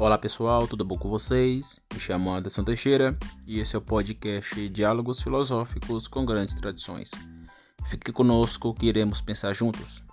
Olá 0.00 0.16
pessoal, 0.16 0.68
tudo 0.68 0.84
bom 0.84 0.96
com 0.96 1.08
vocês? 1.08 1.80
Me 1.92 1.98
chamo 1.98 2.32
Anderson 2.32 2.62
Teixeira 2.62 3.18
e 3.44 3.58
esse 3.58 3.74
é 3.74 3.78
o 3.80 3.82
podcast 3.82 4.68
Diálogos 4.68 5.20
Filosóficos 5.20 6.06
com 6.06 6.24
Grandes 6.24 6.54
Tradições. 6.54 7.10
Fique 7.84 8.12
conosco 8.12 8.72
que 8.72 8.86
iremos 8.86 9.20
pensar 9.20 9.52
juntos. 9.54 10.04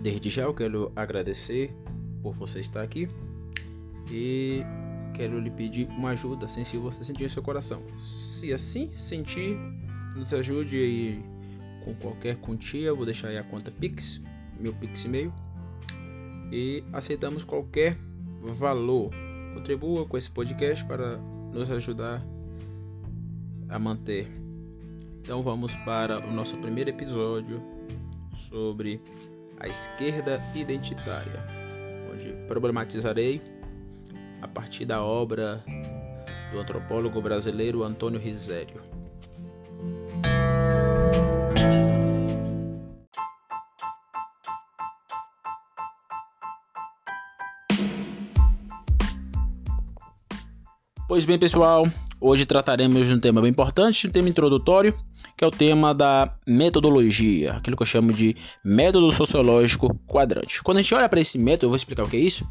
Desde 0.00 0.30
já 0.30 0.44
eu 0.44 0.54
quero 0.54 0.90
agradecer 0.96 1.76
por 2.22 2.32
você 2.32 2.60
estar 2.60 2.80
aqui 2.80 3.06
e 4.10 4.64
quero 5.14 5.40
lhe 5.40 5.50
pedir 5.50 5.88
uma 5.88 6.10
ajuda, 6.10 6.44
assim 6.46 6.64
se 6.64 6.76
você 6.76 7.04
sentir 7.04 7.24
em 7.24 7.28
seu 7.28 7.42
coração. 7.42 7.82
Se 7.98 8.52
assim 8.52 8.88
sentir, 8.94 9.56
nos 10.14 10.32
ajude 10.32 10.76
aí 10.76 11.24
com 11.84 11.94
qualquer 11.94 12.36
quantia, 12.36 12.92
vou 12.92 13.04
deixar 13.04 13.28
aí 13.28 13.38
a 13.38 13.42
conta 13.42 13.70
Pix, 13.70 14.20
meu 14.58 14.74
Pix 14.74 15.04
e-mail. 15.04 15.32
E 16.52 16.84
aceitamos 16.92 17.44
qualquer 17.44 17.96
valor. 18.42 19.10
Contribua 19.54 20.04
com 20.04 20.18
esse 20.18 20.30
podcast 20.30 20.84
para 20.84 21.16
nos 21.52 21.70
ajudar 21.70 22.22
a 23.68 23.78
manter. 23.78 24.28
Então 25.20 25.42
vamos 25.42 25.74
para 25.76 26.18
o 26.26 26.32
nosso 26.32 26.56
primeiro 26.58 26.90
episódio 26.90 27.62
sobre 28.50 29.00
a 29.58 29.68
esquerda 29.68 30.42
identitária, 30.54 31.42
onde 32.12 32.32
problematizarei 32.46 33.40
a 34.44 34.48
partir 34.48 34.84
da 34.84 35.02
obra 35.02 35.64
do 36.52 36.60
antropólogo 36.60 37.20
brasileiro 37.22 37.82
Antônio 37.82 38.20
Risério. 38.20 38.82
Pois 51.08 51.24
bem, 51.24 51.38
pessoal, 51.38 51.88
hoje 52.20 52.44
trataremos 52.44 53.06
de 53.06 53.14
um 53.14 53.20
tema 53.20 53.40
bem 53.40 53.50
importante, 53.50 54.06
um 54.06 54.10
tema 54.10 54.28
introdutório, 54.28 54.94
que 55.38 55.44
é 55.44 55.46
o 55.46 55.50
tema 55.50 55.94
da 55.94 56.34
metodologia, 56.46 57.54
aquilo 57.54 57.76
que 57.76 57.82
eu 57.82 57.86
chamo 57.86 58.12
de 58.12 58.36
método 58.62 59.10
sociológico 59.10 59.94
quadrante. 60.06 60.62
Quando 60.62 60.78
a 60.78 60.82
gente 60.82 60.94
olha 60.94 61.08
para 61.08 61.20
esse 61.20 61.38
método, 61.38 61.66
eu 61.66 61.70
vou 61.70 61.76
explicar 61.76 62.02
o 62.02 62.10
que 62.10 62.16
é 62.18 62.20
isso 62.20 62.46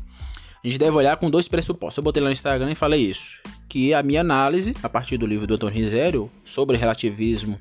a 0.64 0.67
gente 0.67 0.80
deve 0.80 0.95
olhar 0.95 1.17
com 1.17 1.30
dois 1.30 1.47
pressupostos. 1.47 1.97
Eu 1.97 2.03
botei 2.03 2.22
lá 2.22 2.30
no 2.30 2.33
Instagram 2.33 2.72
e 2.72 2.75
falei 2.75 3.02
isso. 3.02 3.38
Que 3.67 3.94
a 3.94 4.02
minha 4.02 4.22
análise, 4.22 4.73
a 4.81 4.88
partir 4.88 5.17
do 5.17 5.25
livro 5.25 5.45
do 5.45 5.55
Antônio 5.55 5.75
Rizério, 5.75 6.31
sobre 6.45 6.78
relativismo 6.78 7.59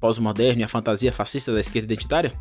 pós-moderno 0.00 0.62
e 0.62 0.64
a 0.64 0.68
fantasia 0.68 1.12
fascista 1.12 1.52
da 1.52 1.60
esquerda 1.60 1.92
identitária, 1.92 2.32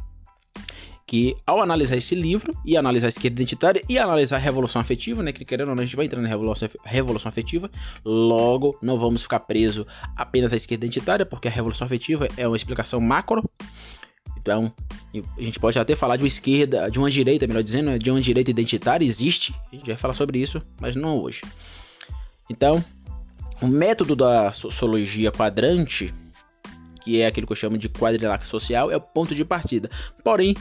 que 1.05 1.35
ao 1.45 1.61
analisar 1.61 1.97
esse 1.97 2.15
livro 2.15 2.55
e 2.65 2.77
analisar 2.77 3.07
a 3.07 3.09
esquerda 3.09 3.35
identitária 3.35 3.83
e 3.89 3.99
analisar 3.99 4.37
a 4.37 4.39
revolução 4.39 4.81
afetiva, 4.81 5.21
né, 5.21 5.33
que 5.33 5.43
querendo 5.43 5.69
ou 5.69 5.75
não 5.75 5.83
a 5.83 5.85
gente 5.85 5.95
vai 5.95 6.05
entrar 6.05 6.21
na 6.21 6.27
revolução, 6.29 6.69
revolução 6.85 7.27
afetiva, 7.27 7.69
logo 8.05 8.77
não 8.81 8.97
vamos 8.97 9.21
ficar 9.21 9.41
preso 9.41 9.85
apenas 10.15 10.53
à 10.53 10.55
esquerda 10.55 10.85
identitária, 10.85 11.25
porque 11.25 11.49
a 11.49 11.51
revolução 11.51 11.85
afetiva 11.85 12.29
é 12.37 12.47
uma 12.47 12.55
explicação 12.55 13.01
macro 13.01 13.43
então, 14.41 14.73
a 15.37 15.41
gente 15.41 15.59
pode 15.59 15.77
até 15.77 15.95
falar 15.95 16.17
de 16.17 16.23
uma 16.23 16.27
esquerda, 16.27 16.89
de 16.89 16.97
uma 16.97 17.11
direita, 17.11 17.45
melhor 17.45 17.61
dizendo, 17.61 17.97
de 17.99 18.09
uma 18.09 18.19
direita 18.19 18.49
identitária, 18.49 19.05
existe, 19.05 19.53
a 19.71 19.75
gente 19.75 19.85
vai 19.85 19.95
falar 19.95 20.15
sobre 20.15 20.39
isso, 20.39 20.61
mas 20.79 20.95
não 20.95 21.19
hoje. 21.19 21.41
Então, 22.49 22.83
o 23.61 23.67
método 23.67 24.15
da 24.15 24.51
sociologia 24.51 25.31
quadrante, 25.31 26.11
que 27.03 27.21
é 27.21 27.27
aquilo 27.27 27.45
que 27.45 27.53
eu 27.53 27.57
chamo 27.57 27.77
de 27.77 27.87
quadrilátero 27.87 28.49
social, 28.49 28.89
é 28.89 28.97
o 28.97 29.01
ponto 29.01 29.35
de 29.35 29.45
partida. 29.45 29.89
Porém, 30.23 30.55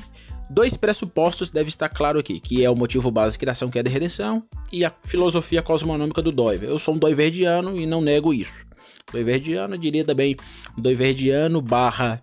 dois 0.50 0.77
pressupostos 0.77 1.50
devem 1.50 1.69
estar 1.69 1.88
claro 1.88 2.19
aqui, 2.19 2.38
que 2.38 2.62
é 2.62 2.69
o 2.69 2.77
motivo 2.77 3.10
básico 3.10 3.47
da 3.47 3.53
ação, 3.53 3.71
que 3.71 3.78
é 3.78 3.81
a 3.81 3.84
de 3.84 3.91
redenção, 3.91 4.43
e 4.71 4.84
a 4.84 4.93
filosofia 5.04 5.62
cosmonômica 5.62 6.21
do 6.21 6.31
Doiver. 6.31 6.69
Eu 6.69 6.78
sou 6.78 6.94
um 6.94 6.99
doiverdiano 6.99 7.81
e 7.81 7.87
não 7.87 8.03
nego 8.03 8.34
isso. 8.34 8.66
Doiverdiano, 9.10 9.77
diria 9.78 10.04
também 10.04 10.37
doiverdiano 10.77 11.60
barra 11.60 12.22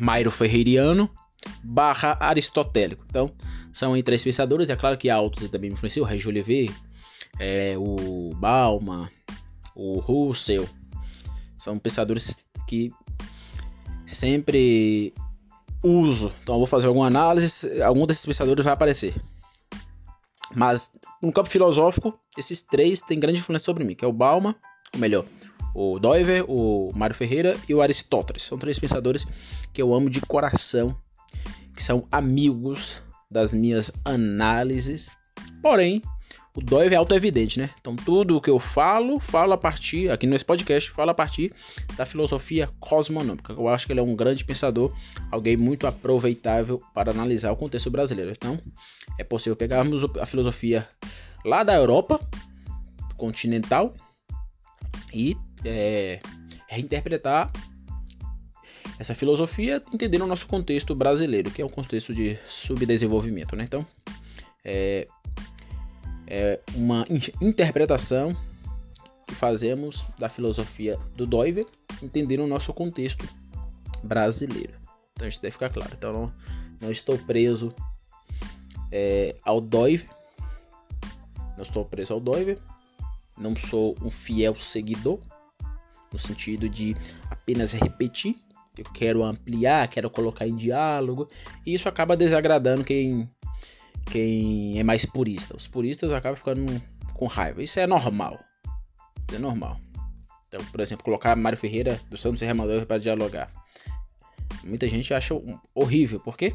Mairo 0.00 0.30
Ferreiriano 0.30 1.10
barra 1.62 2.16
aristotélico. 2.20 3.04
Então, 3.08 3.30
são 3.72 4.00
três 4.02 4.22
pensadores. 4.24 4.70
É 4.70 4.76
claro 4.76 4.96
que 4.96 5.10
outros 5.10 5.48
também 5.50 5.70
me 5.70 5.74
influenciam, 5.74 6.04
o 6.04 6.08
Regis 6.08 6.26
Olivier, 6.26 6.72
é, 7.38 7.74
o 7.78 8.30
Bauman, 8.34 9.08
o 9.74 9.98
Russell. 9.98 10.68
São 11.58 11.78
pensadores 11.78 12.36
que 12.66 12.90
sempre 14.06 15.12
uso. 15.82 16.32
Então, 16.42 16.54
eu 16.54 16.58
vou 16.58 16.66
fazer 16.66 16.86
alguma 16.86 17.06
análise, 17.06 17.82
algum 17.82 18.06
desses 18.06 18.24
pensadores 18.24 18.64
vai 18.64 18.72
aparecer. 18.72 19.14
Mas, 20.54 20.92
no 21.20 21.32
campo 21.32 21.48
filosófico, 21.48 22.18
esses 22.36 22.62
três 22.62 23.00
têm 23.00 23.18
grande 23.18 23.40
influência 23.40 23.64
sobre 23.64 23.84
mim, 23.84 23.94
que 23.94 24.04
é 24.04 24.08
o 24.08 24.12
Bauman, 24.12 24.54
ou 24.94 25.00
melhor, 25.00 25.24
o 25.76 25.98
Doiver, 25.98 26.42
o 26.48 26.90
Mário 26.94 27.14
Ferreira 27.14 27.54
e 27.68 27.74
o 27.74 27.82
Aristóteles. 27.82 28.42
São 28.42 28.56
três 28.56 28.78
pensadores 28.78 29.26
que 29.74 29.82
eu 29.82 29.92
amo 29.92 30.08
de 30.08 30.22
coração, 30.22 30.96
que 31.74 31.82
são 31.82 32.08
amigos 32.10 33.02
das 33.30 33.52
minhas 33.52 33.92
análises. 34.02 35.10
Porém, 35.60 36.00
o 36.56 36.62
Doiver 36.62 36.94
é 36.94 36.96
auto-evidente, 36.96 37.60
né? 37.60 37.68
Então 37.78 37.94
tudo 37.94 38.38
o 38.38 38.40
que 38.40 38.48
eu 38.48 38.58
falo, 38.58 39.20
falo 39.20 39.52
a 39.52 39.58
partir, 39.58 40.10
aqui 40.10 40.26
nesse 40.26 40.46
podcast, 40.46 40.90
falo 40.90 41.10
a 41.10 41.14
partir 41.14 41.52
da 41.94 42.06
filosofia 42.06 42.70
cosmonômica. 42.80 43.52
Eu 43.52 43.68
acho 43.68 43.86
que 43.86 43.92
ele 43.92 44.00
é 44.00 44.02
um 44.02 44.16
grande 44.16 44.46
pensador, 44.46 44.90
alguém 45.30 45.58
muito 45.58 45.86
aproveitável 45.86 46.80
para 46.94 47.10
analisar 47.10 47.52
o 47.52 47.56
contexto 47.56 47.90
brasileiro. 47.90 48.32
Então, 48.34 48.58
é 49.18 49.24
possível 49.24 49.54
pegarmos 49.54 50.02
a 50.18 50.24
filosofia 50.24 50.88
lá 51.44 51.62
da 51.62 51.74
Europa 51.74 52.18
continental 53.18 53.94
e 55.12 55.36
é, 55.66 56.20
reinterpretar 56.68 57.50
essa 58.98 59.14
filosofia 59.14 59.82
entendendo 59.92 60.22
o 60.22 60.26
nosso 60.26 60.46
contexto 60.46 60.94
brasileiro, 60.94 61.50
que 61.50 61.60
é 61.60 61.66
um 61.66 61.70
contexto 61.70 62.14
de 62.14 62.38
subdesenvolvimento. 62.48 63.54
Né? 63.54 63.64
Então, 63.64 63.86
é, 64.64 65.06
é 66.26 66.60
uma 66.74 67.04
interpretação 67.40 68.36
que 69.26 69.34
fazemos 69.34 70.04
da 70.18 70.28
filosofia 70.28 70.98
do 71.14 71.26
Doiver, 71.26 71.66
entendendo 72.02 72.40
o 72.40 72.46
nosso 72.46 72.72
contexto 72.72 73.28
brasileiro. 74.02 74.74
Então, 75.12 75.28
isso 75.28 75.40
deve 75.42 75.52
ficar 75.52 75.70
claro. 75.70 75.92
Então, 75.96 76.12
não, 76.12 76.32
não 76.80 76.90
estou 76.90 77.18
preso 77.18 77.74
é, 78.90 79.36
ao 79.42 79.60
Doiver, 79.60 80.08
não 81.56 81.62
estou 81.62 81.84
preso 81.84 82.12
ao 82.12 82.20
Doiver, 82.20 82.58
não 83.36 83.54
sou 83.54 83.96
um 84.00 84.10
fiel 84.10 84.54
seguidor 84.54 85.20
no 86.12 86.18
sentido 86.18 86.68
de 86.68 86.96
apenas 87.30 87.72
repetir. 87.72 88.36
Eu 88.76 88.84
quero 88.84 89.24
ampliar, 89.24 89.88
quero 89.88 90.10
colocar 90.10 90.46
em 90.46 90.54
diálogo, 90.54 91.28
e 91.64 91.72
isso 91.74 91.88
acaba 91.88 92.16
desagradando 92.16 92.84
quem 92.84 93.28
quem 94.10 94.78
é 94.78 94.84
mais 94.84 95.04
purista. 95.04 95.56
Os 95.56 95.66
puristas 95.66 96.12
acabam 96.12 96.36
ficando 96.36 96.82
com 97.14 97.26
raiva. 97.26 97.62
Isso 97.62 97.80
é 97.80 97.86
normal. 97.86 98.38
Isso 99.26 99.36
é 99.36 99.38
normal. 99.38 99.78
Então, 100.46 100.64
por 100.66 100.80
exemplo, 100.80 101.04
colocar 101.04 101.34
Mário 101.36 101.58
Ferreira 101.58 102.00
do 102.08 102.16
Santos 102.16 102.40
e 102.42 102.46
Remador 102.46 102.86
para 102.86 102.98
dialogar. 102.98 103.52
Muita 104.62 104.88
gente 104.88 105.12
acha 105.12 105.34
horrível. 105.74 106.20
Por 106.20 106.36
quê? 106.36 106.52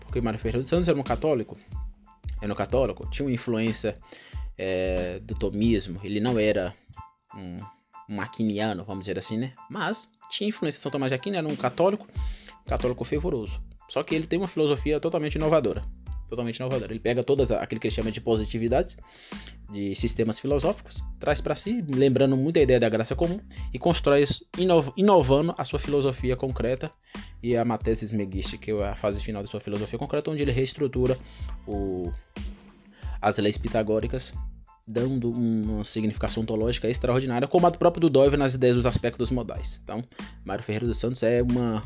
Porque 0.00 0.20
Mário 0.20 0.38
Ferreira 0.38 0.60
dos 0.60 0.68
Santos 0.68 0.88
era 0.88 0.98
um 0.98 1.02
católico. 1.02 1.56
Era 2.40 2.52
um 2.52 2.56
católico, 2.56 3.08
tinha 3.10 3.26
uma 3.26 3.34
influência 3.34 3.98
é, 4.56 5.18
do 5.20 5.34
tomismo. 5.34 6.00
Ele 6.02 6.20
não 6.20 6.38
era 6.38 6.74
um 7.36 7.56
um 8.10 8.20
aquiniano, 8.20 8.84
vamos 8.84 9.04
dizer 9.04 9.18
assim, 9.18 9.38
né? 9.38 9.52
Mas 9.70 10.10
tinha 10.28 10.48
influência 10.48 10.80
São 10.80 10.90
Tomás 10.90 11.10
de 11.10 11.14
Aquino, 11.14 11.36
era 11.36 11.46
um 11.46 11.54
católico, 11.54 12.08
católico 12.66 13.04
fervoroso. 13.04 13.62
Só 13.88 14.02
que 14.02 14.14
ele 14.14 14.26
tem 14.26 14.38
uma 14.38 14.48
filosofia 14.48 14.98
totalmente 14.98 15.36
inovadora. 15.36 15.82
Totalmente 16.28 16.58
inovadora. 16.58 16.92
Ele 16.92 17.00
pega 17.00 17.24
todas 17.24 17.50
aquilo 17.50 17.80
que 17.80 17.86
ele 17.88 17.94
chama 17.94 18.10
de 18.10 18.20
positividades, 18.20 18.96
de 19.70 19.94
sistemas 19.94 20.38
filosóficos, 20.38 21.02
traz 21.18 21.40
para 21.40 21.54
si, 21.54 21.84
lembrando 21.88 22.36
muito 22.36 22.58
a 22.58 22.62
ideia 22.62 22.78
da 22.78 22.88
graça 22.88 23.14
comum, 23.14 23.40
e 23.72 23.78
constrói 23.78 24.22
isso, 24.22 24.44
inovando 24.96 25.54
a 25.56 25.64
sua 25.64 25.78
filosofia 25.78 26.36
concreta 26.36 26.90
e 27.42 27.56
a 27.56 27.64
Mathesis 27.64 28.12
Megiste, 28.12 28.58
que 28.58 28.70
é 28.70 28.88
a 28.88 28.96
fase 28.96 29.20
final 29.20 29.42
da 29.42 29.48
sua 29.48 29.60
filosofia 29.60 29.98
concreta, 29.98 30.30
onde 30.30 30.42
ele 30.42 30.52
reestrutura 30.52 31.18
o, 31.66 32.12
as 33.20 33.38
leis 33.38 33.58
pitagóricas 33.58 34.32
dando 34.86 35.30
uma 35.30 35.84
significação 35.84 36.42
ontológica 36.42 36.88
extraordinária, 36.88 37.46
como 37.46 37.66
a 37.66 37.70
do 37.70 37.78
próprio 37.78 38.00
Dudov 38.00 38.36
nas 38.36 38.54
ideias 38.54 38.76
dos 38.76 38.86
aspectos 38.86 39.30
modais. 39.30 39.80
Então, 39.82 40.02
Mário 40.44 40.64
Ferreira 40.64 40.86
dos 40.86 40.98
Santos 40.98 41.22
é 41.22 41.42
uma, 41.42 41.82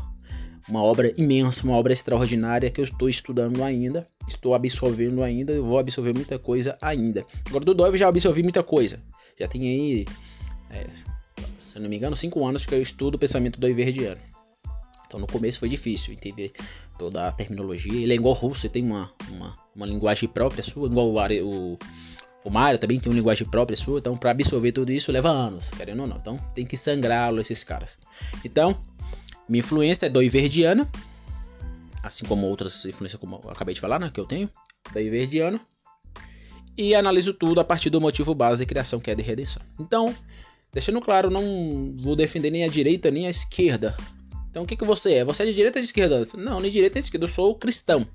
uma 0.68 0.82
obra 0.82 1.12
imensa, 1.16 1.64
uma 1.64 1.76
obra 1.76 1.92
extraordinária 1.92 2.70
que 2.70 2.80
eu 2.80 2.84
estou 2.84 3.08
estudando 3.08 3.62
ainda, 3.62 4.08
estou 4.26 4.54
absorvendo 4.54 5.22
ainda, 5.22 5.60
vou 5.60 5.78
absorver 5.78 6.14
muita 6.14 6.38
coisa 6.38 6.76
ainda. 6.80 7.24
Agora, 7.46 7.64
Dove 7.64 7.98
já 7.98 8.08
absorvi 8.08 8.42
muita 8.42 8.62
coisa. 8.62 9.00
Já 9.38 9.48
tem 9.48 9.62
aí 9.62 10.04
é, 10.70 10.86
se 11.74 11.80
não 11.80 11.88
me 11.88 11.96
engano, 11.96 12.16
5 12.16 12.46
anos 12.46 12.64
que 12.64 12.74
eu 12.74 12.80
estudo 12.80 13.16
o 13.16 13.18
pensamento 13.18 13.58
do 13.58 13.68
Iverdiano. 13.68 14.20
Então 15.06 15.18
no 15.18 15.26
começo 15.26 15.58
foi 15.58 15.68
difícil 15.68 16.14
entender 16.14 16.52
toda 16.98 17.26
a 17.26 17.32
terminologia. 17.32 18.00
Ele 18.00 18.12
é 18.12 18.16
igual 18.16 18.34
russo, 18.34 18.66
ele 18.66 18.72
tem 18.72 18.84
uma, 18.84 19.12
uma, 19.28 19.58
uma 19.74 19.86
linguagem 19.86 20.28
própria 20.28 20.62
sua, 20.62 20.88
igual 20.88 21.08
o, 21.08 21.78
o, 22.44 22.50
Mario 22.50 22.78
também 22.78 23.00
tem 23.00 23.10
uma 23.10 23.16
linguagem 23.16 23.46
própria 23.46 23.76
sua. 23.76 23.98
Então 23.98 24.16
para 24.16 24.30
absorver 24.30 24.72
tudo 24.72 24.92
isso 24.92 25.10
leva 25.10 25.30
anos, 25.30 25.70
querendo 25.70 26.00
ou 26.00 26.06
não. 26.06 26.16
Então 26.16 26.38
tem 26.54 26.64
que 26.66 26.76
sangrá-lo 26.76 27.40
esses 27.40 27.64
caras. 27.64 27.98
Então, 28.44 28.76
minha 29.48 29.60
influência 29.60 30.06
é 30.06 30.08
do 30.08 30.22
Iverdiana, 30.22 30.88
assim 32.02 32.24
como 32.24 32.46
outras 32.46 32.84
influências 32.84 33.20
como 33.20 33.40
eu 33.42 33.50
acabei 33.50 33.74
de 33.74 33.80
falar, 33.80 33.98
né, 33.98 34.10
que 34.12 34.20
eu 34.20 34.26
tenho, 34.26 34.48
da 34.92 35.00
Iverdiana. 35.00 35.60
E 36.76 36.94
analiso 36.94 37.32
tudo 37.32 37.60
a 37.60 37.64
partir 37.64 37.88
do 37.88 38.00
motivo 38.00 38.34
base 38.34 38.62
de 38.62 38.66
criação, 38.66 38.98
que 38.98 39.10
é 39.10 39.14
de 39.14 39.22
redenção. 39.22 39.62
Então, 39.78 40.14
deixando 40.72 41.00
claro, 41.00 41.30
não 41.30 41.94
vou 41.98 42.16
defender 42.16 42.50
nem 42.50 42.64
a 42.64 42.68
direita 42.68 43.10
nem 43.10 43.28
a 43.28 43.30
esquerda 43.30 43.96
então 44.54 44.62
o 44.62 44.66
que, 44.66 44.76
que 44.76 44.84
você 44.84 45.14
é? 45.14 45.24
Você 45.24 45.42
é 45.42 45.46
de 45.46 45.52
direita 45.52 45.80
ou 45.80 45.82
de 45.82 45.86
esquerda? 45.86 46.24
Não, 46.36 46.60
nem 46.60 46.70
direita 46.70 46.94
nem 46.94 47.00
esquerda, 47.00 47.26
eu 47.26 47.28
sou 47.28 47.56
cristão. 47.56 48.06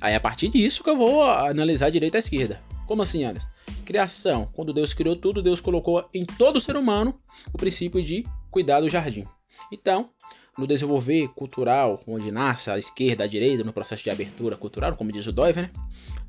Aí 0.00 0.14
a 0.14 0.20
partir 0.20 0.48
disso 0.48 0.84
que 0.84 0.88
eu 0.88 0.96
vou 0.96 1.20
analisar 1.24 1.86
a 1.86 1.90
direita 1.90 2.16
e 2.16 2.18
a 2.18 2.20
esquerda. 2.20 2.62
Como 2.90 3.02
assim, 3.02 3.22
Anderson? 3.22 3.46
Criação. 3.84 4.48
Quando 4.52 4.72
Deus 4.72 4.92
criou 4.92 5.14
tudo, 5.14 5.40
Deus 5.40 5.60
colocou 5.60 6.04
em 6.12 6.24
todo 6.24 6.60
ser 6.60 6.74
humano 6.74 7.16
o 7.54 7.56
princípio 7.56 8.02
de 8.02 8.26
cuidar 8.50 8.80
do 8.80 8.88
jardim. 8.88 9.24
Então, 9.70 10.10
no 10.58 10.66
desenvolver 10.66 11.28
cultural, 11.28 12.02
onde 12.04 12.32
nasce 12.32 12.68
a 12.68 12.76
esquerda, 12.76 13.22
a 13.22 13.28
direita, 13.28 13.62
no 13.62 13.72
processo 13.72 14.02
de 14.02 14.10
abertura 14.10 14.56
cultural, 14.56 14.96
como 14.96 15.12
diz 15.12 15.24
o 15.28 15.30
Doiver, 15.30 15.70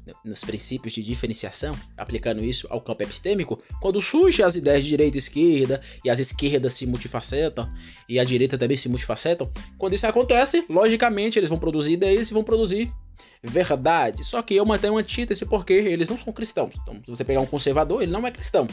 né? 0.06 0.13
nos 0.24 0.44
princípios 0.44 0.94
de 0.94 1.02
diferenciação, 1.02 1.75
aplicando 1.98 2.46
isso 2.46 2.68
ao 2.69 2.80
campo 2.80 3.02
epistêmico, 3.02 3.60
quando 3.81 4.00
surgem 4.00 4.46
as 4.46 4.56
ideias 4.56 4.84
de 4.84 4.90
direita 4.90 5.18
e 5.18 5.19
esquerda, 5.19 5.81
e 6.06 6.12
as 6.12 6.19
esquerdas 6.19 6.74
se 6.74 6.86
multifacetam, 6.86 7.68
e 8.07 8.19
a 8.19 8.24
direita 8.24 8.56
também 8.56 8.78
se 8.78 8.88
multifacetam, 8.88 9.50
quando 9.80 9.94
isso 9.96 10.06
acontece, 10.06 10.64
logicamente 10.69 11.40
eles 11.40 11.50
vão 11.50 11.57
produzir 11.57 11.94
ideias 11.94 12.30
e 12.30 12.34
vão 12.34 12.44
produzir 12.44 12.92
verdade. 13.41 14.23
Só 14.23 14.41
que 14.41 14.56
eu 14.56 14.65
mantenho 14.65 14.94
uma 14.94 15.01
antítese 15.01 15.45
porque 15.45 15.73
eles 15.73 16.09
não 16.09 16.18
são 16.18 16.31
cristãos. 16.31 16.75
Então, 16.81 16.95
se 16.95 17.09
você 17.09 17.23
pegar 17.23 17.41
um 17.41 17.45
conservador, 17.45 18.01
ele 18.01 18.12
não 18.12 18.25
é 18.25 18.31
cristão. 18.31 18.68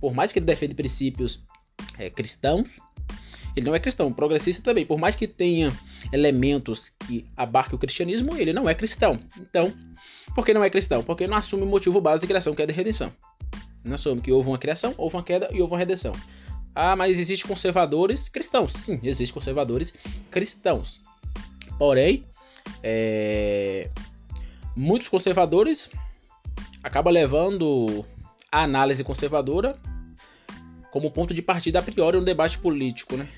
Por 0.00 0.14
mais 0.14 0.32
que 0.32 0.38
ele 0.38 0.46
defenda 0.46 0.74
princípios 0.74 1.40
é, 1.98 2.08
cristãos, 2.08 2.68
ele 3.56 3.66
não 3.66 3.74
é 3.74 3.78
cristão. 3.78 4.12
Progressista 4.12 4.62
também, 4.62 4.86
por 4.86 4.98
mais 4.98 5.16
que 5.16 5.26
tenha 5.26 5.72
elementos 6.12 6.92
que 7.06 7.26
abarquem 7.36 7.74
o 7.74 7.78
cristianismo, 7.78 8.36
ele 8.36 8.52
não 8.52 8.68
é 8.68 8.74
cristão. 8.74 9.18
Então, 9.38 9.72
por 10.34 10.44
que 10.44 10.54
não 10.54 10.64
é 10.64 10.70
cristão? 10.70 11.02
Porque 11.02 11.26
não 11.26 11.36
assume 11.36 11.64
o 11.64 11.66
motivo 11.66 12.00
básico 12.00 12.22
de 12.22 12.28
criação, 12.28 12.54
que 12.54 12.62
é 12.62 12.66
de 12.66 12.72
redenção. 12.72 13.12
Não 13.84 13.94
assume 13.94 14.20
que 14.20 14.32
houve 14.32 14.48
uma 14.48 14.58
criação, 14.58 14.94
houve 14.96 15.16
uma 15.16 15.22
queda 15.22 15.48
e 15.52 15.60
houve 15.60 15.72
uma 15.72 15.78
redenção. 15.78 16.12
Ah, 16.74 16.94
mas 16.94 17.18
existem 17.18 17.48
conservadores 17.48 18.28
cristãos. 18.28 18.72
Sim, 18.72 19.00
existem 19.02 19.34
conservadores 19.34 19.92
cristãos. 20.30 21.00
Porém, 21.78 22.24
é... 22.82 23.90
muitos 24.76 25.08
conservadores 25.08 25.90
acabam 26.82 27.12
levando 27.12 28.04
a 28.50 28.62
análise 28.62 29.04
conservadora 29.04 29.78
como 30.90 31.10
ponto 31.10 31.32
de 31.32 31.42
partida 31.42 31.78
a 31.78 31.82
priori 31.82 32.18
no 32.18 32.24
debate 32.24 32.58
político, 32.58 33.16
né? 33.16 33.28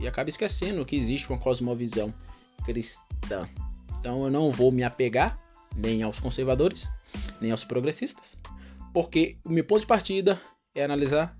E 0.00 0.08
acaba 0.08 0.30
esquecendo 0.30 0.84
que 0.84 0.96
existe 0.96 1.28
uma 1.28 1.38
cosmovisão 1.38 2.12
cristã. 2.64 3.48
Então 3.98 4.24
eu 4.24 4.30
não 4.30 4.50
vou 4.50 4.72
me 4.72 4.82
apegar 4.82 5.38
nem 5.76 6.02
aos 6.02 6.18
conservadores, 6.20 6.90
nem 7.40 7.50
aos 7.50 7.64
progressistas, 7.64 8.38
porque 8.92 9.36
o 9.44 9.50
meu 9.50 9.64
ponto 9.64 9.80
de 9.80 9.86
partida 9.86 10.40
é 10.74 10.84
analisar 10.84 11.36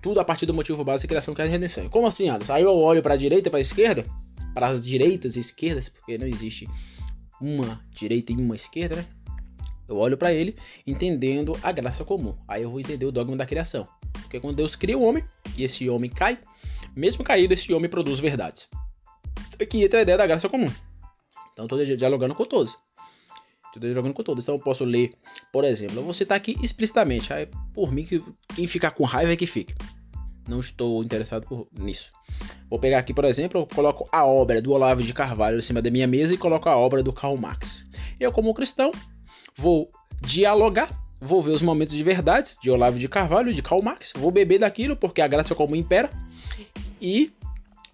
tudo 0.00 0.18
a 0.18 0.24
partir 0.24 0.46
do 0.46 0.54
motivo 0.54 0.82
básico 0.82 1.02
de 1.02 1.08
criação 1.08 1.34
que 1.34 1.42
é 1.42 1.44
a 1.44 1.48
redenção. 1.48 1.88
Como 1.88 2.06
assim, 2.06 2.28
Anderson? 2.28 2.54
Aí 2.54 2.62
eu 2.62 2.74
olho 2.74 3.02
para 3.02 3.14
a 3.14 3.16
direita 3.16 3.48
e 3.48 3.50
para 3.50 3.58
a 3.58 3.60
esquerda, 3.60 4.04
para 4.56 4.68
as 4.68 4.86
direitas 4.86 5.36
e 5.36 5.40
esquerdas, 5.40 5.86
porque 5.86 6.16
não 6.16 6.26
existe 6.26 6.66
uma 7.38 7.78
direita 7.90 8.32
e 8.32 8.36
uma 8.36 8.56
esquerda, 8.56 8.96
né? 8.96 9.06
Eu 9.86 9.98
olho 9.98 10.16
para 10.16 10.32
ele 10.32 10.56
entendendo 10.86 11.54
a 11.62 11.70
graça 11.70 12.06
comum. 12.06 12.34
Aí 12.48 12.62
eu 12.62 12.70
vou 12.70 12.80
entender 12.80 13.04
o 13.04 13.12
dogma 13.12 13.36
da 13.36 13.44
criação. 13.44 13.86
Porque 14.14 14.40
quando 14.40 14.56
Deus 14.56 14.74
cria 14.74 14.96
o 14.96 15.02
homem 15.02 15.22
e 15.58 15.62
esse 15.62 15.86
homem 15.90 16.10
cai, 16.10 16.38
mesmo 16.96 17.22
caído, 17.22 17.52
esse 17.52 17.70
homem 17.74 17.90
produz 17.90 18.18
verdades. 18.18 18.66
Aqui 19.60 19.84
entra 19.84 19.98
a 19.98 20.02
ideia 20.02 20.16
da 20.16 20.26
graça 20.26 20.48
comum. 20.48 20.72
Então 21.52 21.66
estou 21.66 21.84
dialogando 21.94 22.34
com 22.34 22.46
todos. 22.46 22.78
Estou 23.74 23.92
jogando 23.92 24.14
com 24.14 24.22
todos. 24.22 24.42
Então 24.42 24.54
eu 24.54 24.60
posso 24.60 24.86
ler, 24.86 25.12
por 25.52 25.64
exemplo, 25.64 25.96
eu 25.96 26.02
vou 26.02 26.14
citar 26.14 26.38
aqui 26.38 26.56
explicitamente. 26.62 27.30
Aí, 27.30 27.46
por 27.74 27.92
mim, 27.92 28.06
quem 28.54 28.66
ficar 28.66 28.92
com 28.92 29.04
raiva 29.04 29.34
é 29.34 29.36
que 29.36 29.46
fique. 29.46 29.74
Não 30.48 30.60
estou 30.60 31.02
interessado 31.02 31.46
por, 31.46 31.66
nisso. 31.78 32.06
Vou 32.68 32.78
pegar 32.78 32.98
aqui, 32.98 33.12
por 33.12 33.24
exemplo, 33.24 33.60
eu 33.60 33.66
coloco 33.66 34.08
a 34.12 34.24
obra 34.24 34.60
do 34.62 34.72
Olavo 34.72 35.02
de 35.02 35.12
Carvalho 35.12 35.58
em 35.58 35.62
cima 35.62 35.82
da 35.82 35.90
minha 35.90 36.06
mesa 36.06 36.34
e 36.34 36.38
coloco 36.38 36.68
a 36.68 36.76
obra 36.76 37.02
do 37.02 37.12
Karl 37.12 37.36
Marx. 37.36 37.84
Eu, 38.18 38.32
como 38.32 38.54
cristão, 38.54 38.90
vou 39.56 39.90
dialogar, 40.20 40.88
vou 41.20 41.42
ver 41.42 41.50
os 41.50 41.62
momentos 41.62 41.94
de 41.94 42.02
verdades 42.02 42.58
de 42.62 42.70
Olavo 42.70 42.98
de 42.98 43.08
Carvalho, 43.08 43.52
de 43.52 43.62
Karl 43.62 43.82
Marx, 43.82 44.12
vou 44.16 44.30
beber 44.30 44.58
daquilo 44.58 44.96
porque 44.96 45.20
a 45.20 45.28
graça 45.28 45.54
comum 45.54 45.76
impera 45.76 46.10
e 47.00 47.32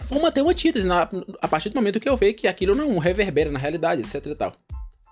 vou 0.09 0.21
manter 0.21 0.43
uma 0.43 0.53
antítese 0.53 0.87
na, 0.87 1.09
a 1.41 1.49
partir 1.49 1.71
do 1.71 1.75
momento 1.75 2.01
que 2.01 2.09
eu 2.09 2.17
ver 2.17 2.35
que 2.35 2.47
aquilo 2.47 2.75
não 2.75 2.99
reverbera 2.99 3.51
na 3.51 3.59
realidade, 3.59 4.03
etc 4.03 4.27
e 4.27 4.35
tal. 4.35 4.53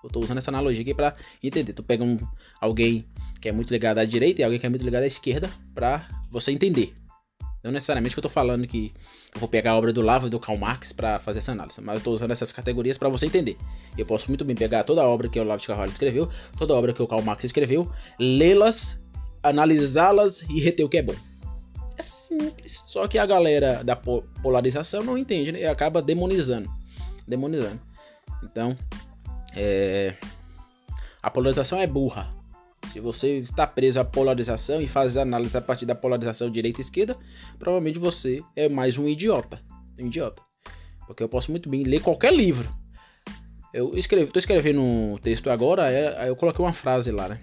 Eu 0.03 0.09
tô 0.09 0.21
usando 0.21 0.39
essa 0.39 0.51
analogia 0.51 0.81
aqui 0.81 0.95
para 0.95 1.15
entender. 1.43 1.73
Tu 1.73 1.83
pega 1.83 2.03
um, 2.03 2.19
alguém 2.61 3.05
que 3.41 3.49
é 3.49 3.53
muito 3.53 3.71
ligado 3.71 3.99
à 3.99 4.05
direita 4.05 4.41
e 4.41 4.45
alguém 4.45 4.59
que 4.59 4.67
é 4.67 4.69
muito 4.69 4.85
ligado 4.85 5.03
à 5.03 5.07
esquerda 5.07 5.51
para 5.75 6.09
você 6.31 6.51
entender. 6.53 6.95
Não 7.63 7.71
necessariamente 7.71 8.15
que 8.15 8.19
eu 8.19 8.23
tô 8.23 8.31
falando 8.31 8.67
que 8.67 8.93
eu 9.35 9.41
vou 9.41 9.49
pegar 9.49 9.73
a 9.73 9.77
obra 9.77 9.93
do 9.93 10.01
Lavo 10.01 10.27
e 10.27 10.31
do 10.31 10.41
Karl 10.41 10.57
Marx 10.57 10.93
para 10.93 11.19
fazer 11.19 11.41
essa 11.41 11.53
análise, 11.53 11.81
mas 11.81 11.97
eu 11.97 12.05
tô 12.05 12.11
usando 12.13 12.31
essas 12.31 12.51
categorias 12.51 12.97
para 12.97 13.09
você 13.09 13.27
entender. 13.27 13.57
Eu 13.99 14.07
posso 14.07 14.29
muito 14.29 14.45
bem 14.45 14.57
pegar 14.57 14.83
toda 14.83 15.03
a 15.03 15.07
obra 15.07 15.29
que 15.29 15.39
o 15.39 15.45
Lavo 15.45 15.61
de 15.61 15.67
Carvalho 15.67 15.91
escreveu, 15.91 16.29
toda 16.57 16.73
a 16.73 16.77
obra 16.77 16.95
que 16.95 17.03
o 17.03 17.07
Karl 17.07 17.23
Marx 17.23 17.45
escreveu, 17.45 17.91
lê-las, 18.19 18.99
analisá-las 19.43 20.43
e 20.43 20.59
reter 20.61 20.85
o 20.85 20.89
que 20.89 20.99
é 20.99 21.03
bom. 21.03 21.15
É 21.99 22.03
simples, 22.03 22.83
só 22.87 23.07
que 23.07 23.19
a 23.19 23.27
galera 23.27 23.85
da 23.85 23.95
polarização 23.95 25.03
não 25.03 25.19
entende 25.19 25.53
né? 25.53 25.61
e 25.61 25.67
acaba 25.67 26.01
demonizando. 26.01 26.71
Demonizando. 27.29 27.79
Então, 28.43 28.75
é... 29.55 30.15
A 31.23 31.31
polarização 31.31 31.79
é 31.79 31.87
burra. 31.87 32.40
Se 32.93 32.99
você 32.99 33.39
está 33.39 33.67
preso 33.67 34.01
à 34.01 34.05
polarização 34.05 34.81
e 34.81 34.89
faz 34.89 35.17
análise 35.17 35.57
a 35.57 35.61
partir 35.61 35.87
da 35.87 35.95
polarização 35.95 36.51
direita 36.51 36.81
e 36.81 36.83
esquerda, 36.83 37.17
provavelmente 37.57 38.01
você 38.01 38.43
é 38.57 38.69
mais 38.69 38.99
um 38.99 39.07
idiota. 39.07 39.63
Um 39.97 40.07
idiota. 40.07 40.43
Porque 41.07 41.23
eu 41.23 41.29
posso 41.29 41.53
muito 41.53 41.69
bem 41.69 41.85
ler 41.85 42.01
qualquer 42.01 42.35
livro. 42.35 42.69
Eu 43.73 43.93
tô 44.33 44.39
escrevendo 44.41 44.83
um 44.83 45.17
texto 45.19 45.49
agora, 45.51 45.89
é, 45.89 46.29
eu 46.29 46.35
coloquei 46.35 46.65
uma 46.65 46.73
frase 46.73 47.13
lá, 47.13 47.29
né? 47.29 47.41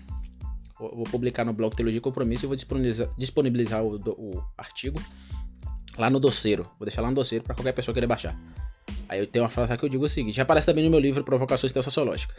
Vou 0.77 1.06
publicar 1.06 1.46
no 1.46 1.54
blog 1.54 1.74
Teologia 1.74 1.98
e 1.98 2.01
Compromisso 2.01 2.46
e 2.46 2.48
vou 2.48 2.56
disponibilizar, 2.56 3.10
disponibilizar 3.18 3.84
o, 3.84 3.96
o, 3.96 4.44
artigo 4.58 5.01
lá 5.98 6.10
no 6.10 6.20
doceiro. 6.20 6.63
Vou 6.77 6.86
deixar 6.86 7.01
lá 7.01 7.10
no 7.10 7.16
doceiro 7.16 7.46
para 7.46 7.56
qualquer 7.56 7.72
pessoa 7.72 7.94
querer 7.94 8.06
baixar. 8.06 8.38
Aí 9.10 9.20
eu 9.20 9.28
tenho 9.28 9.44
uma 9.44 9.50
frase 9.50 9.78
que 9.78 9.86
eu 9.86 9.90
digo 9.90 10.06
o 10.06 10.10
seguinte: 10.10 10.40
aparece 10.42 10.68
também 10.68 10.84
no 10.84 10.90
meu 10.90 11.00
livro 11.00 11.24
Provocações 11.24 11.72
Sociológicas. 11.72 12.38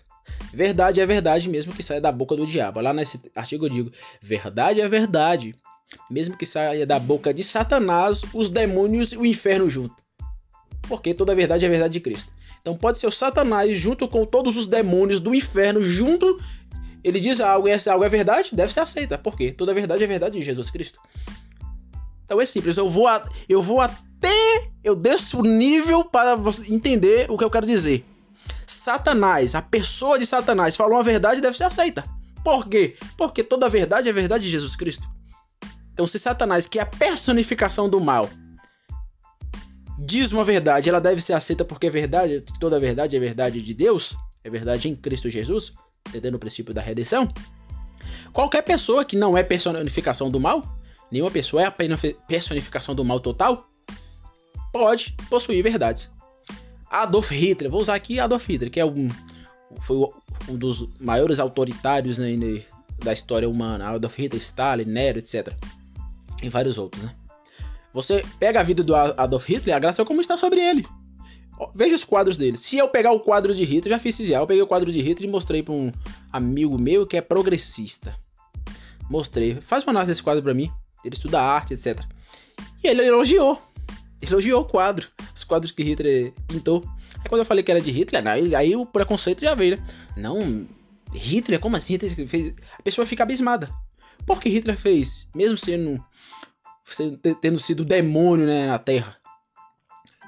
Verdade 0.53 1.01
é 1.01 1.07
verdade, 1.07 1.49
mesmo 1.49 1.73
que 1.73 1.83
saia 1.83 2.01
da 2.01 2.13
boca 2.13 2.37
do 2.37 2.47
diabo. 2.47 2.81
Lá 2.81 2.93
nesse 2.93 3.21
artigo 3.35 3.67
eu 3.67 3.71
digo: 3.71 3.93
verdade 4.21 4.81
é 4.81 4.89
verdade, 4.89 5.55
mesmo 6.11 6.37
que 6.37 6.45
saia 6.45 6.87
da 6.87 6.99
boca 6.99 7.33
de 7.33 7.43
Satanás, 7.43 8.23
os 8.35 8.51
demônios 8.51 9.13
e 9.13 9.17
o 9.17 9.25
inferno 9.25 9.71
junto. 9.71 9.97
Porque 10.83 11.15
toda 11.15 11.35
verdade 11.35 11.65
é 11.65 11.69
verdade 11.69 11.95
de 11.95 12.01
Cristo. 12.01 12.31
Então 12.61 12.77
pode 12.77 12.99
ser 12.99 13.07
o 13.07 13.13
Satanás 13.13 13.79
junto 13.79 14.07
com 14.07 14.27
todos 14.27 14.57
os 14.57 14.67
demônios 14.67 15.21
do 15.21 15.35
inferno 15.35 15.83
junto. 15.83 16.39
Ele 17.03 17.21
diz 17.21 17.41
algo 17.41 17.69
e 17.69 17.71
esse 17.71 17.89
algo 17.89 18.05
é 18.05 18.09
verdade, 18.09 18.51
deve 18.53 18.73
ser 18.73 18.81
aceita. 18.81 19.17
Por 19.17 19.37
quê? 19.37 19.53
Toda 19.53 19.73
verdade 19.73 20.05
é 20.05 20.07
verdade 20.07 20.39
de 20.39 20.45
Jesus 20.45 20.69
Cristo. 20.69 20.99
Então 22.25 22.39
é 22.39 22.45
simples, 22.45 22.77
eu 22.77 22.91
vou, 22.91 23.07
a, 23.07 23.27
eu 23.49 23.63
vou 23.63 23.81
Eu 24.83 24.97
desço 24.97 25.41
o 25.41 25.43
nível 25.43 26.05
para 26.05 26.35
você 26.35 26.73
entender 26.73 27.31
o 27.31 27.37
que 27.37 27.45
eu 27.45 27.51
quero 27.51 27.67
dizer. 27.67 28.07
Satanás, 28.67 29.55
a 29.55 29.61
pessoa 29.61 30.19
de 30.19 30.25
Satanás, 30.25 30.77
falou 30.77 30.95
uma 30.97 31.03
verdade 31.03 31.41
deve 31.41 31.57
ser 31.57 31.65
aceita. 31.65 32.05
Por 32.43 32.67
quê? 32.67 32.97
Porque 33.17 33.45
toda 33.45 33.69
verdade 33.69 34.09
é 34.09 34.13
verdade 34.13 34.45
de 34.45 34.51
Jesus 34.51 34.77
Cristo. 34.77 35.07
Então, 35.93 36.07
se 36.07 36.19
Satanás, 36.19 36.67
que 36.67 36.79
é 36.79 36.83
a 36.83 36.87
personificação 36.87 37.89
do 37.89 38.01
mal, 38.01 38.31
diz 39.99 40.33
uma 40.33 40.45
verdade, 40.45 40.89
ela 40.89 41.01
deve 41.01 41.21
ser 41.21 41.33
aceita 41.33 41.65
porque 41.65 41.89
é 41.89 41.91
verdade, 41.91 42.45
toda 42.61 42.81
verdade 42.81 43.17
é 43.17 43.21
verdade 43.21 43.61
de 43.61 43.75
Deus, 43.75 44.17
é 44.45 44.49
verdade 44.49 44.89
em 44.89 44.95
Cristo 44.95 45.29
Jesus, 45.29 45.73
entendendo 46.09 46.37
o 46.37 46.39
princípio 46.39 46.73
da 46.73 46.81
redenção. 46.81 47.29
Qualquer 48.33 48.63
pessoa 48.63 49.05
que 49.05 49.17
não 49.17 49.37
é 49.37 49.43
personificação 49.43 50.31
do 50.31 50.39
mal 50.39 50.63
nenhuma 51.11 51.31
pessoa 51.31 51.63
é 51.63 51.67
a 51.67 51.71
personificação 51.71 52.95
do 52.95 53.05
mal 53.05 53.21
total, 53.21 53.69
pode 54.79 55.15
possuir 55.29 55.63
verdades. 55.63 56.11
Adolf 56.91 57.31
Hitler, 57.31 57.71
vou 57.71 57.81
usar 57.81 57.95
aqui 57.95 58.19
Adolf 58.19 58.49
Hitler, 58.49 58.71
que 58.71 58.81
é 58.81 58.85
um, 58.85 59.09
foi 59.83 59.97
um 60.49 60.57
dos 60.57 60.89
maiores 60.99 61.39
autoritários 61.39 62.19
né, 62.19 62.65
da 62.99 63.13
história 63.13 63.49
humana. 63.49 63.89
Adolf 63.89 64.17
Hitler, 64.17 64.41
Stalin, 64.41 64.85
Nero, 64.85 65.19
etc. 65.19 65.53
e 66.43 66.49
vários 66.49 66.79
outros, 66.79 67.03
né? 67.03 67.15
Você 67.93 68.25
pega 68.39 68.61
a 68.61 68.63
vida 68.63 68.83
do 68.83 68.95
Adolf 68.95 69.49
Hitler, 69.49 69.75
a 69.75 69.79
graça 69.79 70.03
é 70.03 70.05
como 70.05 70.21
está 70.21 70.37
sobre 70.37 70.61
ele. 70.61 70.87
Veja 71.75 71.95
os 71.95 72.05
quadros 72.05 72.37
dele. 72.37 72.57
Se 72.57 72.79
eu 72.79 72.89
pegar 72.89 73.13
o 73.13 73.21
quadro 73.21 73.55
de 73.55 73.65
Hitler, 73.65 73.97
já 73.97 73.99
fiz 73.99 74.19
isso 74.19 74.29
já. 74.29 74.39
Eu 74.39 74.47
peguei 74.47 74.63
o 74.63 74.67
quadro 74.67 74.93
de 74.93 75.01
Hitler 75.01 75.29
e 75.29 75.33
mostrei 75.33 75.63
para 75.63 75.75
um 75.75 75.91
amigo 76.33 76.79
meu 76.79 77.07
que 77.07 77.17
é 77.17 77.21
progressista. 77.21 78.15
Mostrei. 79.11 79.57
Faz 79.63 79.83
uma 79.83 79.91
análise 79.91 80.13
desse 80.13 80.23
quadro 80.23 80.43
para 80.43 80.55
mim. 80.55 80.71
Ele 81.05 81.15
estuda 81.15 81.41
arte, 81.41 81.75
etc. 81.75 82.01
E 82.83 82.87
ele 82.87 83.05
elogiou. 83.05 83.61
Elogiou 84.21 84.63
o 84.63 84.65
quadro. 84.65 85.09
Os 85.35 85.45
quadros 85.45 85.71
que 85.73 85.83
Hitler 85.83 86.33
pintou. 86.47 86.85
Aí 87.19 87.29
quando 87.29 87.41
eu 87.41 87.47
falei 87.47 87.63
que 87.63 87.71
era 87.71 87.81
de 87.81 87.91
Hitler, 87.91 88.27
aí, 88.27 88.55
aí 88.55 88.77
o 88.77 88.85
preconceito 88.85 89.43
já 89.43 89.55
veio, 89.55 89.77
né? 89.77 89.87
Não, 90.17 90.67
Hitler, 91.15 91.61
como 91.61 91.77
assim? 91.77 91.95
Hitler 91.95 92.27
fez... 92.27 92.55
A 92.79 92.83
pessoa 92.83 93.07
fica 93.07 93.23
abismada. 93.23 93.69
Por 94.27 94.41
que 94.41 94.49
Hitler 94.49 94.77
fez? 94.77 95.27
Mesmo 95.35 95.57
sendo, 95.57 96.05
sendo 96.85 97.17
tendo 97.17 97.59
sido 97.59 97.85
demônio 97.85 98.47
né, 98.47 98.67
na 98.67 98.79
Terra. 98.79 99.17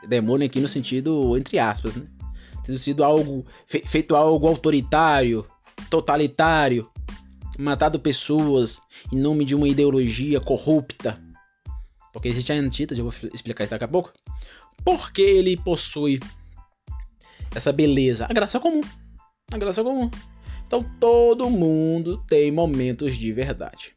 Demônio 0.09 0.47
aqui 0.47 0.61
no 0.61 0.69
sentido, 0.69 1.37
entre 1.37 1.59
aspas, 1.59 1.97
né? 1.97 2.07
Tendo 2.65 2.79
sido 2.79 3.05
algo. 3.05 3.45
Fe, 3.67 3.83
feito 3.87 4.17
algo 4.17 4.47
autoritário, 4.47 5.45
totalitário, 5.91 6.89
matado 7.59 8.01
pessoas 8.01 8.81
em 9.13 9.19
nome 9.19 9.45
de 9.45 9.55
uma 9.55 9.69
ideologia 9.69 10.41
corrupta. 10.41 11.21
Porque 12.13 12.29
existe 12.29 12.53
a 12.53 12.57
antítese, 12.57 13.01
eu 13.01 13.09
vou 13.09 13.31
explicar 13.33 13.65
isso 13.65 13.71
daqui 13.71 13.85
a 13.85 13.89
pouco. 13.89 14.13
Porque 14.85 15.23
ele 15.23 15.57
possui 15.57 16.21
essa 17.55 17.73
beleza? 17.73 18.27
A 18.29 18.33
graça 18.33 18.59
comum. 18.59 18.81
A 19.53 19.59
graça 19.59 19.83
comum. 19.83 20.11
Então 20.67 20.85
todo 21.01 21.51
mundo 21.51 22.25
tem 22.29 22.51
momentos 22.51 23.17
de 23.17 23.33
verdade. 23.33 23.93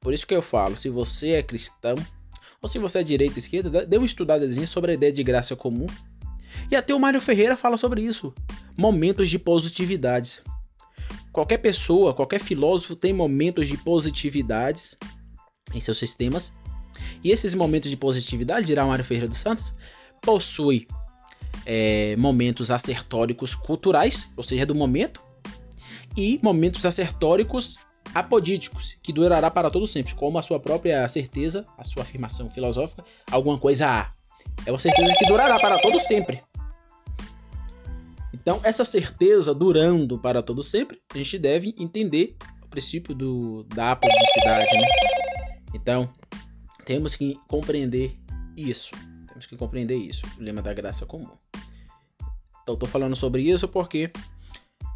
Por 0.00 0.12
isso 0.12 0.26
que 0.26 0.34
eu 0.34 0.42
falo, 0.42 0.76
se 0.76 0.88
você 0.88 1.30
é 1.30 1.42
cristão, 1.42 1.94
ou 2.60 2.68
se 2.68 2.78
você 2.78 2.98
é 2.98 3.02
direita 3.04 3.34
ou 3.34 3.38
esquerda, 3.38 3.86
dê 3.86 3.96
uma 3.96 4.06
estudadezinha 4.06 4.66
sobre 4.66 4.92
a 4.92 4.94
ideia 4.94 5.12
de 5.12 5.22
graça 5.22 5.54
comum. 5.54 5.86
E 6.70 6.76
até 6.76 6.94
o 6.94 6.98
Mário 6.98 7.20
Ferreira 7.20 7.56
fala 7.56 7.76
sobre 7.76 8.02
isso. 8.02 8.32
Momentos 8.76 9.28
de 9.30 9.38
positividades. 9.38 10.42
Qualquer 11.32 11.58
pessoa, 11.58 12.14
qualquer 12.14 12.40
filósofo 12.40 12.94
tem 12.94 13.12
momentos 13.12 13.68
de 13.68 13.76
positividades 13.76 14.96
em 15.72 15.80
seus 15.80 15.98
sistemas. 15.98 16.52
E 17.22 17.30
esses 17.30 17.54
momentos 17.54 17.90
de 17.90 17.96
positividade, 17.96 18.66
dirá 18.66 18.84
Mário 18.84 19.04
Ferreira 19.04 19.28
dos 19.28 19.38
Santos, 19.38 19.74
possui 20.20 20.86
é, 21.66 22.16
momentos 22.16 22.70
acertóricos 22.70 23.54
culturais, 23.54 24.28
ou 24.36 24.44
seja, 24.44 24.66
do 24.66 24.74
momento, 24.74 25.22
e 26.16 26.38
momentos 26.42 26.84
acertóricos 26.84 27.78
apodíticos, 28.14 28.96
que 29.02 29.12
durará 29.12 29.50
para 29.50 29.70
todo 29.70 29.86
sempre, 29.86 30.14
como 30.14 30.38
a 30.38 30.42
sua 30.42 30.60
própria 30.60 31.08
certeza, 31.08 31.64
a 31.78 31.84
sua 31.84 32.02
afirmação 32.02 32.50
filosófica, 32.50 33.04
alguma 33.30 33.58
coisa 33.58 33.86
há. 33.88 34.12
É 34.66 34.70
uma 34.70 34.78
certeza 34.78 35.14
que 35.18 35.26
durará 35.26 35.58
para 35.58 35.78
todo 35.78 35.98
sempre. 36.00 36.42
Então, 38.34 38.60
essa 38.62 38.84
certeza 38.84 39.54
durando 39.54 40.18
para 40.18 40.42
todo 40.42 40.62
sempre, 40.62 40.98
a 41.14 41.18
gente 41.18 41.38
deve 41.38 41.74
entender 41.78 42.36
o 42.62 42.66
princípio 42.66 43.14
do, 43.14 43.64
da 43.64 43.92
apodicidade. 43.92 44.76
Né? 44.76 44.88
Então, 45.74 46.10
temos 46.84 47.16
que 47.16 47.38
compreender 47.48 48.14
isso. 48.56 48.90
Temos 49.28 49.46
que 49.46 49.56
compreender 49.56 49.96
isso, 49.96 50.24
o 50.38 50.42
lema 50.42 50.62
da 50.62 50.74
graça 50.74 51.06
comum. 51.06 51.36
Então, 52.62 52.74
estou 52.74 52.88
falando 52.88 53.16
sobre 53.16 53.42
isso 53.42 53.66
porque 53.66 54.10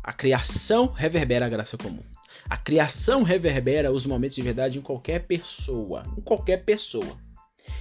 a 0.04 0.12
criação 0.12 0.86
reverbera 0.86 1.46
a 1.46 1.48
graça 1.48 1.76
comum. 1.76 2.02
A 2.48 2.56
criação 2.56 3.24
reverbera 3.24 3.90
os 3.90 4.06
momentos 4.06 4.36
de 4.36 4.42
verdade 4.42 4.78
em 4.78 4.82
qualquer 4.82 5.26
pessoa. 5.26 6.04
Em 6.16 6.20
qualquer 6.20 6.64
pessoa. 6.64 7.18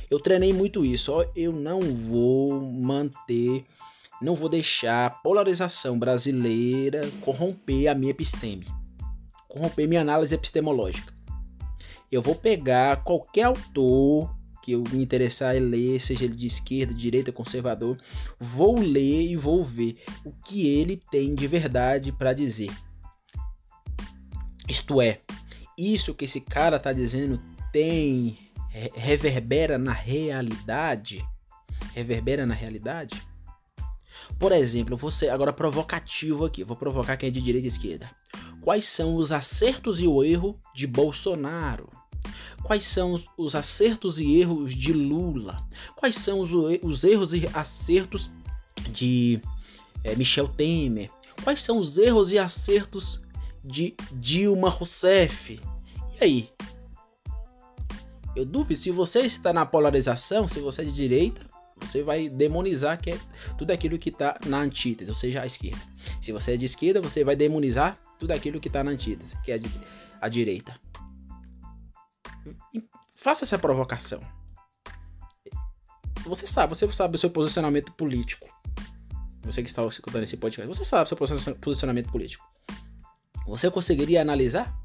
Eu 0.10 0.20
treinei 0.20 0.52
muito 0.52 0.84
isso. 0.84 1.12
Eu 1.36 1.52
não 1.52 1.82
vou 1.82 2.60
manter, 2.60 3.64
não 4.22 4.34
vou 4.34 4.50
deixar 4.50 5.06
a 5.06 5.10
polarização 5.10 6.00
brasileira 6.00 7.08
corromper 7.22 7.90
a 7.90 7.96
minha 7.96 8.12
episteme, 8.12 8.66
corromper 9.48 9.88
minha 9.88 10.02
análise 10.02 10.34
epistemológica. 10.34 11.14
Eu 12.12 12.22
vou 12.22 12.36
pegar 12.36 13.04
qualquer 13.04 13.44
autor 13.44 14.34
que 14.62 14.72
eu 14.72 14.84
me 14.92 15.04
interessar 15.04 15.56
em 15.56 15.60
ler, 15.60 16.00
seja 16.00 16.26
ele 16.26 16.36
de 16.36 16.48
esquerda, 16.48 16.92
direita, 16.92 17.32
conservador, 17.32 17.98
vou 18.40 18.80
ler 18.80 19.28
e 19.28 19.36
vou 19.36 19.64
ver 19.64 20.04
o 20.26 20.32
que 20.32 20.68
ele 20.68 21.00
tem 21.12 21.36
de 21.36 21.46
verdade 21.46 22.12
para 22.12 22.34
dizer. 22.34 22.72
Isto 24.68 25.00
é, 25.00 25.22
isso 25.78 26.16
que 26.16 26.26
esse 26.26 26.42
cara 26.42 26.78
está 26.78 26.92
dizendo 26.92 27.40
tem 27.72 28.40
reverbera 28.96 29.78
na 29.78 29.94
realidade? 29.94 31.24
Reverbera 31.94 32.46
na 32.46 32.56
realidade? 32.56 33.22
Por 34.40 34.52
exemplo, 34.52 34.98
você 34.98 35.30
agora 35.30 35.54
provocativo 35.54 36.46
aqui, 36.46 36.64
vou 36.64 36.76
provocar 36.76 37.16
quem 37.18 37.30
é 37.30 37.32
de 37.32 37.40
direita 37.40 37.68
e 37.68 37.70
esquerda. 37.70 38.10
Quais 38.65 38.88
são 38.88 39.15
os 39.15 39.31
acertos 39.31 40.01
e 40.01 40.07
o 40.07 40.24
erro 40.24 40.60
de 40.74 40.88
Bolsonaro? 40.88 41.88
Quais 42.63 42.84
são 42.84 43.22
os 43.38 43.53
acertos 43.53 44.19
e 44.19 44.39
erros 44.39 44.74
de 44.74 44.91
Lula? 44.91 45.63
Quais 45.95 46.15
são 46.15 46.39
os, 46.39 46.50
os 46.81 47.03
erros 47.03 47.36
e 47.36 47.48
acertos 47.53 48.31
de 48.89 49.39
é, 50.03 50.15
Michel 50.15 50.48
Temer? 50.48 51.12
Quais 51.43 51.62
são 51.62 51.77
os 51.77 52.00
erros 52.00 52.31
e 52.31 52.39
acertos 52.39 53.22
de 53.63 53.95
Dilma 54.13 54.69
Rousseff? 54.69 55.62
E 56.19 56.24
aí? 56.24 56.50
Eu 58.36 58.48
duvido, 58.48 58.79
se 58.79 58.89
você 58.89 59.19
está 59.19 59.53
na 59.53 59.63
polarização, 59.63 60.48
se 60.48 60.60
você 60.60 60.81
é 60.81 60.86
de 60.86 60.91
direita, 60.91 61.48
você 61.79 62.01
vai 62.01 62.29
demonizar 62.29 63.00
que 63.00 63.12
é 63.12 63.19
tudo 63.60 63.69
aquilo 63.69 64.00
que 64.00 64.10
está 64.10 64.39
na 64.48 64.62
antítese, 64.62 65.12
ou 65.12 65.15
seja, 65.15 65.43
a 65.43 65.45
esquerda. 65.45 65.95
Se 66.22 66.32
você 66.32 66.54
é 66.54 66.58
de 66.58 66.66
esquerda, 66.66 67.02
você 67.02 67.24
vai 67.24 67.36
demonizar 67.36 68.00
tudo 68.20 68.32
aquilo 68.32 68.60
que 68.60 68.68
está 68.68 68.84
na 68.84 68.92
antítese, 68.92 69.38
que 69.42 69.52
é 69.52 69.60
a, 70.22 70.30
direita. 70.30 70.80
Faça 73.16 73.46
essa 73.46 73.58
provocação. 73.58 74.22
Você 76.26 76.48
sabe, 76.48 76.76
você 76.76 76.92
sabe 76.92 77.16
o 77.16 77.20
seu 77.20 77.30
posicionamento 77.30 77.92
político. 77.94 78.48
Você 79.44 79.62
que 79.62 79.70
está 79.70 79.86
escutando 79.86 80.24
esse 80.24 80.38
podcast, 80.38 80.68
você 80.68 80.84
sabe 80.84 81.12
o 81.12 81.28
seu 81.38 81.56
posicionamento 81.56 82.12
político. 82.12 82.44
Você 83.46 83.70
conseguiria 83.70 84.22
analisar 84.22 84.76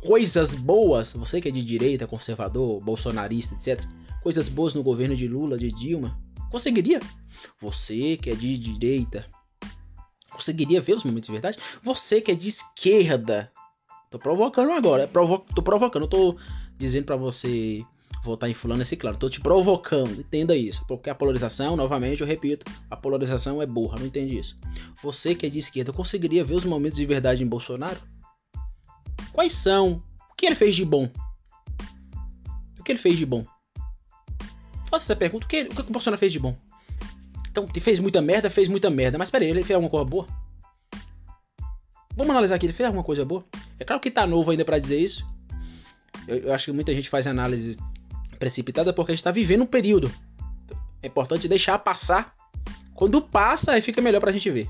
coisas 0.00 0.54
boas, 0.54 1.14
você 1.14 1.40
que 1.40 1.48
é 1.48 1.50
de 1.50 1.62
direita, 1.62 2.06
conservador, 2.06 2.80
bolsonarista, 2.84 3.54
etc. 3.54 3.84
Coisas 4.22 4.48
boas 4.48 4.74
no 4.74 4.82
governo 4.82 5.16
de 5.16 5.26
Lula, 5.26 5.58
de 5.58 5.72
Dilma. 5.72 6.20
Conseguiria? 6.50 7.00
Você 7.58 8.16
que 8.16 8.30
é 8.30 8.34
de 8.34 8.56
direita, 8.56 9.28
conseguiria 10.34 10.80
ver 10.80 10.96
os 10.96 11.04
momentos 11.04 11.26
de 11.28 11.32
verdade? 11.32 11.58
Você 11.82 12.20
que 12.20 12.30
é 12.30 12.34
de 12.34 12.48
esquerda, 12.48 13.50
Tô 14.14 14.18
provocando 14.20 14.70
agora. 14.70 15.08
Provo 15.08 15.44
tô 15.56 15.60
provocando. 15.60 16.06
tô 16.06 16.36
dizendo 16.78 17.04
para 17.04 17.16
você 17.16 17.84
votar 18.22 18.48
em 18.48 18.54
fulano 18.54 18.82
esse 18.82 18.96
claro. 18.96 19.16
Tô 19.16 19.28
te 19.28 19.40
provocando. 19.40 20.20
Entenda 20.20 20.54
isso. 20.54 20.84
Porque 20.86 21.10
a 21.10 21.14
polarização, 21.16 21.74
novamente, 21.74 22.20
eu 22.20 22.26
repito, 22.26 22.64
a 22.88 22.96
polarização 22.96 23.60
é 23.60 23.66
burra. 23.66 23.98
Não 23.98 24.06
entende 24.06 24.38
isso. 24.38 24.56
Você 25.02 25.34
que 25.34 25.46
é 25.46 25.48
de 25.48 25.58
esquerda, 25.58 25.92
conseguiria 25.92 26.44
ver 26.44 26.54
os 26.54 26.64
momentos 26.64 26.96
de 26.96 27.04
verdade 27.04 27.42
em 27.42 27.46
Bolsonaro? 27.48 28.00
Quais 29.32 29.52
são? 29.52 30.00
O 30.30 30.36
que 30.36 30.46
ele 30.46 30.54
fez 30.54 30.76
de 30.76 30.84
bom? 30.84 31.10
O 32.78 32.84
que 32.84 32.92
ele 32.92 33.00
fez 33.00 33.18
de 33.18 33.26
bom? 33.26 33.44
Faça 34.88 35.06
essa 35.06 35.16
pergunta. 35.16 35.44
O 35.44 35.48
que, 35.48 35.62
o 35.62 35.74
que 35.74 35.80
o 35.80 35.92
Bolsonaro 35.92 36.20
fez 36.20 36.30
de 36.30 36.38
bom? 36.38 36.56
Então, 37.54 37.68
fez 37.80 38.00
muita 38.00 38.20
merda, 38.20 38.50
fez 38.50 38.66
muita 38.66 38.90
merda. 38.90 39.16
Mas 39.16 39.30
peraí, 39.30 39.48
ele 39.48 39.62
fez 39.62 39.76
alguma 39.76 39.88
coisa 39.88 40.04
boa? 40.04 40.26
Vamos 42.16 42.30
analisar 42.32 42.56
aqui, 42.56 42.66
ele 42.66 42.72
fez 42.72 42.84
alguma 42.84 43.04
coisa 43.04 43.24
boa? 43.24 43.44
É 43.78 43.84
claro 43.84 44.02
que 44.02 44.10
tá 44.10 44.26
novo 44.26 44.50
ainda 44.50 44.64
para 44.64 44.76
dizer 44.76 44.98
isso. 44.98 45.24
Eu, 46.26 46.38
eu, 46.38 46.52
acho 46.52 46.64
que 46.64 46.72
muita 46.72 46.92
gente 46.92 47.08
faz 47.08 47.28
análise 47.28 47.78
precipitada 48.40 48.92
porque 48.92 49.12
a 49.12 49.14
gente 49.14 49.22
tá 49.22 49.30
vivendo 49.30 49.62
um 49.62 49.66
período. 49.66 50.10
É 51.00 51.06
importante 51.06 51.46
deixar 51.46 51.78
passar. 51.78 52.34
Quando 52.92 53.22
passa, 53.22 53.70
aí 53.70 53.80
fica 53.80 54.02
melhor 54.02 54.18
pra 54.18 54.32
gente 54.32 54.50
ver. 54.50 54.68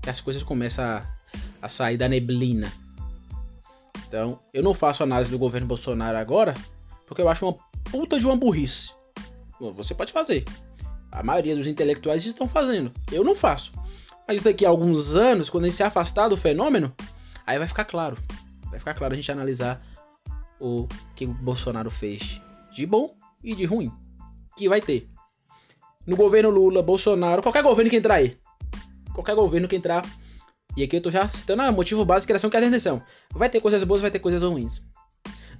Que 0.00 0.08
as 0.08 0.20
coisas 0.20 0.44
começam 0.44 0.84
a, 0.84 1.04
a 1.60 1.68
sair 1.68 1.96
da 1.96 2.08
neblina. 2.08 2.72
Então, 4.06 4.38
eu 4.54 4.62
não 4.62 4.72
faço 4.72 5.02
análise 5.02 5.32
do 5.32 5.38
governo 5.38 5.66
Bolsonaro 5.66 6.16
agora, 6.16 6.54
porque 7.08 7.22
eu 7.22 7.28
acho 7.28 7.44
uma 7.44 7.56
puta 7.90 8.20
de 8.20 8.26
uma 8.26 8.36
burrice. 8.36 8.90
Você 9.58 9.94
pode 9.94 10.12
fazer. 10.12 10.44
A 11.10 11.22
maioria 11.22 11.56
dos 11.56 11.66
intelectuais 11.66 12.24
estão 12.24 12.48
fazendo. 12.48 12.92
Eu 13.10 13.24
não 13.24 13.34
faço. 13.34 13.72
Mas 14.26 14.42
daqui 14.42 14.64
a 14.64 14.68
alguns 14.68 15.16
anos, 15.16 15.50
quando 15.50 15.64
a 15.64 15.66
gente 15.66 15.76
se 15.76 15.82
afastar 15.82 16.28
do 16.28 16.36
fenômeno, 16.36 16.94
aí 17.46 17.58
vai 17.58 17.66
ficar 17.66 17.84
claro. 17.84 18.16
Vai 18.70 18.78
ficar 18.78 18.94
claro 18.94 19.12
a 19.12 19.16
gente 19.16 19.32
analisar 19.32 19.82
o 20.60 20.86
que 21.16 21.24
o 21.24 21.34
Bolsonaro 21.34 21.90
fez 21.90 22.40
de 22.70 22.86
bom 22.86 23.16
e 23.42 23.54
de 23.54 23.64
ruim. 23.64 23.90
Que 24.56 24.68
vai 24.68 24.80
ter. 24.80 25.08
No 26.06 26.16
governo 26.16 26.50
Lula, 26.50 26.82
Bolsonaro, 26.82 27.42
qualquer 27.42 27.62
governo 27.62 27.90
que 27.90 27.96
entrar 27.96 28.14
aí. 28.14 28.38
Qualquer 29.12 29.34
governo 29.34 29.66
que 29.66 29.76
entrar. 29.76 30.04
E 30.76 30.84
aqui 30.84 30.96
eu 30.96 31.00
tô 31.00 31.10
já 31.10 31.26
citando 31.26 31.62
o 31.62 31.72
motivo 31.72 32.04
básico 32.04 32.28
criação 32.28 32.48
que 32.48 32.56
é 32.56 32.60
a 32.60 32.62
detenção. 32.62 33.02
Vai 33.32 33.48
ter 33.48 33.60
coisas 33.60 33.82
boas, 33.82 34.00
vai 34.00 34.10
ter 34.10 34.20
coisas 34.20 34.42
ruins. 34.42 34.80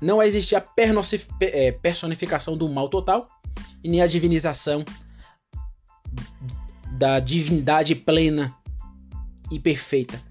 não 0.01 0.19
vai 0.19 0.29
existir 0.29 0.55
a 0.55 0.65
é, 1.41 1.73
personificação 1.73 2.57
do 2.57 2.69
mal 2.69 2.89
total 2.89 3.29
e 3.83 3.89
nem 3.89 4.01
a 4.01 4.07
divinização 4.07 4.85
da 6.93 7.21
divindade 7.21 7.95
plena 7.95 8.55
e 9.51 9.59
perfeita. 9.59 10.23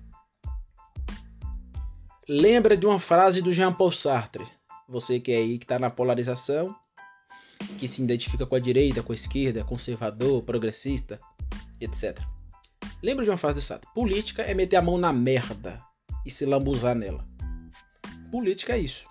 Lembra 2.27 2.77
de 2.77 2.85
uma 2.85 2.99
frase 2.99 3.41
do 3.41 3.51
Jean 3.51 3.73
Paul 3.73 3.91
Sartre? 3.91 4.45
Você 4.87 5.19
que 5.19 5.31
é 5.31 5.37
aí 5.37 5.57
que 5.57 5.65
está 5.65 5.79
na 5.79 5.89
polarização, 5.89 6.75
que 7.77 7.87
se 7.87 8.03
identifica 8.03 8.45
com 8.45 8.55
a 8.55 8.59
direita, 8.59 9.01
com 9.01 9.11
a 9.11 9.15
esquerda, 9.15 9.63
conservador, 9.63 10.43
progressista, 10.43 11.19
etc. 11.81 12.19
Lembra 13.01 13.23
de 13.23 13.31
uma 13.31 13.37
frase 13.37 13.59
do 13.59 13.63
Sartre? 13.63 13.89
Política 13.93 14.43
é 14.43 14.53
meter 14.53 14.75
a 14.75 14.81
mão 14.81 14.97
na 14.97 15.11
merda 15.11 15.81
e 16.25 16.29
se 16.29 16.45
lambuzar 16.45 16.95
nela. 16.95 17.23
Política 18.31 18.73
é 18.73 18.79
isso. 18.79 19.07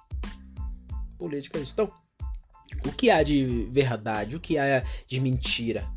Política 1.18 1.58
é 1.58 1.62
isso. 1.62 1.72
Então, 1.72 1.92
o 2.86 2.92
que 2.92 3.10
há 3.10 3.22
de 3.22 3.68
verdade? 3.72 4.36
O 4.36 4.40
que 4.40 4.56
há 4.58 4.84
de 5.06 5.18
mentira? 5.18 5.88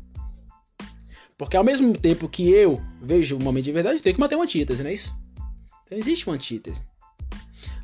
Porque 1.42 1.56
ao 1.56 1.64
mesmo 1.64 1.92
tempo 1.98 2.28
que 2.28 2.52
eu 2.52 2.80
vejo 3.00 3.36
um 3.36 3.40
momento 3.40 3.64
de 3.64 3.72
verdade, 3.72 3.96
eu 3.96 4.00
tenho 4.00 4.14
que 4.14 4.20
manter 4.20 4.36
uma 4.36 4.44
antítese, 4.44 4.80
não 4.80 4.90
é 4.90 4.94
isso? 4.94 5.12
Então 5.84 5.98
existe 5.98 6.24
uma 6.24 6.36
antítese. 6.36 6.84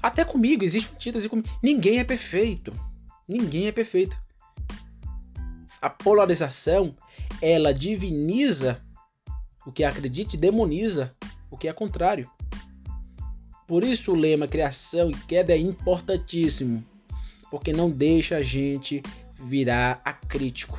Até 0.00 0.24
comigo 0.24 0.62
existe 0.62 0.88
uma 0.88 0.94
antítese. 0.94 1.28
Comigo. 1.28 1.48
Ninguém 1.60 1.98
é 1.98 2.04
perfeito. 2.04 2.72
Ninguém 3.28 3.66
é 3.66 3.72
perfeito. 3.72 4.16
A 5.82 5.90
polarização, 5.90 6.94
ela 7.42 7.74
diviniza 7.74 8.80
o 9.66 9.72
que 9.72 9.82
acredita 9.82 10.36
e 10.36 10.38
demoniza 10.38 11.12
o 11.50 11.56
que 11.56 11.66
é 11.66 11.72
contrário. 11.72 12.30
Por 13.66 13.82
isso 13.82 14.12
o 14.12 14.14
lema 14.14 14.46
criação 14.46 15.10
e 15.10 15.14
queda 15.26 15.52
é 15.52 15.58
importantíssimo, 15.58 16.84
porque 17.50 17.72
não 17.72 17.90
deixa 17.90 18.36
a 18.36 18.42
gente 18.42 19.02
virar 19.36 20.00
acrítico, 20.04 20.78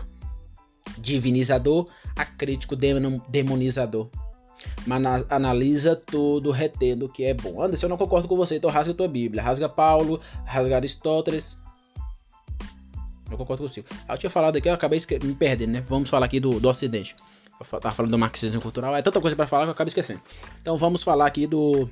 divinizador, 0.98 1.90
acrítico, 2.16 2.76
demonizador. 2.76 4.10
Mas 4.86 5.26
analisa 5.30 5.96
tudo, 5.96 6.52
retendo 6.52 7.06
o 7.06 7.10
que 7.10 7.24
é 7.24 7.34
bom. 7.34 7.62
Anderson, 7.62 7.86
eu 7.86 7.90
não 7.90 7.98
concordo 7.98 8.28
com 8.28 8.36
você, 8.36 8.58
então 8.58 8.70
rasga 8.70 8.92
a 8.92 8.96
tua 8.96 9.08
Bíblia. 9.08 9.42
Rasga 9.42 9.70
Paulo, 9.70 10.20
rasga 10.46 10.76
Aristóteles. 10.76 11.58
Eu 13.32 13.38
concordo 13.38 13.68
você. 13.68 13.84
Ah, 14.08 14.16
eu 14.16 14.18
tinha 14.18 14.30
falado 14.30 14.58
aqui, 14.58 14.68
eu 14.68 14.74
acabei 14.74 15.00
me 15.24 15.34
perdendo, 15.34 15.72
né? 15.72 15.86
Vamos 15.88 16.10
falar 16.10 16.26
aqui 16.26 16.40
do, 16.40 16.60
do 16.60 16.68
Ocidente. 16.68 17.16
Eu 17.60 17.80
tava 17.80 17.94
falando 17.94 18.12
do 18.12 18.18
marxismo 18.18 18.62
cultural, 18.62 18.96
é 18.96 19.02
tanta 19.02 19.20
coisa 19.20 19.36
para 19.36 19.46
falar 19.46 19.66
que 19.66 19.70
eu 19.70 19.74
acabo 19.74 19.88
esquecendo. 19.90 20.22
Então 20.62 20.78
vamos 20.78 21.04
falar 21.04 21.26
aqui 21.26 21.46
do 21.46 21.90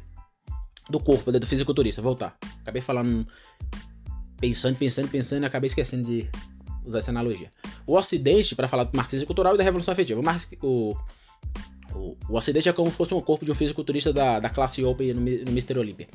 do 0.89 1.01
corpo, 1.01 1.31
né, 1.31 1.37
do 1.37 1.45
fisiculturista, 1.45 2.01
voltar. 2.01 2.37
Acabei 2.61 2.81
falando 2.81 3.27
pensando, 4.39 4.77
pensando, 4.77 5.09
pensando, 5.09 5.43
acabei 5.43 5.67
esquecendo 5.67 6.03
de 6.03 6.29
usar 6.87 6.99
essa 6.99 7.11
analogia. 7.11 7.49
O 7.85 7.95
Ocidente, 7.95 8.55
para 8.55 8.67
falar 8.67 8.85
do 8.85 8.95
marxismo 8.95 9.27
cultural 9.27 9.55
e 9.55 9.57
da 9.57 9.63
revolução 9.63 9.91
afetiva, 9.91 10.21
o, 10.61 10.97
o, 11.93 12.17
o, 12.29 12.35
Ocidente 12.35 12.69
é 12.69 12.73
como 12.73 12.89
se 12.89 12.97
fosse 12.97 13.13
um 13.13 13.21
corpo 13.21 13.45
de 13.45 13.51
um 13.51 13.55
fisiculturista 13.55 14.13
da, 14.13 14.39
da 14.39 14.49
classe 14.49 14.83
Open 14.83 15.13
no, 15.13 15.21
no 15.21 15.51
Mr. 15.51 15.77
Olympia. 15.77 16.07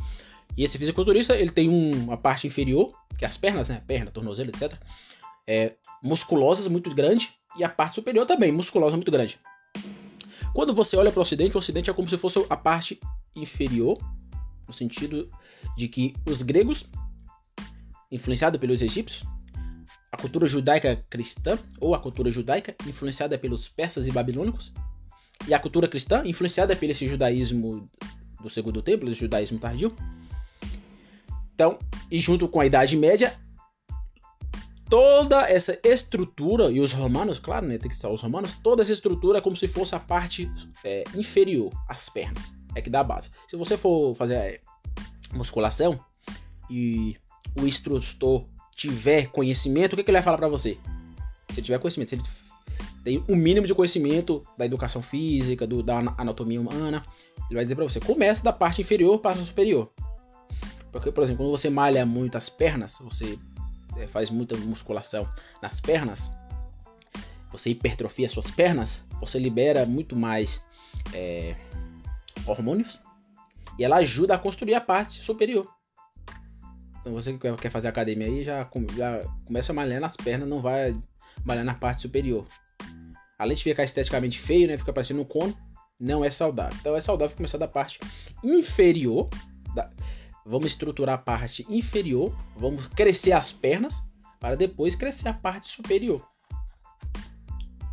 E 0.57 0.65
esse 0.65 0.79
fisiculturista, 0.79 1.37
ele 1.37 1.51
tem 1.51 1.69
um, 1.69 2.05
uma 2.05 2.17
parte 2.17 2.47
inferior, 2.47 2.93
que 3.17 3.25
é 3.25 3.29
as 3.29 3.37
pernas, 3.37 3.69
né, 3.69 3.83
perna, 3.87 4.11
tornozelo, 4.11 4.51
etc. 4.51 4.75
É, 5.47 5.75
musculosas, 6.03 6.69
muito 6.69 6.95
grande, 6.95 7.31
e 7.57 7.65
a 7.65 7.69
parte 7.69 7.95
superior 7.97 8.27
também, 8.27 8.53
musculosa, 8.53 8.97
muito 8.97 9.11
grande. 9.11 9.39
Quando 10.53 10.75
você 10.75 10.97
olha 10.97 11.11
para 11.11 11.21
o 11.21 11.23
Ocidente, 11.23 11.57
o 11.57 11.59
Ocidente 11.59 11.89
é 11.89 11.93
como 11.93 12.09
se 12.09 12.17
fosse 12.17 12.45
a 12.49 12.57
parte 12.57 13.01
inferior, 13.35 13.99
no 14.67 14.75
sentido 14.75 15.31
de 15.77 15.89
que 15.89 16.15
os 16.27 16.43
gregos, 16.43 16.85
influenciados 18.11 18.61
pelos 18.61 18.83
egípcios, 18.83 19.25
a 20.13 20.17
cultura 20.19 20.47
judaica 20.47 21.03
cristã, 21.09 21.59
ou 21.81 21.95
a 21.95 21.99
cultura 21.99 22.31
judaica, 22.31 22.77
influenciada 22.87 23.39
pelos 23.39 23.67
persas 23.67 24.07
e 24.07 24.13
babilônicos, 24.13 24.71
e 25.49 25.55
a 25.55 25.59
cultura 25.59 25.89
cristã, 25.89 26.23
influenciada 26.27 26.77
pelo 26.77 26.93
esse 26.93 27.09
judaísmo 27.09 27.89
do 28.41 28.51
segundo 28.51 28.83
templo, 28.83 29.11
esse 29.11 29.21
judaísmo 29.21 29.59
tardio. 29.59 29.97
Então, 31.55 31.79
e 32.11 32.21
junto 32.21 32.47
com 32.47 32.61
a 32.61 32.67
Idade 32.67 32.95
Média, 32.95 33.35
toda 34.91 35.49
essa 35.49 35.79
estrutura, 35.83 36.71
e 36.71 36.79
os 36.79 36.93
romanos, 36.93 37.39
claro, 37.39 37.67
né, 37.67 37.79
tem 37.79 37.89
que 37.89 37.95
estar 37.95 38.11
os 38.11 38.21
romanos, 38.21 38.57
toda 38.63 38.83
essa 38.83 38.93
estrutura 38.93 39.39
é 39.39 39.41
como 39.41 39.57
se 39.57 39.67
fosse 39.67 39.95
a 39.95 40.01
parte 40.01 40.51
é, 40.85 41.05
inferior, 41.15 41.73
as 41.89 42.11
pernas, 42.11 42.55
é 42.75 42.83
que 42.83 42.91
dá 42.91 43.01
a 43.01 43.05
base. 43.05 43.31
Se 43.49 43.57
você 43.57 43.79
for 43.79 44.15
fazer 44.15 44.35
é, 44.35 44.61
musculação 45.33 45.99
e 46.69 47.17
o 47.59 47.67
instrutor 47.67 48.47
tiver 48.83 49.29
conhecimento, 49.29 49.93
o 49.93 49.97
que, 49.97 50.03
que 50.03 50.11
ele 50.11 50.17
vai 50.17 50.23
falar 50.23 50.39
para 50.39 50.49
você? 50.49 50.77
Se 51.53 51.63
tiver 51.63 51.79
conhecimento, 51.79 52.11
se 52.11 52.15
ele 52.17 52.23
tem 53.05 53.19
o 53.19 53.33
um 53.33 53.37
mínimo 53.37 53.67
de 53.67 53.75
conhecimento 53.75 54.45
da 54.57 54.67
educação 54.67 55.03
física, 55.03 55.67
do, 55.67 55.83
da 55.83 55.99
anatomia 56.19 56.61
humana, 56.61 57.05
ele 57.49 57.55
vai 57.55 57.65
dizer 57.65 57.77
para 57.77 57.85
você, 57.85 58.01
começa 58.01 58.43
da 58.43 58.53
parte 58.53 58.81
inferior 58.81 59.19
para 59.19 59.39
a 59.41 59.45
superior. 59.45 59.93
Porque, 60.91 61.11
por 61.11 61.23
exemplo, 61.23 61.45
quando 61.45 61.51
você 61.51 61.71
malha 61.71 62.05
muito 62.05 62.37
as 62.37 62.49
pernas, 62.49 62.99
você 63.01 63.39
é, 63.97 64.07
faz 64.07 64.31
muita 64.31 64.57
musculação 64.57 65.29
nas 65.61 65.81
pernas, 65.81 66.31
você 67.51 67.71
hipertrofia 67.71 68.29
suas 68.29 68.51
pernas, 68.51 69.05
você 69.21 69.39
libera 69.39 69.87
muito 69.87 70.17
mais 70.17 70.61
é, 71.13 71.55
hormônios 72.47 72.99
e 73.79 73.85
ela 73.85 73.97
ajuda 73.97 74.35
a 74.35 74.39
construir 74.39 74.75
a 74.75 74.81
parte 74.81 75.23
superior. 75.23 75.69
Então 77.03 77.13
você 77.13 77.37
que 77.37 77.57
quer 77.57 77.71
fazer 77.71 77.89
academia 77.89 78.27
aí 78.27 78.43
já, 78.43 78.67
já 78.97 79.23
começa 79.45 79.73
a 79.73 79.75
malhar 79.75 80.01
nas 80.01 80.17
pernas, 80.17 80.49
não 80.49 80.63
vai 80.63 80.97
malhar 81.45 81.65
na 81.65 81.75
parte 81.75 82.01
superior. 82.01 82.47
Além 83.39 83.57
de 83.57 83.63
ficar 83.63 83.85
esteticamente 83.85 84.39
feio, 84.39 84.69
né, 84.69 84.79
fica 84.79 84.93
parecendo 84.93 85.21
um 85.21 85.25
cone, 85.25 85.55
não 85.99 86.25
é 86.25 86.31
saudável. 86.31 86.77
Então 86.81 86.97
é 86.97 87.01
saudável 87.01 87.37
começar 87.37 87.59
da 87.59 87.69
parte 87.69 87.99
inferior, 88.43 89.29
da, 89.75 89.91
Vamos 90.45 90.73
estruturar 90.73 91.15
a 91.15 91.19
parte 91.19 91.65
inferior, 91.69 92.37
vamos 92.57 92.89
crescer 92.89 93.33
as 93.33 93.53
pernas 93.53 94.05
para 94.41 94.57
depois 94.57 94.97
crescer 94.97 95.29
a 95.29 95.35
parte 95.35 95.69
superior. 95.69 96.27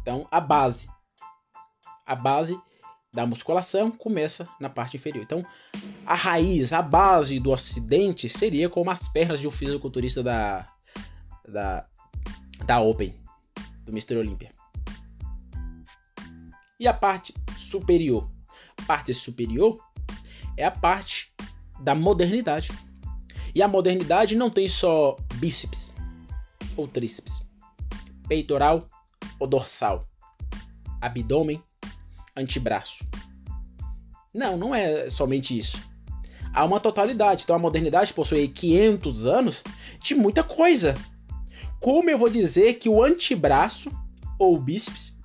Então, 0.01 0.27
a 0.31 0.41
base, 0.41 0.89
a 2.05 2.15
base 2.15 2.59
da 3.11 3.25
musculação 3.25 3.89
começa 3.89 4.47
na 4.59 4.69
parte 4.69 4.97
inferior. 4.97 5.23
Então, 5.23 5.45
a 6.05 6.15
raiz, 6.15 6.73
a 6.73 6.81
base 6.81 7.39
do 7.39 7.51
Ocidente 7.51 8.29
seria 8.29 8.69
como 8.69 8.91
as 8.91 9.07
pernas 9.07 9.39
de 9.39 9.47
um 9.47 9.51
fisiculturista 9.51 10.21
da 10.21 10.67
da 11.47 11.85
da 12.65 12.79
Open, 12.79 13.19
do 13.83 13.91
Mr. 13.91 14.17
Olympia. 14.17 14.51
E 16.79 16.87
a 16.87 16.93
parte 16.93 17.33
superior? 17.57 18.29
A 18.77 18.83
parte 18.83 19.13
superior 19.13 19.77
é 20.55 20.65
a 20.65 20.71
parte 20.71 21.33
da 21.81 21.95
modernidade. 21.95 22.71
E 23.53 23.63
a 23.63 23.67
modernidade 23.67 24.35
não 24.35 24.49
tem 24.49 24.69
só 24.69 25.15
bíceps 25.35 25.93
ou 26.77 26.87
tríceps, 26.87 27.45
peitoral 28.27 28.87
ou 29.39 29.47
dorsal, 29.47 30.07
abdômen, 31.01 31.61
antebraço. 32.39 33.05
Não, 34.33 34.57
não 34.57 34.73
é 34.73 35.09
somente 35.09 35.57
isso. 35.57 35.77
Há 36.53 36.65
uma 36.65 36.79
totalidade. 36.79 37.43
Então 37.43 37.55
a 37.55 37.59
modernidade 37.59 38.13
possui 38.13 38.47
500 38.47 39.25
anos 39.25 39.63
de 40.01 40.15
muita 40.15 40.43
coisa. 40.43 40.95
Como 41.79 42.09
eu 42.09 42.17
vou 42.17 42.29
dizer 42.29 42.75
que 42.75 42.89
o 42.89 43.03
antebraço 43.03 43.91
ou 44.37 44.55
o 44.55 44.61
bíceps 44.61 45.17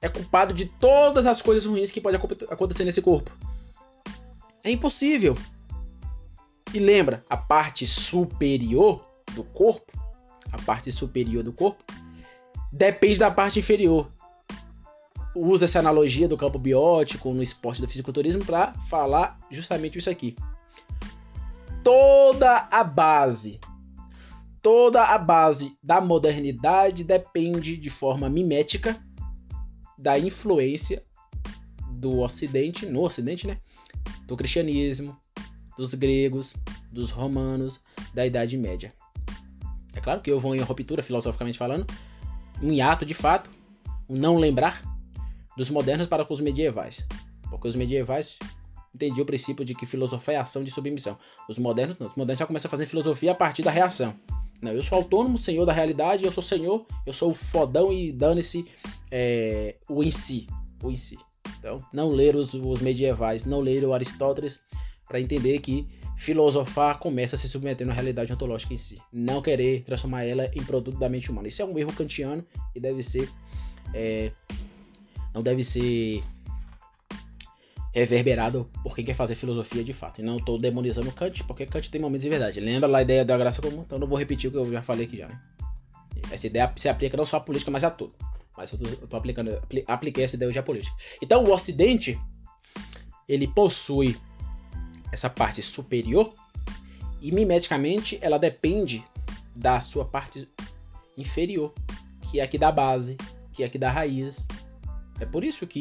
é 0.00 0.08
culpado 0.08 0.54
de 0.54 0.66
todas 0.66 1.26
as 1.26 1.42
coisas 1.42 1.66
ruins 1.66 1.90
que 1.90 2.00
podem 2.00 2.20
acontecer 2.48 2.84
nesse 2.84 3.02
corpo? 3.02 3.30
É 4.62 4.70
impossível. 4.70 5.36
E 6.74 6.78
lembra, 6.78 7.24
a 7.28 7.36
parte 7.36 7.86
superior 7.86 9.04
do 9.34 9.44
corpo, 9.44 9.92
a 10.50 10.60
parte 10.62 10.90
superior 10.90 11.42
do 11.42 11.52
corpo, 11.52 11.84
depende 12.72 13.18
da 13.18 13.30
parte 13.30 13.58
inferior. 13.58 14.10
Usa 15.38 15.66
essa 15.66 15.80
analogia 15.80 16.26
do 16.26 16.34
campo 16.34 16.58
biótico 16.58 17.30
no 17.30 17.42
esporte 17.42 17.82
do 17.82 17.86
fisiculturismo 17.86 18.42
para 18.42 18.72
falar 18.88 19.38
justamente 19.50 19.98
isso 19.98 20.08
aqui. 20.08 20.34
Toda 21.84 22.66
a 22.70 22.82
base, 22.82 23.60
toda 24.62 25.04
a 25.04 25.18
base 25.18 25.76
da 25.82 26.00
modernidade 26.00 27.04
depende 27.04 27.76
de 27.76 27.90
forma 27.90 28.30
mimética 28.30 28.98
da 29.98 30.18
influência 30.18 31.04
do 31.90 32.20
Ocidente, 32.20 32.86
no 32.86 33.02
Ocidente, 33.02 33.46
né? 33.46 33.58
Do 34.26 34.38
cristianismo, 34.38 35.14
dos 35.76 35.92
gregos, 35.92 36.54
dos 36.90 37.10
romanos, 37.10 37.78
da 38.14 38.24
Idade 38.24 38.56
Média. 38.56 38.90
É 39.94 40.00
claro 40.00 40.22
que 40.22 40.30
eu 40.30 40.40
vou 40.40 40.54
em 40.54 40.60
ruptura, 40.60 41.02
filosoficamente 41.02 41.58
falando, 41.58 41.86
um 42.62 42.72
hiato 42.72 43.04
de 43.04 43.12
fato, 43.12 43.50
um 44.08 44.16
não 44.16 44.38
lembrar 44.38 44.95
dos 45.56 45.70
modernos 45.70 46.06
para 46.06 46.24
com 46.24 46.34
os 46.34 46.40
medievais. 46.40 47.06
Porque 47.48 47.68
os 47.68 47.76
medievais 47.76 48.38
entendiam 48.94 49.22
o 49.22 49.26
princípio 49.26 49.64
de 49.64 49.74
que 49.74 49.86
filosofia 49.86 50.34
é 50.34 50.36
ação 50.38 50.64
de 50.64 50.70
submissão. 50.70 51.18
Os 51.48 51.58
modernos 51.58 51.98
não. 51.98 52.06
Os 52.06 52.14
modernos 52.14 52.40
já 52.40 52.46
começam 52.46 52.68
a 52.68 52.70
fazer 52.70 52.86
filosofia 52.86 53.32
a 53.32 53.34
partir 53.34 53.62
da 53.62 53.70
reação. 53.70 54.14
Não, 54.60 54.72
eu 54.72 54.82
sou 54.82 54.96
autônomo, 54.98 55.36
senhor 55.36 55.66
da 55.66 55.72
realidade, 55.72 56.24
eu 56.24 56.32
sou 56.32 56.42
senhor, 56.42 56.86
eu 57.04 57.12
sou 57.12 57.30
o 57.30 57.34
fodão 57.34 57.92
e 57.92 58.10
dane-se 58.10 58.64
é, 59.10 59.76
o 59.88 60.02
em 60.02 60.10
si. 60.10 60.46
O 60.82 60.90
em 60.90 60.96
si. 60.96 61.18
Então, 61.58 61.82
não 61.92 62.10
ler 62.10 62.34
os, 62.34 62.54
os 62.54 62.80
medievais, 62.80 63.44
não 63.44 63.60
ler 63.60 63.84
o 63.84 63.92
Aristóteles 63.92 64.60
para 65.06 65.20
entender 65.20 65.60
que 65.60 65.86
filosofar 66.16 66.98
começa 66.98 67.36
a 67.36 67.38
se 67.38 67.48
submeter 67.48 67.88
à 67.88 67.92
realidade 67.92 68.32
ontológica 68.32 68.72
em 68.72 68.76
si. 68.76 68.98
Não 69.12 69.42
querer 69.42 69.82
transformar 69.84 70.24
ela 70.24 70.50
em 70.54 70.64
produto 70.64 70.98
da 70.98 71.08
mente 71.08 71.30
humana. 71.30 71.48
Isso 71.48 71.60
é 71.60 71.64
um 71.64 71.78
erro 71.78 71.92
kantiano 71.92 72.44
e 72.74 72.80
deve 72.80 73.02
ser. 73.02 73.28
É, 73.94 74.32
não 75.36 75.42
deve 75.42 75.62
ser 75.62 76.24
reverberado 77.92 78.70
por 78.82 78.94
quem 78.94 79.04
quer 79.04 79.14
fazer 79.14 79.34
filosofia 79.34 79.84
de 79.84 79.92
fato. 79.92 80.22
E 80.22 80.24
não 80.24 80.38
estou 80.38 80.58
demonizando 80.58 81.12
Kant, 81.12 81.44
porque 81.44 81.66
Kant 81.66 81.90
tem 81.90 82.00
momentos 82.00 82.22
de 82.22 82.30
verdade. 82.30 82.58
Lembra 82.58 82.88
lá 82.88 82.98
a 82.98 83.02
ideia 83.02 83.22
da 83.22 83.36
graça 83.36 83.60
comum? 83.60 83.82
Então 83.82 83.98
não 83.98 84.06
vou 84.06 84.18
repetir 84.18 84.48
o 84.48 84.50
que 84.50 84.56
eu 84.56 84.72
já 84.72 84.80
falei 84.80 85.04
aqui 85.04 85.18
já. 85.18 85.28
Né? 85.28 85.38
Essa 86.30 86.46
ideia 86.46 86.72
se 86.74 86.88
aplica 86.88 87.18
não 87.18 87.26
só 87.26 87.36
à 87.36 87.40
política, 87.40 87.70
mas 87.70 87.84
a 87.84 87.90
tudo. 87.90 88.14
Mas 88.56 88.72
eu 88.72 88.78
estou 88.78 89.18
aplicando, 89.18 89.62
apliquei 89.86 90.24
essa 90.24 90.36
ideia 90.36 90.48
hoje 90.48 90.58
à 90.58 90.62
política. 90.62 90.96
Então 91.20 91.44
o 91.44 91.52
Ocidente 91.52 92.18
ele 93.28 93.46
possui 93.46 94.16
essa 95.12 95.28
parte 95.28 95.62
superior 95.62 96.32
e 97.20 97.30
mimeticamente 97.30 98.18
ela 98.22 98.38
depende 98.38 99.04
da 99.54 99.82
sua 99.82 100.06
parte 100.06 100.48
inferior, 101.14 101.74
que 102.22 102.40
é 102.40 102.42
aqui 102.42 102.56
da 102.56 102.72
base, 102.72 103.18
que 103.52 103.62
é 103.62 103.66
aqui 103.66 103.76
da 103.76 103.90
raiz. 103.90 104.46
É 105.20 105.26
por 105.26 105.44
isso 105.44 105.66
que, 105.66 105.80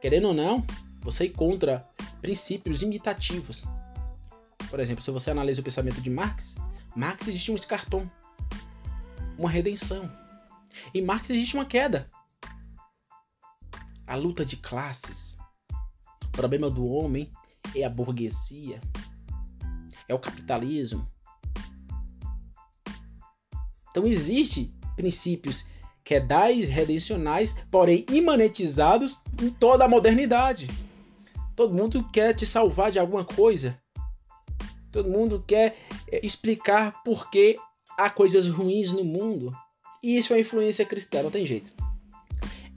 querendo 0.00 0.28
ou 0.28 0.34
não, 0.34 0.64
você 1.00 1.26
encontra 1.26 1.84
princípios 2.20 2.82
imitativos. 2.82 3.64
Por 4.70 4.80
exemplo, 4.80 5.04
se 5.04 5.10
você 5.10 5.30
analisa 5.30 5.60
o 5.60 5.64
pensamento 5.64 6.00
de 6.00 6.10
Marx, 6.10 6.56
Marx 6.96 7.28
existe 7.28 7.52
um 7.52 7.56
escartão, 7.56 8.10
uma 9.38 9.50
redenção. 9.50 10.10
Em 10.92 11.02
Marx 11.02 11.30
existe 11.30 11.54
uma 11.54 11.66
queda. 11.66 12.08
A 14.06 14.14
luta 14.16 14.44
de 14.44 14.56
classes. 14.56 15.38
O 16.24 16.28
problema 16.30 16.68
do 16.68 16.84
homem 16.86 17.30
é 17.74 17.84
a 17.84 17.90
burguesia, 17.90 18.80
é 20.08 20.14
o 20.14 20.18
capitalismo. 20.18 21.08
Então 23.90 24.04
existe 24.06 24.74
princípios 24.96 25.64
quedais 26.04 26.68
redencionais, 26.68 27.56
porém 27.70 28.04
imanentizados 28.10 29.18
em 29.42 29.50
toda 29.50 29.84
a 29.84 29.88
modernidade. 29.88 30.68
Todo 31.56 31.74
mundo 31.74 32.06
quer 32.12 32.34
te 32.34 32.44
salvar 32.44 32.92
de 32.92 32.98
alguma 32.98 33.24
coisa. 33.24 33.78
Todo 34.92 35.08
mundo 35.08 35.42
quer 35.46 35.76
eh, 36.08 36.20
explicar 36.22 37.02
por 37.02 37.30
que 37.30 37.56
há 37.96 38.10
coisas 38.10 38.46
ruins 38.46 38.92
no 38.92 39.04
mundo. 39.04 39.52
E 40.02 40.18
isso 40.18 40.34
é 40.34 40.40
influência 40.40 40.84
cristã, 40.84 41.22
não 41.22 41.30
tem 41.30 41.46
jeito. 41.46 41.72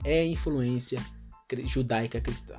É 0.04 0.24
influência 0.24 1.04
judaica 1.66 2.20
cristã. 2.20 2.54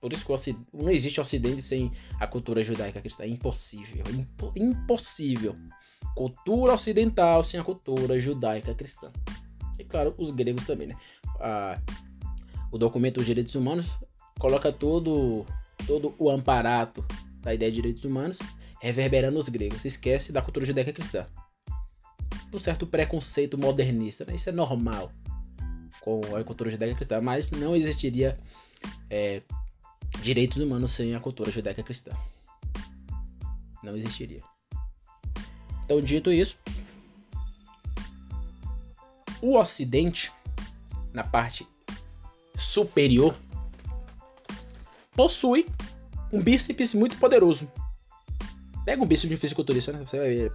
Por 0.00 0.12
isso 0.12 0.24
que 0.24 0.56
não 0.72 0.90
existe 0.90 1.20
Ocidente 1.20 1.62
sem 1.62 1.90
a 2.20 2.26
cultura 2.26 2.62
judaica 2.62 3.00
cristã. 3.00 3.24
É 3.24 3.28
impossível. 3.28 4.04
Impo 4.10 4.52
impossível. 4.56 5.56
Cultura 6.14 6.74
ocidental 6.74 7.42
sem 7.42 7.58
a 7.58 7.64
cultura 7.64 8.18
judaica 8.20 8.74
cristã. 8.74 9.10
E 9.78 9.84
claro, 9.84 10.14
os 10.18 10.30
gregos 10.30 10.64
também, 10.64 10.88
né? 10.88 10.96
Ah, 11.40 11.80
o 12.70 12.78
documento 12.78 13.16
dos 13.16 13.26
direitos 13.26 13.54
humanos 13.54 13.86
coloca 14.38 14.72
todo, 14.72 15.46
todo 15.86 16.14
o 16.18 16.30
amparato 16.30 17.04
da 17.40 17.54
ideia 17.54 17.70
de 17.70 17.76
direitos 17.76 18.04
humanos 18.04 18.38
reverberando 18.80 19.38
os 19.38 19.48
gregos. 19.48 19.84
Esquece 19.84 20.32
da 20.32 20.42
cultura 20.42 20.66
judaica 20.66 20.92
cristã. 20.92 21.26
Um 22.52 22.58
certo 22.58 22.86
preconceito 22.86 23.56
modernista, 23.56 24.24
né? 24.24 24.34
Isso 24.34 24.48
é 24.48 24.52
normal 24.52 25.10
com 26.00 26.20
a 26.36 26.44
cultura 26.44 26.70
judaica 26.70 26.94
cristã, 26.94 27.20
mas 27.20 27.50
não 27.50 27.74
existiria 27.74 28.36
é, 29.08 29.40
direitos 30.20 30.58
humanos 30.58 30.92
sem 30.92 31.14
a 31.14 31.20
cultura 31.20 31.50
judaica 31.50 31.82
cristã. 31.82 32.10
Não 33.82 33.96
existiria. 33.96 34.42
Então, 35.84 36.00
dito 36.00 36.30
isso, 36.32 36.58
o 39.44 39.58
Ocidente, 39.58 40.32
na 41.12 41.22
parte 41.22 41.66
superior, 42.56 43.36
possui 45.12 45.66
um 46.32 46.42
bíceps 46.42 46.94
muito 46.94 47.16
poderoso. 47.18 47.70
Pega 48.84 49.02
um 49.02 49.06
bíceps 49.06 49.30
de 49.30 49.36
fisiculturista, 49.36 49.92
né? 49.92 50.04
Você 50.06 50.18
vai 50.18 50.28
ver 50.28 50.52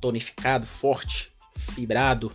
tonificado, 0.00 0.66
forte, 0.66 1.32
fibrado. 1.56 2.32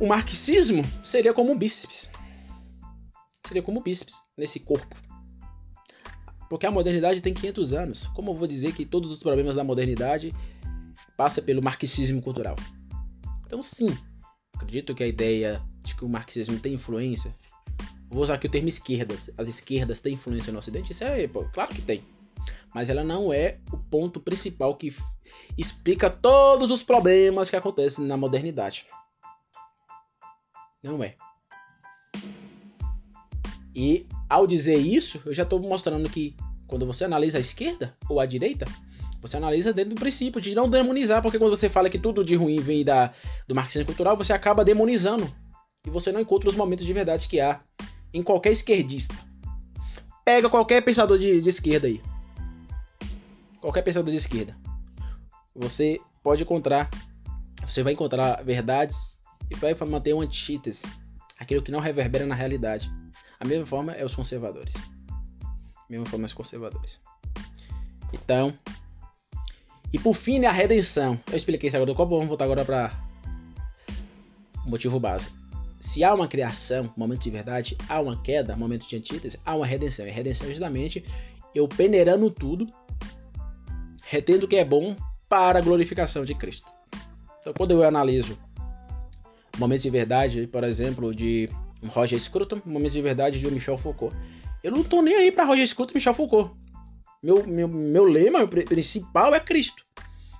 O 0.00 0.06
marxismo 0.06 0.84
seria 1.02 1.32
como 1.32 1.52
um 1.52 1.58
bíceps 1.58 2.10
seria 3.46 3.62
como 3.62 3.80
bíceps 3.80 4.22
nesse 4.36 4.58
corpo. 4.58 4.96
Porque 6.48 6.66
a 6.66 6.70
modernidade 6.70 7.20
tem 7.20 7.32
500 7.32 7.72
anos. 7.72 8.06
Como 8.08 8.30
eu 8.30 8.34
vou 8.34 8.46
dizer 8.46 8.74
que 8.74 8.84
todos 8.84 9.12
os 9.12 9.18
problemas 9.18 9.56
da 9.56 9.64
modernidade 9.64 10.34
passam 11.16 11.44
pelo 11.44 11.62
marxismo 11.62 12.20
cultural? 12.20 12.56
Então, 13.46 13.62
sim, 13.62 13.96
acredito 14.54 14.94
que 14.94 15.02
a 15.02 15.06
ideia 15.06 15.62
de 15.82 15.94
que 15.94 16.04
o 16.04 16.08
marxismo 16.08 16.58
tem 16.58 16.74
influência. 16.74 17.34
Vou 18.08 18.22
usar 18.22 18.34
aqui 18.34 18.46
o 18.46 18.50
termo 18.50 18.68
esquerdas. 18.68 19.30
As 19.36 19.48
esquerdas 19.48 20.00
têm 20.00 20.14
influência 20.14 20.52
no 20.52 20.58
Ocidente? 20.58 20.92
Isso 20.92 21.04
é, 21.04 21.26
pô, 21.26 21.44
claro 21.46 21.74
que 21.74 21.82
tem. 21.82 22.04
Mas 22.74 22.88
ela 22.88 23.04
não 23.04 23.32
é 23.32 23.58
o 23.72 23.76
ponto 23.76 24.20
principal 24.20 24.76
que 24.76 24.94
explica 25.56 26.10
todos 26.10 26.70
os 26.70 26.82
problemas 26.82 27.50
que 27.50 27.56
acontecem 27.56 28.04
na 28.04 28.16
modernidade. 28.16 28.86
Não 30.82 31.02
é. 31.02 31.16
E 33.74 34.06
ao 34.28 34.46
dizer 34.46 34.76
isso, 34.76 35.20
eu 35.24 35.34
já 35.34 35.42
estou 35.42 35.58
mostrando 35.60 36.08
que 36.08 36.36
quando 36.66 36.86
você 36.86 37.04
analisa 37.04 37.38
a 37.38 37.40
esquerda 37.40 37.96
ou 38.08 38.20
a 38.20 38.26
direita, 38.26 38.66
você 39.24 39.38
analisa 39.38 39.72
dentro 39.72 39.94
do 39.94 39.98
princípio 39.98 40.38
de 40.38 40.54
não 40.54 40.68
demonizar, 40.68 41.22
porque 41.22 41.38
quando 41.38 41.56
você 41.56 41.66
fala 41.66 41.88
que 41.88 41.98
tudo 41.98 42.22
de 42.22 42.36
ruim 42.36 42.60
vem 42.60 42.84
da, 42.84 43.10
do 43.48 43.54
marxismo 43.54 43.86
cultural, 43.86 44.18
você 44.18 44.34
acaba 44.34 44.62
demonizando. 44.62 45.34
E 45.86 45.88
você 45.88 46.12
não 46.12 46.20
encontra 46.20 46.50
os 46.50 46.54
momentos 46.54 46.84
de 46.84 46.92
verdade 46.92 47.26
que 47.26 47.40
há 47.40 47.58
em 48.12 48.22
qualquer 48.22 48.52
esquerdista. 48.52 49.14
Pega 50.26 50.50
qualquer 50.50 50.82
pensador 50.82 51.16
de, 51.16 51.40
de 51.40 51.48
esquerda 51.48 51.86
aí. 51.86 52.02
Qualquer 53.62 53.80
pensador 53.80 54.10
de 54.10 54.18
esquerda. 54.18 54.54
Você 55.54 55.98
pode 56.22 56.42
encontrar. 56.42 56.90
Você 57.66 57.82
vai 57.82 57.94
encontrar 57.94 58.44
verdades 58.44 59.18
e 59.50 59.54
vai 59.54 59.74
manter 59.86 60.12
uma 60.12 60.24
antítese. 60.24 60.84
Aquilo 61.40 61.62
que 61.62 61.72
não 61.72 61.80
reverbera 61.80 62.26
na 62.26 62.34
realidade. 62.34 62.92
A 63.40 63.48
mesma 63.48 63.64
forma 63.64 63.92
é 63.92 64.04
os 64.04 64.14
conservadores. 64.14 64.74
A 65.42 65.86
mesma 65.88 66.04
forma 66.04 66.26
é 66.26 66.28
os 66.28 66.34
conservadores. 66.34 67.00
Então, 68.12 68.52
e 69.94 69.98
por 70.00 70.12
fim, 70.12 70.40
né, 70.40 70.48
a 70.48 70.50
redenção. 70.50 71.16
Eu 71.30 71.36
expliquei 71.36 71.68
isso 71.68 71.76
agora 71.76 71.92
do 71.92 71.94
copo, 71.94 72.16
vamos 72.16 72.26
voltar 72.26 72.46
agora 72.46 72.64
para 72.64 72.90
o 74.66 74.68
motivo 74.68 74.98
básico. 74.98 75.32
Se 75.78 76.02
há 76.02 76.12
uma 76.12 76.26
criação, 76.26 76.92
momento 76.96 77.22
de 77.22 77.30
verdade, 77.30 77.76
há 77.88 78.00
uma 78.00 78.20
queda, 78.20 78.56
momento 78.56 78.88
de 78.88 78.96
antítese, 78.96 79.38
há 79.44 79.54
uma 79.54 79.64
redenção. 79.64 80.04
E 80.04 80.10
redenção 80.10 80.48
é 80.48 80.50
justamente 80.50 81.04
eu 81.54 81.68
peneirando 81.68 82.28
tudo, 82.28 82.66
retendo 84.02 84.46
o 84.46 84.48
que 84.48 84.56
é 84.56 84.64
bom 84.64 84.96
para 85.28 85.60
a 85.60 85.62
glorificação 85.62 86.24
de 86.24 86.34
Cristo. 86.34 86.68
Então, 87.38 87.54
quando 87.56 87.70
eu 87.70 87.84
analiso 87.84 88.36
momentos 89.58 89.84
de 89.84 89.90
verdade, 89.90 90.48
por 90.48 90.64
exemplo, 90.64 91.14
de 91.14 91.48
Roger 91.86 92.18
Scruton, 92.18 92.60
Momentos 92.66 92.94
de 92.94 93.02
Verdade 93.02 93.38
de 93.38 93.48
Michel 93.48 93.78
Foucault. 93.78 94.16
Eu 94.60 94.72
não 94.72 94.82
tô 94.82 95.00
nem 95.00 95.14
aí 95.14 95.30
para 95.30 95.44
Roger 95.44 95.68
Scruton 95.68 95.92
e 95.92 95.94
Michel 95.94 96.14
Foucault. 96.14 96.63
Meu, 97.24 97.46
meu, 97.46 97.66
meu 97.66 98.04
lema, 98.04 98.38
meu 98.38 98.48
principal 98.48 99.34
é 99.34 99.40
Cristo. 99.40 99.82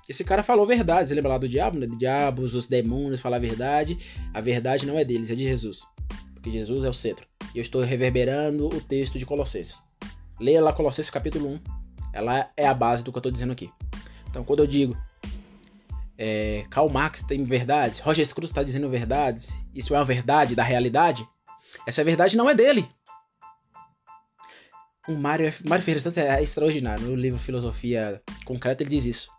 Esse 0.07 0.23
cara 0.23 0.43
falou 0.43 0.67
verdades, 0.67 1.11
lembra 1.11 1.31
lá 1.31 1.37
do 1.39 1.49
diabo, 1.49 1.79
né? 1.79 1.87
De 1.87 1.95
diabos, 1.95 2.53
os 2.53 2.67
demônios, 2.67 3.19
falar 3.19 3.37
a 3.37 3.39
verdade. 3.39 3.97
A 4.31 4.39
verdade 4.39 4.85
não 4.85 4.97
é 4.97 5.03
deles, 5.03 5.31
é 5.31 5.35
de 5.35 5.43
Jesus. 5.43 5.81
Porque 6.35 6.51
Jesus 6.51 6.83
é 6.83 6.89
o 6.89 6.93
centro. 6.93 7.25
E 7.55 7.57
eu 7.57 7.63
estou 7.63 7.81
reverberando 7.81 8.67
o 8.67 8.79
texto 8.79 9.17
de 9.17 9.25
Colossenses. 9.25 9.81
Leia 10.39 10.61
lá 10.61 10.71
Colossenses 10.71 11.09
capítulo 11.09 11.49
1. 11.49 11.59
Ela 12.13 12.47
é 12.55 12.67
a 12.67 12.73
base 12.73 13.03
do 13.03 13.11
que 13.11 13.17
eu 13.17 13.19
estou 13.19 13.31
dizendo 13.31 13.53
aqui. 13.53 13.71
Então, 14.29 14.43
quando 14.43 14.59
eu 14.59 14.67
digo 14.67 14.95
é, 16.17 16.65
Karl 16.69 16.89
Marx 16.89 17.23
tem 17.23 17.43
verdades, 17.43 17.99
Roger 17.99 18.25
Scruton 18.25 18.47
está 18.47 18.63
dizendo 18.63 18.89
verdades, 18.89 19.57
isso 19.73 19.93
é 19.93 19.97
uma 19.97 20.05
verdade 20.05 20.55
da 20.55 20.63
realidade, 20.63 21.27
essa 21.85 22.03
verdade 22.03 22.37
não 22.37 22.49
é 22.49 22.53
dele. 22.53 22.87
O 25.07 25.13
Mário, 25.13 25.53
Mário 25.67 25.83
Ferreira 25.83 26.01
Santos 26.01 26.17
é 26.17 26.41
extraordinário. 26.41 27.07
No 27.07 27.15
livro 27.15 27.39
Filosofia 27.39 28.21
Concreta 28.43 28.83
ele 28.83 28.89
diz 28.89 29.05
isso. 29.05 29.29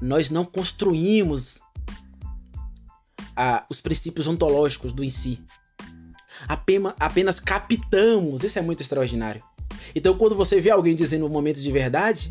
Nós 0.00 0.30
não 0.30 0.44
construímos 0.44 1.60
a, 3.36 3.64
os 3.70 3.80
princípios 3.80 4.26
ontológicos 4.26 4.92
do 4.92 5.04
em 5.04 5.10
si. 5.10 5.40
apenas, 6.48 6.94
apenas 6.98 7.40
captamos. 7.40 8.42
Isso 8.42 8.58
é 8.58 8.62
muito 8.62 8.80
extraordinário. 8.80 9.42
Então, 9.94 10.16
quando 10.16 10.34
você 10.34 10.60
vê 10.60 10.70
alguém 10.70 10.96
dizendo 10.96 11.26
um 11.26 11.30
momento 11.30 11.60
de 11.60 11.70
verdade, 11.70 12.30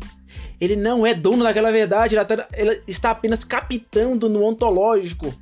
ele 0.60 0.76
não 0.76 1.06
é 1.06 1.14
dono 1.14 1.42
daquela 1.42 1.72
verdade, 1.72 2.14
ele 2.14 2.24
tá, 2.24 2.48
está 2.86 3.10
apenas 3.10 3.44
captando 3.44 4.28
no 4.28 4.44
ontológico. 4.44 5.34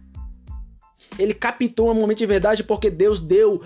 Ele 1.18 1.34
captou 1.34 1.90
um 1.90 1.94
momento 1.94 2.18
de 2.18 2.26
verdade 2.26 2.64
porque 2.64 2.90
Deus 2.90 3.20
deu 3.20 3.62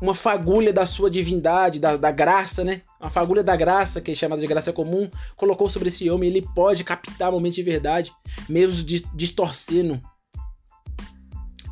uma 0.00 0.14
fagulha 0.14 0.72
da 0.72 0.86
sua 0.86 1.10
divindade, 1.10 1.78
da, 1.78 1.96
da 1.96 2.10
graça, 2.10 2.64
né? 2.64 2.82
Uma 3.00 3.10
fagulha 3.10 3.42
da 3.42 3.54
graça, 3.56 4.00
que 4.00 4.12
é 4.12 4.14
chamada 4.14 4.40
de 4.40 4.46
graça 4.46 4.72
comum, 4.72 5.10
colocou 5.36 5.68
sobre 5.68 5.88
esse 5.88 6.08
homem. 6.10 6.30
Ele 6.30 6.46
pode 6.54 6.84
captar 6.84 7.30
um 7.30 7.34
momento 7.34 7.54
de 7.54 7.62
verdade, 7.62 8.12
mesmo 8.48 8.84
distorcendo 9.14 10.00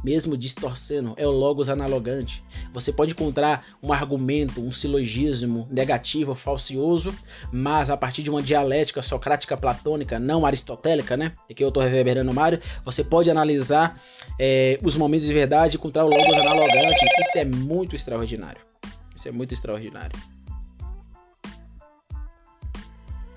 mesmo 0.03 0.37
distorcendo, 0.37 1.15
é 1.17 1.27
o 1.27 1.31
logos 1.31 1.69
analogante. 1.69 2.43
Você 2.73 2.93
pode 2.93 3.13
encontrar 3.13 3.67
um 3.83 3.93
argumento, 3.93 4.61
um 4.61 4.73
silogismo 4.73 5.67
negativo, 5.71 6.35
falcioso, 6.35 7.15
mas 7.53 7.91
a 7.91 7.97
partir 7.97 8.23
de 8.23 8.31
uma 8.31 8.43
dialética 8.43 9.03
socrática 9.03 9.57
platônica, 9.57 10.19
não 10.19 10.45
aristotélica, 10.45 11.17
né? 11.17 11.33
E 11.49 11.55
que 11.55 11.63
eu 11.63 11.69
estou 11.69 11.83
reverberando 11.83 12.33
Mário, 12.33 12.61
você 12.85 13.05
pode 13.05 13.31
analisar 13.31 14.01
é, 14.39 14.79
os 14.83 14.97
momentos 14.97 15.27
de 15.27 15.33
verdade 15.33 15.77
e 15.77 15.79
encontrar 15.79 16.05
o 16.05 16.09
logos 16.09 16.37
analogante. 16.37 17.05
Isso 17.21 17.39
é 17.39 17.45
muito 17.45 17.95
extraordinário. 17.95 18.61
Isso 19.15 19.29
é 19.29 19.33
muito 19.33 19.53
extraordinário. 19.53 20.19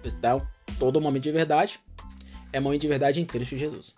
Então, 0.03 0.45
todo 0.77 1.01
momento 1.01 1.23
de 1.23 1.31
verdade 1.31 1.79
é 2.53 2.59
momento 2.59 2.81
de 2.81 2.87
verdade 2.87 3.19
em 3.19 3.25
Cristo 3.25 3.57
Jesus. 3.57 3.95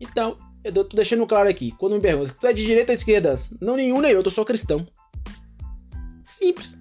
Então, 0.00 0.36
eu 0.62 0.84
tô 0.84 0.96
deixando 0.96 1.26
claro 1.26 1.48
aqui. 1.48 1.72
Quando 1.72 1.94
me 1.94 2.00
perguntam, 2.00 2.34
tu 2.38 2.46
é 2.46 2.52
de 2.52 2.64
direita 2.64 2.92
ou 2.92 2.94
esquerda? 2.94 3.38
Não 3.60 3.76
nenhum 3.76 4.00
nem 4.00 4.14
outro, 4.14 4.30
eu 4.30 4.34
sou 4.34 4.44
cristão. 4.44 4.86
Simples. 6.24 6.76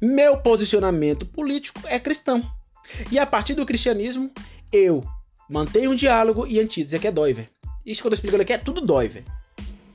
Meu 0.00 0.38
posicionamento 0.38 1.26
político 1.26 1.80
é 1.86 1.98
cristão. 1.98 2.42
E 3.10 3.18
a 3.18 3.26
partir 3.26 3.54
do 3.54 3.66
cristianismo, 3.66 4.30
eu 4.72 5.04
mantenho 5.48 5.90
um 5.90 5.94
diálogo 5.94 6.46
e 6.46 6.60
antítese, 6.60 6.98
que 6.98 7.08
é 7.08 7.12
Doiver. 7.12 7.50
Isso 7.84 8.02
quando 8.02 8.12
eu 8.12 8.16
explico 8.16 8.40
aqui 8.40 8.52
é 8.52 8.58
tudo 8.58 8.80
Doiver. 8.80 9.24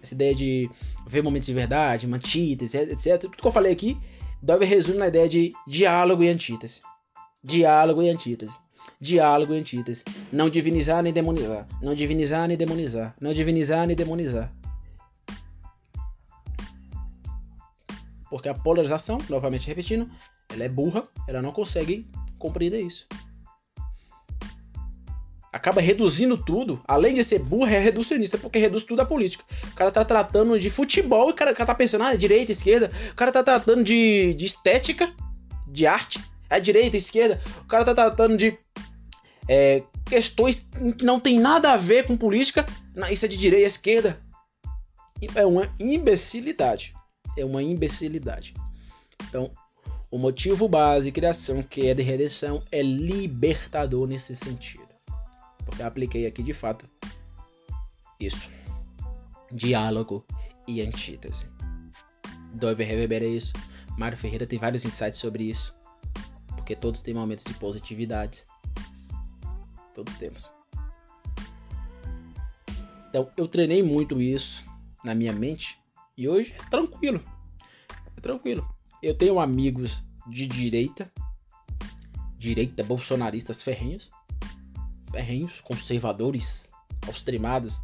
Essa 0.01 0.13
ideia 0.13 0.35
de 0.35 0.69
ver 1.07 1.23
momentos 1.23 1.45
de 1.45 1.53
verdade, 1.53 2.05
antítese, 2.05 2.77
etc. 2.77 3.21
Tudo 3.21 3.37
que 3.37 3.47
eu 3.47 3.51
falei 3.51 3.71
aqui, 3.71 3.97
Doiver 4.41 4.67
resume 4.67 4.97
na 4.97 5.07
ideia 5.07 5.29
de 5.29 5.53
diálogo 5.65 6.23
e 6.23 6.29
antítese. 6.29 6.81
Diálogo 7.41 8.03
e 8.03 8.09
antítese 8.09 8.57
diálogo 9.03 9.53
e 9.53 9.59
antítese. 9.59 10.05
Não 10.31 10.49
divinizar 10.49 11.03
nem 11.03 11.11
demonizar. 11.11 11.67
Não 11.81 11.93
divinizar 11.93 12.47
nem 12.47 12.55
demonizar. 12.55 13.13
Não 13.19 13.33
divinizar 13.33 13.85
nem 13.85 13.95
demonizar. 13.95 14.49
Porque 18.29 18.47
a 18.47 18.53
polarização, 18.53 19.17
novamente 19.29 19.67
repetindo, 19.67 20.09
ela 20.49 20.63
é 20.63 20.69
burra, 20.69 21.05
ela 21.27 21.41
não 21.41 21.51
consegue 21.51 22.09
compreender 22.39 22.81
isso. 22.81 23.05
Acaba 25.51 25.81
reduzindo 25.81 26.35
tudo, 26.35 26.81
além 26.87 27.13
de 27.13 27.23
ser 27.23 27.39
burra, 27.39 27.73
é 27.73 27.79
reducionista, 27.79 28.37
porque 28.37 28.57
reduz 28.57 28.83
tudo 28.83 29.01
a 29.01 29.05
política. 29.05 29.43
O 29.65 29.75
cara 29.75 29.91
tá 29.91 30.03
tratando 30.03 30.57
de 30.57 30.69
futebol 30.69 31.29
o 31.29 31.33
cara, 31.33 31.51
o 31.51 31.53
cara 31.53 31.67
tá 31.67 31.75
pensando, 31.75 32.05
ah, 32.05 32.15
direita, 32.15 32.53
esquerda. 32.53 32.89
O 33.11 33.15
cara 33.15 33.31
tá 33.31 33.43
tratando 33.43 33.83
de, 33.83 34.33
de 34.33 34.45
estética, 34.45 35.13
de 35.67 35.85
arte, 35.85 36.19
é 36.49 36.59
direita, 36.59 36.97
esquerda. 36.97 37.39
O 37.61 37.67
cara 37.67 37.83
tá 37.85 37.93
tratando 37.93 38.37
de 38.37 38.57
é, 39.47 39.83
questões 40.05 40.67
que 40.97 41.03
não 41.03 41.19
tem 41.19 41.39
nada 41.39 41.73
a 41.73 41.77
ver 41.77 42.05
com 42.05 42.17
política, 42.17 42.65
isso 43.11 43.25
é 43.25 43.27
de 43.27 43.37
direita 43.37 43.65
e 43.65 43.67
esquerda. 43.67 44.21
É 45.35 45.45
uma 45.45 45.73
imbecilidade. 45.79 46.93
É 47.37 47.45
uma 47.45 47.63
imbecilidade. 47.63 48.53
Então, 49.27 49.51
o 50.11 50.17
motivo 50.17 50.67
base 50.67 51.05
de 51.05 51.11
criação, 51.11 51.63
que 51.63 51.87
é 51.87 51.93
de 51.93 52.03
redenção, 52.03 52.61
é 52.71 52.81
libertador 52.81 54.07
nesse 54.07 54.35
sentido. 54.35 54.87
Porque 55.65 55.81
eu 55.81 55.87
apliquei 55.87 56.27
aqui 56.27 56.43
de 56.43 56.53
fato 56.53 56.85
isso. 58.19 58.49
Diálogo 59.51 60.25
e 60.67 60.81
antítese. 60.81 61.45
Doiver 62.53 62.87
reverbera 62.87 63.25
isso. 63.25 63.53
Mário 63.97 64.17
Ferreira 64.17 64.45
tem 64.45 64.59
vários 64.59 64.85
insights 64.85 65.19
sobre 65.19 65.45
isso. 65.45 65.73
Porque 66.55 66.75
todos 66.75 67.01
têm 67.01 67.13
momentos 67.13 67.45
de 67.45 67.53
positividade 67.55 68.45
Todos 69.93 70.15
temos. 70.15 70.51
Então, 73.09 73.29
eu 73.37 73.47
treinei 73.47 73.83
muito 73.83 74.19
isso 74.19 74.65
na 75.05 75.13
minha 75.13 75.31
mente 75.31 75.79
e 76.17 76.27
hoje 76.27 76.51
é 76.57 76.69
tranquilo. 76.69 77.23
É 78.17 78.21
tranquilo. 78.21 78.67
Eu 79.03 79.15
tenho 79.15 79.39
amigos 79.39 80.01
de 80.27 80.47
direita, 80.47 81.11
direita 82.39 82.83
bolsonaristas 82.83 83.61
ferrenhos, 83.61 84.09
ferrenhos, 85.11 85.61
conservadores, 85.61 86.71
extremados. 87.07 87.79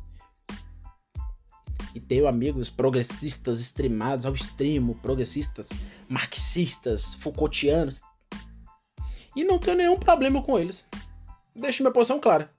E 1.94 2.00
tenho 2.00 2.28
amigos 2.28 2.72
progressistas 2.72 3.60
extremados 3.60 4.26
ao 4.26 4.34
extremo, 4.34 4.96
progressistas, 4.96 5.70
marxistas, 6.08 7.14
Foucaultianos. 7.14 8.02
E 9.36 9.44
não 9.44 9.60
tenho 9.60 9.78
nenhum 9.78 10.00
problema 10.00 10.42
com 10.42 10.58
eles 10.58 10.88
deixo 11.56 11.84
minha 11.84 11.94
posição 11.94 12.20
clara. 12.20 12.52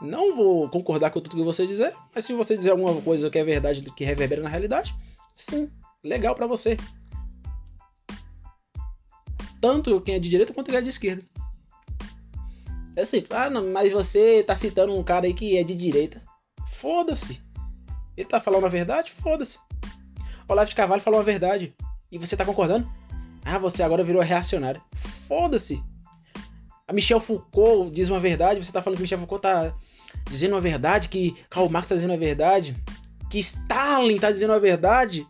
Não 0.00 0.34
vou 0.34 0.68
concordar 0.68 1.10
com 1.10 1.20
tudo 1.20 1.36
que 1.36 1.44
você 1.44 1.66
dizer, 1.66 1.94
mas 2.14 2.24
se 2.24 2.32
você 2.32 2.56
dizer 2.56 2.70
alguma 2.70 3.00
coisa 3.02 3.30
que 3.30 3.38
é 3.38 3.44
verdade, 3.44 3.82
que 3.82 4.04
reverbera 4.04 4.42
na 4.42 4.48
realidade, 4.48 4.94
sim, 5.34 5.70
legal 6.02 6.34
para 6.34 6.46
você. 6.46 6.76
Tanto 9.60 10.00
quem 10.00 10.16
é 10.16 10.18
de 10.18 10.28
direita 10.28 10.52
quanto 10.52 10.70
quem 10.70 10.78
é 10.78 10.82
de 10.82 10.88
esquerda. 10.88 11.22
É 12.96 13.02
assim, 13.02 13.24
ah, 13.30 13.48
não, 13.48 13.68
mas 13.68 13.92
você 13.92 14.42
tá 14.42 14.56
citando 14.56 14.92
um 14.92 15.04
cara 15.04 15.26
aí 15.26 15.32
que 15.32 15.56
é 15.56 15.62
de 15.62 15.74
direita. 15.74 16.20
Foda-se. 16.68 17.40
Ele 18.16 18.28
tá 18.28 18.40
falando 18.40 18.66
a 18.66 18.68
verdade? 18.68 19.12
Foda-se. 19.12 19.58
Olavo 20.48 20.68
de 20.68 20.74
Carvalho 20.74 21.00
falou 21.00 21.20
a 21.20 21.22
verdade. 21.22 21.74
E 22.10 22.18
você 22.18 22.36
tá 22.36 22.44
concordando? 22.44 22.90
Ah, 23.44 23.58
você 23.58 23.82
agora 23.82 24.04
virou 24.04 24.20
reacionário. 24.20 24.82
Foda-se. 24.94 25.82
A 26.92 26.94
Michel 26.94 27.20
Foucault 27.20 27.90
diz 27.90 28.10
uma 28.10 28.20
verdade, 28.20 28.62
você 28.62 28.68
está 28.68 28.82
falando 28.82 28.98
que 28.98 29.02
Michel 29.04 29.18
Foucault 29.20 29.46
está 29.46 29.74
dizendo 30.28 30.52
uma 30.52 30.60
verdade, 30.60 31.08
que 31.08 31.34
Karl 31.48 31.66
Marx 31.70 31.86
está 31.86 31.94
dizendo 31.94 32.12
a 32.12 32.18
verdade, 32.18 32.76
que 33.30 33.38
Stalin 33.38 34.14
está 34.14 34.30
dizendo 34.30 34.52
a 34.52 34.58
verdade. 34.58 35.26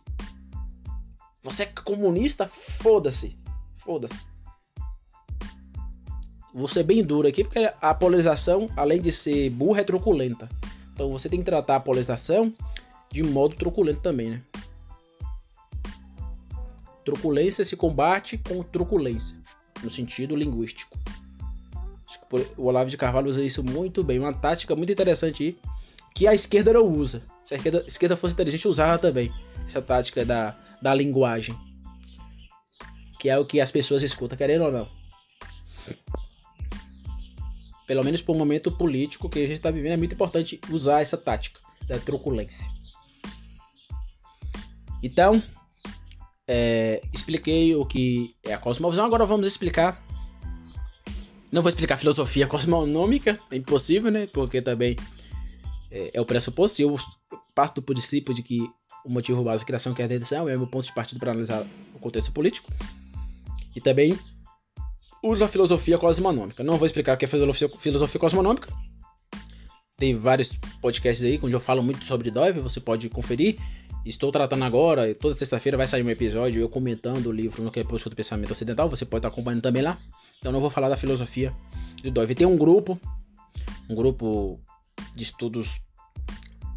Você 1.41 1.63
é 1.63 1.65
comunista? 1.67 2.47
Foda-se. 2.47 3.39
Foda-se. 3.77 4.25
Vou 6.53 6.67
ser 6.67 6.83
bem 6.83 7.01
duro 7.01 7.29
aqui, 7.29 7.45
porque 7.45 7.71
a 7.79 7.93
polarização, 7.93 8.67
além 8.75 8.99
de 8.99 9.13
ser 9.13 9.49
burra, 9.51 9.79
é 9.79 9.83
truculenta. 9.85 10.49
Então 10.93 11.09
você 11.11 11.29
tem 11.29 11.39
que 11.39 11.45
tratar 11.45 11.77
a 11.77 11.79
polarização 11.79 12.53
de 13.09 13.23
modo 13.23 13.55
truculento 13.55 14.01
também, 14.01 14.31
né? 14.31 14.41
Truculência 17.05 17.63
se 17.63 17.77
combate 17.77 18.37
com 18.37 18.61
truculência, 18.63 19.37
no 19.81 19.89
sentido 19.89 20.35
linguístico. 20.35 20.99
O 22.57 22.65
Olavo 22.65 22.89
de 22.89 22.97
Carvalho 22.97 23.29
usa 23.29 23.43
isso 23.43 23.63
muito 23.63 24.03
bem. 24.03 24.17
Uma 24.17 24.33
tática 24.33 24.75
muito 24.75 24.91
interessante 24.91 25.43
aí, 25.43 25.57
que 26.15 26.27
a 26.27 26.33
esquerda 26.33 26.73
não 26.73 26.87
usa. 26.87 27.21
Se 27.45 27.53
a 27.53 27.57
esquerda, 27.57 27.83
esquerda 27.87 28.17
fosse 28.17 28.33
inteligente, 28.33 28.67
usava 28.67 28.97
também 28.97 29.31
essa 29.67 29.81
tática 29.81 30.25
da, 30.25 30.55
da 30.81 30.93
linguagem. 30.95 31.55
Que 33.19 33.29
é 33.29 33.37
o 33.37 33.45
que 33.45 33.61
as 33.61 33.71
pessoas 33.71 34.01
escutam, 34.01 34.37
querendo 34.37 34.65
ou 34.65 34.71
não. 34.71 34.89
Pelo 37.85 38.03
menos 38.03 38.21
por 38.21 38.35
momento 38.35 38.71
político 38.71 39.29
que 39.29 39.39
a 39.39 39.43
gente 39.43 39.53
está 39.53 39.69
vivendo, 39.69 39.93
é 39.93 39.97
muito 39.97 40.15
importante 40.15 40.59
usar 40.71 41.01
essa 41.01 41.17
tática 41.17 41.59
da 41.87 41.99
truculência. 41.99 42.65
Então, 45.03 45.43
é, 46.47 47.01
expliquei 47.13 47.75
o 47.75 47.85
que 47.85 48.33
é 48.43 48.53
a 48.53 48.57
cosmovisão, 48.57 49.05
agora 49.05 49.25
vamos 49.25 49.45
explicar 49.45 50.02
não 51.53 51.61
vou 51.61 51.69
explicar 51.69 51.97
filosofia 51.97 52.47
cosmonômica, 52.47 53.39
é 53.51 53.55
impossível, 53.55 54.11
né? 54.11 54.25
Porque 54.25 54.59
também 54.59 54.95
é, 55.91 56.09
é 56.15 56.19
o 56.19 56.25
pressuposto. 56.25 56.81
Eu 56.81 56.97
parto 57.53 57.75
do 57.75 57.83
princípio 57.83 58.33
de 58.33 58.41
que 58.41 58.67
o 59.05 59.09
motivo 59.09 59.43
básico 59.43 59.65
da 59.65 59.67
criação 59.67 59.93
que 59.93 60.01
é 60.01 60.05
a 60.05 60.07
redenção 60.07 60.49
é 60.49 60.55
o 60.55 60.59
meu 60.59 60.67
ponto 60.67 60.87
de 60.87 60.95
partida 60.95 61.19
para 61.19 61.29
analisar 61.29 61.63
o 61.93 61.99
contexto 61.99 62.31
político. 62.31 62.71
E 63.75 63.79
também 63.79 64.17
uso 65.23 65.43
a 65.43 65.47
filosofia 65.47 65.95
cosmonômica. 65.99 66.63
Não 66.63 66.77
vou 66.77 66.87
explicar 66.87 67.13
o 67.13 67.17
que 67.17 67.25
é 67.25 67.27
filosofia, 67.27 67.69
cosmonômica. 68.19 68.67
Tem 69.95 70.17
vários 70.17 70.57
podcasts 70.81 71.23
aí 71.23 71.39
onde 71.43 71.53
eu 71.53 71.59
falo 71.59 71.83
muito 71.83 72.03
sobre 72.03 72.31
Dove, 72.31 72.61
você 72.61 72.79
pode 72.79 73.07
conferir. 73.09 73.57
Estou 74.03 74.31
tratando 74.31 74.63
agora, 74.63 75.13
toda 75.13 75.37
sexta-feira 75.37 75.77
vai 75.77 75.87
sair 75.87 76.01
um 76.01 76.09
episódio 76.09 76.59
eu 76.59 76.67
comentando 76.67 77.27
o 77.27 77.31
livro 77.31 77.63
no 77.63 77.69
que 77.69 77.79
é 77.79 77.83
Postura 77.83 78.15
do 78.15 78.17
Pensamento 78.17 78.51
Ocidental, 78.51 78.89
você 78.89 79.05
pode 79.05 79.19
estar 79.19 79.29
acompanhando 79.29 79.61
também 79.61 79.83
lá. 79.83 79.99
Então 80.43 80.51
não 80.51 80.59
vou 80.59 80.69
falar 80.69 80.89
da 80.89 80.97
filosofia 80.97 81.55
de 82.01 82.11
Dove. 82.11 82.35
Tem 82.35 82.45
um 82.45 82.57
grupo, 82.57 82.99
um 83.89 83.95
grupo 83.95 84.59
de 85.15 85.23
estudos, 85.23 85.79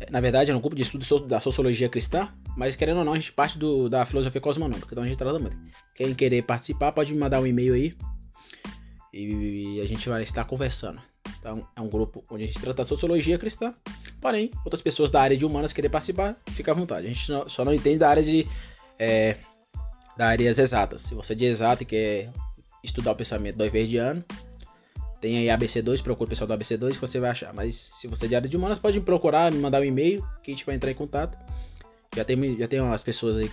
na 0.09 0.21
verdade 0.21 0.53
é 0.53 0.55
um 0.55 0.61
grupo 0.61 0.77
de 0.77 0.85
estudos 0.85 1.11
da 1.27 1.41
sociologia 1.41 1.89
cristã, 1.89 2.29
Mas 2.57 2.77
querendo 2.77 2.99
ou 2.99 3.05
não, 3.05 3.13
a 3.13 3.17
gente 3.17 3.33
parte 3.33 3.59
do, 3.59 3.89
da 3.89 4.07
filosofia 4.07 4.41
cosmonômica, 4.41 4.87
então 4.93 5.03
a 5.03 5.07
gente 5.09 5.19
trata 5.19 5.41
muito. 5.41 5.57
Quem 5.97 6.15
querer 6.15 6.43
participar 6.43 6.93
pode 6.93 7.13
me 7.13 7.19
mandar 7.19 7.41
um 7.41 7.47
e-mail 7.47 7.75
aí 7.75 7.97
e 9.13 9.81
a 9.81 9.89
gente 9.89 10.09
vai 10.09 10.23
estar 10.23 10.45
conversando. 10.45 11.03
Então, 11.41 11.67
é 11.75 11.81
um 11.81 11.89
grupo 11.89 12.23
onde 12.31 12.45
a 12.45 12.47
gente 12.47 12.61
trata 12.61 12.83
a 12.83 12.85
sociologia 12.85 13.37
cristã. 13.37 13.75
Porém, 14.21 14.53
outras 14.65 14.81
pessoas 14.81 15.11
da 15.11 15.21
área 15.21 15.37
de 15.37 15.45
humanas 15.45 15.73
querer 15.73 15.89
participar, 15.89 16.37
fica 16.53 16.71
à 16.71 16.75
vontade. 16.75 17.09
A 17.09 17.11
gente 17.11 17.27
só 17.51 17.65
não 17.65 17.75
entende 17.75 17.99
da 17.99 18.09
área 18.09 18.23
de 18.23 18.47
é, 18.97 19.37
da 20.17 20.29
áreas 20.29 20.61
exatas. 20.61 21.03
Se 21.03 21.17
você 21.17 21.33
é 21.33 21.37
de 21.37 21.45
exato 21.47 21.83
e 21.83 21.87
quer 21.87 22.31
estudar 22.87 23.13
o 23.13 23.17
pensamento 23.17 23.57
do 23.57 23.65
ano, 23.99 24.25
tem 25.21 25.39
aí 25.39 25.47
ABC2, 25.47 26.03
procura 26.03 26.27
o 26.27 26.31
pessoal 26.31 26.47
do 26.47 26.55
ABC2 26.55 26.93
que 26.93 27.01
você 27.01 27.19
vai 27.19 27.31
achar. 27.31 27.53
Mas 27.53 27.91
se 27.95 28.07
você 28.07 28.27
é 28.27 28.29
de 28.29 28.37
área 28.37 28.49
de 28.49 28.57
humanas, 28.57 28.79
pode 28.79 28.99
me 28.99 29.05
procurar, 29.05 29.53
me 29.53 29.59
mandar 29.59 29.81
um 29.81 29.85
e-mail 29.85 30.25
que 30.43 30.51
a 30.51 30.55
gente 30.55 30.65
vai 30.65 30.75
entrar 30.75 30.91
em 30.91 30.95
contato. 30.95 31.39
Já 32.15 32.25
tem, 32.25 32.59
já 32.59 32.69
tem 32.69 32.81
umas 32.81 33.03
pessoas 33.03 33.37
aí 33.37 33.51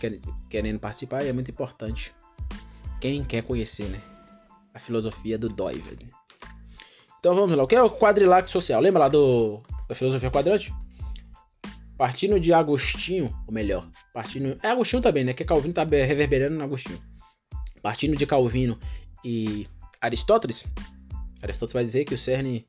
querendo 0.49 0.79
participar 0.79 1.23
e 1.23 1.29
é 1.29 1.33
muito 1.33 1.51
importante. 1.51 2.13
Quem 2.99 3.23
quer 3.23 3.43
conhecer, 3.43 3.85
né? 3.85 3.99
A 4.73 4.79
filosofia 4.79 5.37
do 5.37 5.49
Doiver. 5.49 5.97
Então 7.19 7.35
vamos 7.35 7.55
lá. 7.55 7.63
O 7.63 7.67
que 7.67 7.75
é 7.75 7.81
o 7.81 7.89
quadrilátero 7.89 8.51
social? 8.51 8.81
Lembra 8.81 9.03
lá 9.03 9.07
do, 9.07 9.61
da 9.87 9.95
filosofia 9.95 10.29
quadrante? 10.29 10.73
Partindo 11.97 12.39
de 12.39 12.51
Agostinho, 12.51 13.33
ou 13.47 13.53
melhor, 13.53 13.87
partindo. 14.13 14.57
É 14.61 14.69
Agostinho 14.69 15.01
também, 15.01 15.23
né? 15.23 15.33
Que 15.33 15.45
Calvino 15.45 15.73
tá 15.73 15.83
reverberando 15.83 16.57
no 16.57 16.63
Agostinho. 16.63 16.99
Partindo 17.81 18.15
de 18.15 18.25
Calvino 18.25 18.77
e 19.23 19.67
Aristóteles, 20.01 20.65
Aristóteles 21.41 21.73
vai 21.73 21.83
dizer 21.83 22.05
que 22.05 22.13
o 22.13 22.17
cerne 22.17 22.67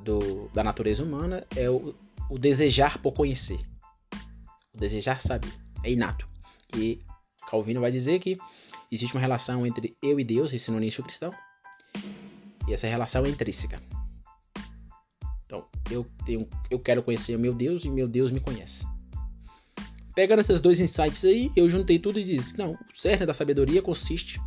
do, 0.00 0.48
da 0.48 0.62
natureza 0.62 1.02
humana 1.02 1.46
é 1.56 1.68
o, 1.68 1.94
o 2.30 2.38
desejar 2.38 2.98
por 2.98 3.12
conhecer. 3.12 3.60
O 4.74 4.78
desejar 4.78 5.20
saber. 5.20 5.52
É 5.82 5.90
inato. 5.90 6.28
E 6.76 7.00
Calvino 7.48 7.80
vai 7.80 7.90
dizer 7.90 8.18
que 8.18 8.38
existe 8.90 9.14
uma 9.14 9.20
relação 9.20 9.66
entre 9.66 9.96
eu 10.02 10.18
e 10.18 10.24
Deus, 10.24 10.52
esse 10.52 10.70
no 10.70 10.78
início 10.78 11.02
cristão, 11.02 11.32
e 12.68 12.74
essa 12.74 12.86
relação 12.86 13.24
é 13.24 13.28
intrínseca. 13.28 13.80
Então, 15.44 15.64
eu, 15.90 16.04
tenho, 16.24 16.48
eu 16.68 16.78
quero 16.78 17.02
conhecer 17.02 17.36
o 17.36 17.38
meu 17.38 17.54
Deus 17.54 17.84
e 17.84 17.90
meu 17.90 18.08
Deus 18.08 18.32
me 18.32 18.40
conhece. 18.40 18.84
Pegando 20.14 20.40
esses 20.40 20.60
dois 20.60 20.80
insights 20.80 21.24
aí, 21.24 21.52
eu 21.54 21.68
juntei 21.70 21.98
tudo 21.98 22.18
e 22.18 22.24
disse: 22.24 22.56
não, 22.58 22.72
o 22.72 22.78
cerne 22.94 23.26
da 23.26 23.34
sabedoria 23.34 23.80
consiste 23.80 24.40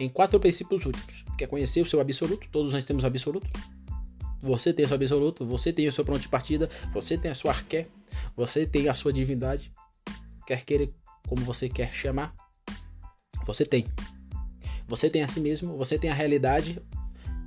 em 0.00 0.08
quatro 0.08 0.40
princípios 0.40 0.86
últimos. 0.86 1.24
Quer 1.36 1.46
conhecer 1.46 1.82
o 1.82 1.86
seu 1.86 2.00
absoluto? 2.00 2.48
Todos 2.50 2.72
nós 2.72 2.84
temos 2.84 3.04
absoluto. 3.04 3.46
Você 4.42 4.72
tem 4.72 4.86
o 4.86 4.88
seu 4.88 4.94
absoluto, 4.94 5.44
você 5.46 5.70
tem 5.70 5.86
o 5.86 5.92
seu 5.92 6.02
pronto 6.02 6.22
de 6.22 6.28
partida, 6.28 6.70
você 6.94 7.18
tem 7.18 7.30
a 7.30 7.34
sua 7.34 7.50
arqué, 7.50 7.86
você 8.34 8.64
tem 8.64 8.88
a 8.88 8.94
sua 8.94 9.12
divindade. 9.12 9.70
Quer 10.46 10.64
queira 10.64 10.88
como 11.28 11.42
você 11.42 11.68
quer 11.68 11.92
chamar, 11.92 12.34
você 13.46 13.66
tem. 13.66 13.86
Você 14.88 15.10
tem 15.10 15.22
a 15.22 15.28
si 15.28 15.38
mesmo, 15.38 15.76
você 15.76 15.98
tem 15.98 16.10
a 16.10 16.14
realidade 16.14 16.82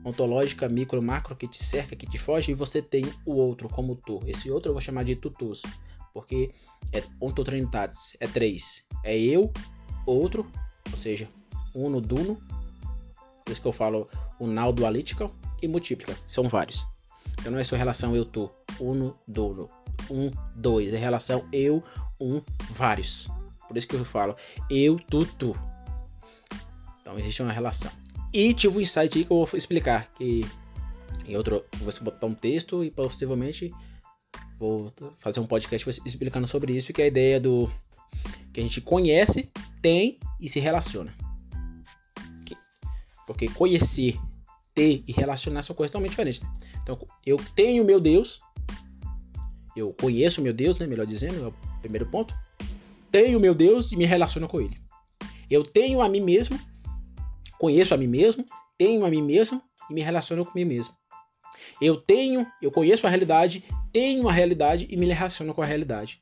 ontológica, 0.05 0.69
micro, 0.69 1.01
macro, 1.01 1.35
que 1.35 1.47
te 1.47 1.63
cerca, 1.63 1.95
que 1.95 2.05
te 2.05 2.17
foge, 2.19 2.51
e 2.51 2.55
você 2.55 2.81
tem 2.81 3.03
o 3.25 3.33
outro 3.33 3.67
como 3.67 3.95
tu. 3.95 4.19
Esse 4.27 4.51
outro 4.51 4.69
eu 4.69 4.73
vou 4.73 4.81
chamar 4.81 5.03
de 5.03 5.15
tutus, 5.15 5.63
porque 6.13 6.51
é 6.91 7.01
ontotrinitatis, 7.19 8.15
é 8.19 8.27
três. 8.27 8.85
É 9.03 9.17
eu, 9.17 9.51
outro, 10.05 10.49
ou 10.91 10.97
seja, 10.97 11.27
uno, 11.73 11.99
duno, 11.99 12.39
por 13.43 13.51
isso 13.51 13.61
que 13.61 13.67
eu 13.67 13.73
falo 13.73 14.09
unal 14.39 14.71
dualítica 14.71 15.29
e 15.61 15.67
múltipla, 15.67 16.15
são 16.27 16.47
vários. 16.47 16.85
Então 17.39 17.51
não 17.51 17.59
é 17.59 17.63
só 17.63 17.75
relação 17.75 18.15
eu, 18.15 18.25
tu, 18.25 18.49
uno, 18.79 19.15
duno, 19.27 19.69
um, 20.09 20.31
dois, 20.55 20.93
é 20.93 20.97
relação 20.97 21.47
eu, 21.51 21.83
um, 22.19 22.41
vários. 22.71 23.27
Por 23.67 23.77
isso 23.77 23.87
que 23.87 23.95
eu 23.95 24.05
falo 24.05 24.35
eu, 24.69 24.99
tu, 24.99 25.25
tu. 25.25 25.55
Então 27.01 27.17
existe 27.17 27.41
uma 27.41 27.51
relação. 27.51 27.91
E 28.33 28.53
tive 28.53 28.77
um 28.77 28.81
insight 28.81 29.17
aí 29.17 29.25
que 29.25 29.31
eu 29.31 29.45
vou 29.45 29.49
explicar. 29.53 30.09
Que 30.15 30.45
em 31.27 31.37
outro. 31.37 31.63
Vou 31.77 31.93
botar 32.01 32.27
um 32.27 32.33
texto 32.33 32.83
e 32.83 32.89
possivelmente 32.89 33.71
vou 34.57 34.91
fazer 35.19 35.39
um 35.39 35.45
podcast 35.45 35.87
explicando 36.05 36.47
sobre 36.47 36.75
isso. 36.75 36.91
Que 36.91 37.01
é 37.01 37.05
a 37.05 37.07
ideia 37.07 37.39
do. 37.39 37.71
Que 38.51 38.59
a 38.59 38.63
gente 38.63 38.81
conhece, 38.81 39.49
tem 39.81 40.17
e 40.39 40.47
se 40.47 40.59
relaciona. 40.59 41.13
Porque 43.25 43.47
conhecer, 43.49 44.19
ter 44.73 45.03
e 45.07 45.11
relacionar 45.11 45.63
são 45.63 45.75
coisas 45.75 45.91
totalmente 45.91 46.11
diferentes. 46.11 46.41
Então, 46.81 46.99
eu 47.25 47.37
tenho 47.55 47.83
meu 47.83 47.99
Deus, 47.99 48.41
eu 49.75 49.93
conheço 49.93 50.41
meu 50.41 50.53
Deus, 50.53 50.79
né? 50.79 50.87
Melhor 50.87 51.05
dizendo, 51.05 51.45
é 51.45 51.47
o 51.47 51.53
primeiro 51.81 52.05
ponto. 52.07 52.35
Tenho 53.11 53.39
meu 53.39 53.53
Deus 53.53 53.91
e 53.91 53.95
me 53.95 54.05
relaciono 54.05 54.47
com 54.47 54.59
Ele. 54.59 54.77
Eu 55.49 55.63
tenho 55.63 56.01
a 56.01 56.09
mim 56.09 56.21
mesmo 56.21 56.59
conheço 57.63 57.93
a 57.93 57.97
mim 57.97 58.07
mesmo, 58.07 58.43
tenho 58.77 59.05
a 59.05 59.09
mim 59.09 59.21
mesmo 59.21 59.63
e 59.89 59.93
me 59.93 60.01
relaciono 60.01 60.45
com 60.45 60.51
mim 60.53 60.65
mesmo. 60.65 60.93
Eu 61.79 61.95
tenho, 61.95 62.45
eu 62.61 62.69
conheço 62.69 63.07
a 63.07 63.09
realidade, 63.09 63.63
tenho 63.93 64.27
a 64.27 64.33
realidade 64.33 64.85
e 64.89 64.97
me 64.97 65.05
relaciono 65.07 65.53
com 65.53 65.61
a 65.61 65.65
realidade. 65.65 66.21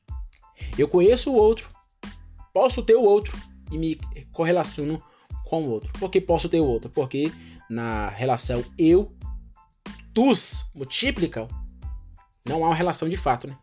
Eu 0.77 0.87
conheço 0.87 1.31
o 1.31 1.35
outro, 1.35 1.71
posso 2.53 2.83
ter 2.83 2.93
o 2.93 3.01
outro 3.01 3.35
e 3.71 3.77
me 3.79 3.99
correlaciono 4.31 5.01
com 5.51 5.63
o 5.63 5.69
outro. 5.69 5.91
Por 5.99 6.09
que 6.09 6.21
posso 6.21 6.47
ter 6.47 6.61
o 6.61 6.65
outro? 6.65 6.89
Porque 6.89 7.29
na 7.69 8.07
relação 8.07 8.63
eu, 8.77 9.11
tus, 10.13 10.65
multiplica, 10.73 11.45
não 12.47 12.63
há 12.63 12.69
uma 12.69 12.75
relação 12.75 13.09
de 13.09 13.17
fato, 13.17 13.47
né? 13.47 13.57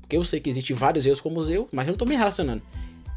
Porque 0.00 0.16
eu 0.16 0.24
sei 0.24 0.40
que 0.40 0.48
existem 0.48 0.74
vários 0.74 1.04
eus 1.04 1.20
como 1.20 1.42
eu, 1.42 1.68
mas 1.70 1.86
eu 1.86 1.90
não 1.90 1.94
estou 1.94 2.08
me 2.08 2.16
relacionando. 2.16 2.62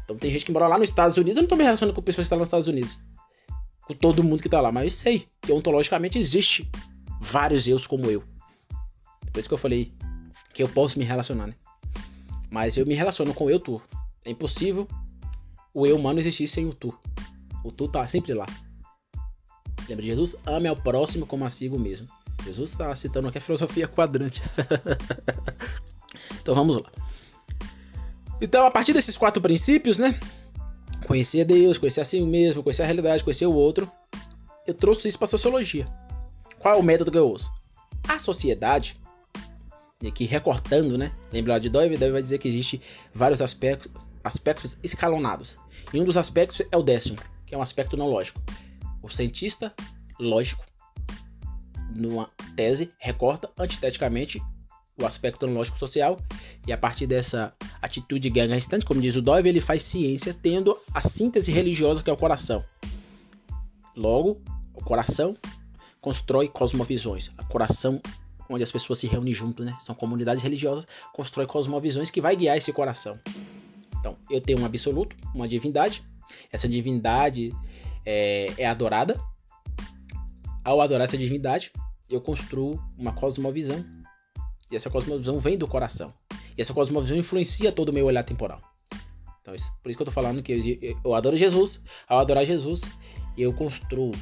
Então 0.04 0.16
tem 0.18 0.30
gente 0.30 0.44
que 0.44 0.52
mora 0.52 0.68
lá 0.68 0.76
nos 0.76 0.90
Estados 0.90 1.16
Unidos, 1.16 1.36
eu 1.36 1.40
não 1.40 1.46
estou 1.46 1.56
me 1.56 1.64
relacionando 1.64 1.94
com 1.94 2.02
pessoas 2.02 2.24
que 2.24 2.26
estão 2.26 2.38
nos 2.38 2.48
Estados 2.48 2.68
Unidos 2.68 2.98
com 3.86 3.94
todo 3.94 4.24
mundo 4.24 4.42
que 4.42 4.48
tá 4.48 4.60
lá, 4.60 4.72
mas 4.72 4.84
eu 4.84 4.90
sei 4.90 5.26
que 5.40 5.52
ontologicamente 5.52 6.18
existe 6.18 6.70
vários 7.20 7.66
eus 7.66 7.86
como 7.86 8.10
eu. 8.10 8.22
Por 9.32 9.40
isso 9.40 9.48
que 9.48 9.54
eu 9.54 9.58
falei 9.58 9.92
que 10.52 10.62
eu 10.62 10.68
posso 10.68 10.98
me 10.98 11.04
relacionar, 11.04 11.46
né? 11.46 11.54
Mas 12.50 12.76
eu 12.76 12.86
me 12.86 12.94
relaciono 12.94 13.34
com 13.34 13.44
o 13.44 13.50
eu 13.50 13.58
tu. 13.58 13.82
É 14.24 14.30
impossível 14.30 14.86
o 15.74 15.86
eu 15.86 15.96
humano 15.96 16.20
existir 16.20 16.46
sem 16.46 16.66
o 16.66 16.72
tu. 16.72 16.96
O 17.64 17.72
tu 17.72 17.88
tá 17.88 18.06
sempre 18.06 18.34
lá. 18.34 18.46
Lembra, 19.88 20.04
Jesus 20.04 20.36
ame 20.46 20.68
ao 20.68 20.76
próximo 20.76 21.26
como 21.26 21.44
a 21.44 21.50
si 21.50 21.68
mesmo. 21.68 22.06
Jesus 22.44 22.70
está 22.70 22.94
citando 22.94 23.28
aqui 23.28 23.38
a 23.38 23.40
filosofia 23.40 23.88
quadrante. 23.88 24.42
então 26.40 26.54
vamos 26.54 26.76
lá. 26.76 26.92
Então, 28.40 28.66
a 28.66 28.70
partir 28.70 28.92
desses 28.92 29.16
quatro 29.16 29.42
princípios, 29.42 29.98
né? 29.98 30.18
conhecer 31.06 31.44
Deus, 31.44 31.78
conhecer 31.78 32.00
a 32.00 32.04
si 32.04 32.20
mesmo, 32.20 32.62
conhecer 32.62 32.82
a 32.82 32.86
realidade, 32.86 33.24
conhecer 33.24 33.46
o 33.46 33.52
outro. 33.52 33.90
Eu 34.66 34.74
trouxe 34.74 35.08
isso 35.08 35.18
para 35.18 35.26
sociologia. 35.26 35.86
Qual 36.58 36.74
é 36.74 36.78
o 36.78 36.82
método 36.82 37.10
que 37.10 37.18
eu 37.18 37.30
uso? 37.30 37.50
A 38.08 38.18
sociedade, 38.18 38.98
e 40.02 40.08
aqui 40.08 40.24
recortando, 40.24 40.98
né? 40.98 41.12
Lembra 41.32 41.58
de 41.58 41.68
Dove? 41.68 41.96
Dove 41.96 42.12
vai 42.12 42.22
dizer 42.22 42.38
que 42.38 42.48
existe 42.48 42.80
vários 43.14 43.40
aspectos, 43.40 43.90
aspectos 44.22 44.78
escalonados. 44.82 45.58
E 45.92 46.00
um 46.00 46.04
dos 46.04 46.16
aspectos 46.16 46.62
é 46.70 46.76
o 46.76 46.82
décimo, 46.82 47.18
que 47.46 47.54
é 47.54 47.58
um 47.58 47.62
aspecto 47.62 47.96
não 47.96 48.08
lógico. 48.08 48.40
O 49.02 49.08
cientista 49.08 49.74
lógico, 50.18 50.64
numa 51.94 52.30
tese, 52.56 52.92
recorta 52.98 53.50
antiteticamente 53.58 54.40
o 55.00 55.04
aspecto 55.04 55.46
lógico 55.46 55.78
social 55.78 56.18
e 56.66 56.72
a 56.72 56.78
partir 56.78 57.06
dessa 57.06 57.52
atitude 57.82 58.30
guerra 58.30 58.54
restante, 58.54 58.84
como 58.84 59.00
diz 59.00 59.16
o 59.16 59.22
Dove, 59.22 59.48
ele 59.48 59.60
faz 59.60 59.82
ciência 59.82 60.34
tendo 60.40 60.78
a 60.92 61.02
síntese 61.02 61.50
religiosa 61.50 62.02
que 62.02 62.10
é 62.10 62.12
o 62.12 62.16
coração. 62.16 62.64
Logo, 63.96 64.40
o 64.72 64.82
coração 64.82 65.36
constrói 66.00 66.48
cosmovisões. 66.48 67.28
O 67.40 67.46
coração 67.46 68.00
onde 68.48 68.62
as 68.62 68.70
pessoas 68.70 68.98
se 68.98 69.06
reúnem 69.06 69.32
junto, 69.32 69.64
né? 69.64 69.76
São 69.80 69.94
comunidades 69.94 70.42
religiosas, 70.42 70.86
constrói 71.12 71.46
cosmovisões 71.46 72.10
que 72.10 72.20
vai 72.20 72.36
guiar 72.36 72.56
esse 72.56 72.72
coração. 72.72 73.18
Então, 73.98 74.16
eu 74.30 74.40
tenho 74.40 74.60
um 74.60 74.66
absoluto, 74.66 75.16
uma 75.34 75.48
divindade. 75.48 76.04
Essa 76.52 76.68
divindade 76.68 77.52
é, 78.04 78.52
é 78.58 78.66
adorada. 78.66 79.20
Ao 80.64 80.80
adorar 80.80 81.06
essa 81.06 81.18
divindade, 81.18 81.70
eu 82.10 82.20
construo 82.20 82.82
uma 82.96 83.12
cosmovisão 83.12 83.84
e 84.70 84.76
essa 84.76 84.90
cosmovisão 84.90 85.38
vem 85.38 85.56
do 85.56 85.68
coração. 85.68 86.12
E 86.56 86.60
essa 86.60 86.74
cosmovisão 86.74 87.16
influencia 87.16 87.70
todo 87.70 87.90
o 87.90 87.92
meu 87.92 88.06
olhar 88.06 88.24
temporal. 88.24 88.60
Então, 89.40 89.54
isso, 89.54 89.72
por 89.82 89.90
isso 89.90 89.96
que 89.96 90.02
eu 90.02 90.06
tô 90.06 90.12
falando 90.12 90.42
que 90.42 90.52
eu, 90.52 90.98
eu 91.04 91.14
adoro 91.14 91.36
Jesus. 91.36 91.82
Ao 92.08 92.18
adorar 92.18 92.44
Jesus, 92.44 92.82
eu 93.36 93.52
construo. 93.52 94.12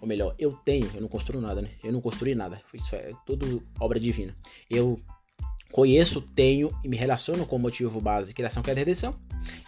Ou 0.00 0.08
melhor, 0.08 0.34
eu 0.38 0.52
tenho, 0.52 0.90
eu 0.94 1.00
não 1.00 1.08
construo 1.08 1.40
nada, 1.40 1.62
né? 1.62 1.70
Eu 1.82 1.92
não 1.92 2.00
construí 2.00 2.34
nada. 2.34 2.60
Isso 2.74 2.94
é 2.94 3.12
tudo 3.24 3.62
obra 3.78 4.00
divina. 4.00 4.36
Eu 4.68 5.00
conheço, 5.72 6.20
tenho 6.20 6.70
e 6.84 6.88
me 6.88 6.96
relaciono 6.96 7.46
com 7.46 7.56
o 7.56 7.58
motivo 7.58 8.00
base, 8.00 8.34
criação, 8.34 8.62
queda 8.62 8.78
e 8.78 8.82
redenção. 8.82 9.14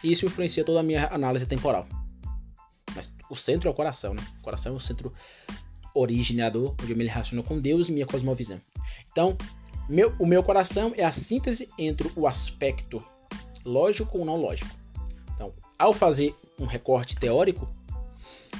E 0.05 0.13
isso 0.13 0.27
influencia 0.27 0.63
toda 0.63 0.81
a 0.81 0.83
minha 0.83 1.09
análise 1.09 1.47
temporal. 1.47 1.87
Mas 2.95 3.11
o 3.29 3.35
centro 3.35 3.69
é 3.69 3.73
o 3.73 3.75
coração, 3.75 4.15
né? 4.15 4.23
O 4.39 4.43
coração 4.43 4.75
é 4.75 4.77
o 4.77 4.81
centro 4.81 5.13
originador, 5.95 6.75
onde 6.83 6.93
eu 6.93 6.97
me 6.97 7.07
relaciono 7.07 7.43
com 7.43 7.59
Deus 7.59 7.89
e 7.89 7.93
minha 7.93 8.07
cosmovisão. 8.07 8.61
Então, 9.11 9.37
meu, 9.89 10.15
o 10.19 10.27
meu 10.27 10.43
coração 10.43 10.93
é 10.97 11.05
a 11.05 11.13
síntese 11.13 11.69
entre 11.79 12.11
o 12.15 12.27
aspecto 12.27 13.03
lógico 13.65 14.19
ou 14.19 14.25
não 14.25 14.37
lógico. 14.37 14.71
Então, 15.35 15.53
ao 15.79 15.93
fazer 15.93 16.35
um 16.59 16.67
recorte 16.67 17.17
teórico, 17.17 17.69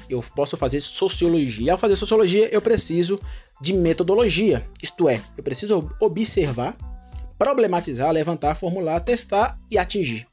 eu 0.09 0.21
posso 0.35 0.57
fazer 0.57 0.81
sociologia. 0.81 1.73
Ao 1.73 1.77
fazer 1.77 1.95
sociologia, 1.95 2.49
eu 2.53 2.61
preciso 2.61 3.19
de 3.61 3.73
metodologia, 3.73 4.67
isto 4.81 5.07
é, 5.07 5.21
eu 5.37 5.43
preciso 5.43 5.89
observar, 5.99 6.77
problematizar, 7.37 8.11
levantar, 8.11 8.55
formular, 8.55 8.99
testar 9.01 9.57
e 9.69 9.77
atingir. 9.77 10.27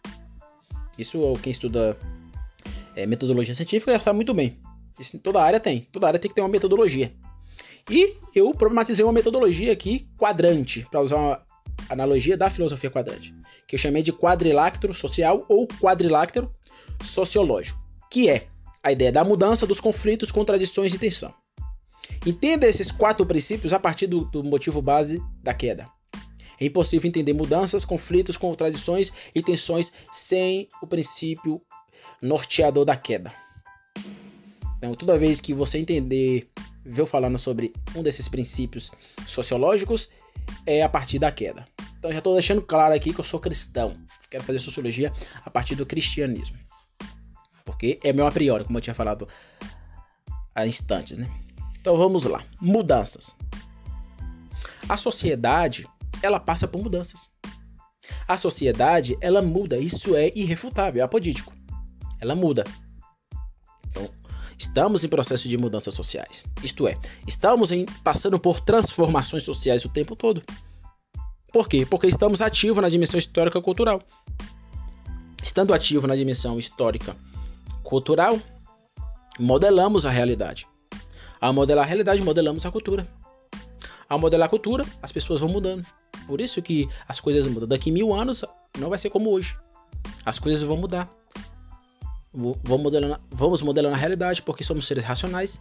Isso 0.98 1.34
quem 1.42 1.50
estuda 1.50 1.96
é, 2.94 3.06
metodologia 3.06 3.54
científica 3.54 3.92
já 3.92 4.00
sabe 4.00 4.16
muito 4.16 4.34
bem. 4.34 4.58
Isso 4.98 5.18
toda 5.18 5.42
área 5.42 5.58
tem, 5.58 5.88
toda 5.92 6.06
área 6.06 6.18
tem 6.18 6.28
que 6.28 6.34
ter 6.34 6.42
uma 6.42 6.48
metodologia. 6.48 7.12
E 7.90 8.16
eu 8.34 8.52
problematizei 8.52 9.04
uma 9.04 9.12
metodologia 9.12 9.72
aqui 9.72 10.06
quadrante, 10.16 10.86
para 10.90 11.00
usar 11.00 11.16
uma 11.16 11.42
analogia 11.88 12.36
da 12.36 12.48
filosofia 12.48 12.90
quadrante, 12.90 13.34
que 13.66 13.74
eu 13.74 13.78
chamei 13.78 14.02
de 14.02 14.12
quadriláctero 14.12 14.94
social 14.94 15.44
ou 15.48 15.66
quadriláctero 15.66 16.54
sociológico, 17.02 17.80
que 18.10 18.28
é 18.28 18.46
a 18.82 18.92
ideia 18.92 19.10
da 19.10 19.24
mudança 19.24 19.66
dos 19.66 19.80
conflitos, 19.80 20.30
contradições 20.30 20.94
e 20.94 20.98
tensão. 20.98 21.34
Entenda 22.26 22.68
esses 22.68 22.90
quatro 22.90 23.24
princípios 23.26 23.72
a 23.72 23.78
partir 23.78 24.06
do, 24.06 24.24
do 24.26 24.44
motivo 24.44 24.80
base 24.82 25.20
da 25.42 25.54
queda. 25.54 25.88
É 26.62 26.66
impossível 26.66 27.08
entender 27.08 27.32
mudanças, 27.32 27.84
conflitos, 27.84 28.36
contradições 28.36 29.12
e 29.34 29.42
tensões 29.42 29.92
sem 30.12 30.68
o 30.80 30.86
princípio 30.86 31.60
norteador 32.22 32.84
da 32.84 32.94
queda. 32.94 33.32
Então, 34.78 34.94
toda 34.94 35.18
vez 35.18 35.40
que 35.40 35.52
você 35.52 35.78
entender, 35.78 36.48
ver 36.84 37.04
falando 37.04 37.36
sobre 37.36 37.72
um 37.96 38.02
desses 38.02 38.28
princípios 38.28 38.92
sociológicos, 39.26 40.08
é 40.64 40.84
a 40.84 40.88
partir 40.88 41.18
da 41.18 41.32
queda. 41.32 41.66
Então, 41.98 42.12
já 42.12 42.18
estou 42.18 42.34
deixando 42.34 42.62
claro 42.62 42.94
aqui 42.94 43.12
que 43.12 43.18
eu 43.18 43.24
sou 43.24 43.40
cristão. 43.40 43.96
Quero 44.30 44.44
fazer 44.44 44.60
sociologia 44.60 45.12
a 45.44 45.50
partir 45.50 45.74
do 45.74 45.84
cristianismo. 45.84 46.56
Porque 47.64 47.98
é 48.04 48.12
meu 48.12 48.24
a 48.24 48.30
priori, 48.30 48.64
como 48.64 48.78
eu 48.78 48.82
tinha 48.82 48.94
falado 48.94 49.26
há 50.54 50.64
instantes, 50.64 51.18
né? 51.18 51.28
Então 51.80 51.96
vamos 51.96 52.22
lá. 52.22 52.44
Mudanças. 52.60 53.34
A 54.88 54.96
sociedade, 54.96 55.88
ela 56.22 56.40
passa 56.40 56.66
por 56.68 56.82
mudanças. 56.82 57.28
A 58.26 58.36
sociedade, 58.36 59.16
ela 59.20 59.42
muda, 59.42 59.78
isso 59.78 60.16
é 60.16 60.32
irrefutável, 60.34 61.00
é 61.00 61.04
apodítico. 61.04 61.52
Ela 62.20 62.34
muda. 62.34 62.64
Então, 63.88 64.08
estamos 64.58 65.04
em 65.04 65.08
processo 65.08 65.48
de 65.48 65.56
mudanças 65.56 65.94
sociais. 65.94 66.44
Isto 66.62 66.88
é, 66.88 66.98
estamos 67.26 67.70
em, 67.70 67.84
passando 68.02 68.38
por 68.38 68.60
transformações 68.60 69.42
sociais 69.42 69.84
o 69.84 69.88
tempo 69.88 70.16
todo. 70.16 70.42
Por 71.52 71.68
quê? 71.68 71.84
Porque 71.84 72.06
estamos 72.06 72.40
ativos 72.40 72.82
na 72.82 72.88
dimensão 72.88 73.18
histórica 73.18 73.60
cultural. 73.60 74.02
Estando 75.42 75.74
ativo 75.74 76.06
na 76.06 76.16
dimensão 76.16 76.58
histórica 76.58 77.14
cultural, 77.82 78.40
modelamos 79.38 80.06
a 80.06 80.10
realidade. 80.10 80.66
Ao 81.40 81.52
modelar 81.52 81.84
a 81.84 81.88
realidade, 81.88 82.22
modelamos 82.22 82.64
a 82.64 82.70
cultura. 82.70 83.06
Ao 84.08 84.18
modelar 84.18 84.46
a 84.46 84.48
cultura, 84.48 84.86
as 85.02 85.12
pessoas 85.12 85.40
vão 85.40 85.50
mudando. 85.50 85.84
Por 86.26 86.40
isso 86.40 86.62
que 86.62 86.88
as 87.06 87.20
coisas 87.20 87.46
mudam. 87.46 87.68
Daqui 87.68 87.90
mil 87.90 88.14
anos 88.14 88.44
não 88.78 88.88
vai 88.88 88.98
ser 88.98 89.10
como 89.10 89.30
hoje. 89.30 89.56
As 90.24 90.38
coisas 90.38 90.62
vão 90.62 90.76
mudar. 90.76 91.10
Vamos 92.32 92.82
modelando, 92.82 93.22
vamos 93.30 93.62
modelando 93.62 93.94
a 93.94 93.98
realidade 93.98 94.42
porque 94.42 94.64
somos 94.64 94.86
seres 94.86 95.04
racionais. 95.04 95.58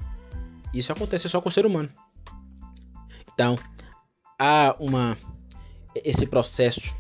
Isso 0.74 0.92
acontece 0.92 1.28
só 1.28 1.42
com 1.42 1.50
o 1.50 1.52
ser 1.52 1.66
humano. 1.66 1.90
Então, 3.34 3.58
há 4.40 4.76
uma 4.80 5.18
esse 5.94 6.26
processo 6.26 6.94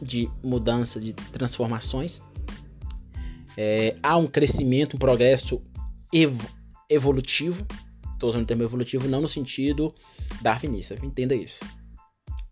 de 0.00 0.30
mudança, 0.42 1.00
de 1.00 1.12
transformações. 1.12 2.22
É, 3.56 3.96
há 4.02 4.16
um 4.16 4.26
crescimento, 4.26 4.94
um 4.94 4.98
progresso 4.98 5.60
ev 6.12 6.40
evolutivo 6.88 7.66
Estou 8.20 8.28
usando 8.28 8.42
o 8.42 8.46
termo 8.46 8.62
evolutivo 8.62 9.08
não 9.08 9.22
no 9.22 9.28
sentido 9.30 9.94
darwinista, 10.42 10.94
entenda 11.02 11.34
isso. 11.34 11.60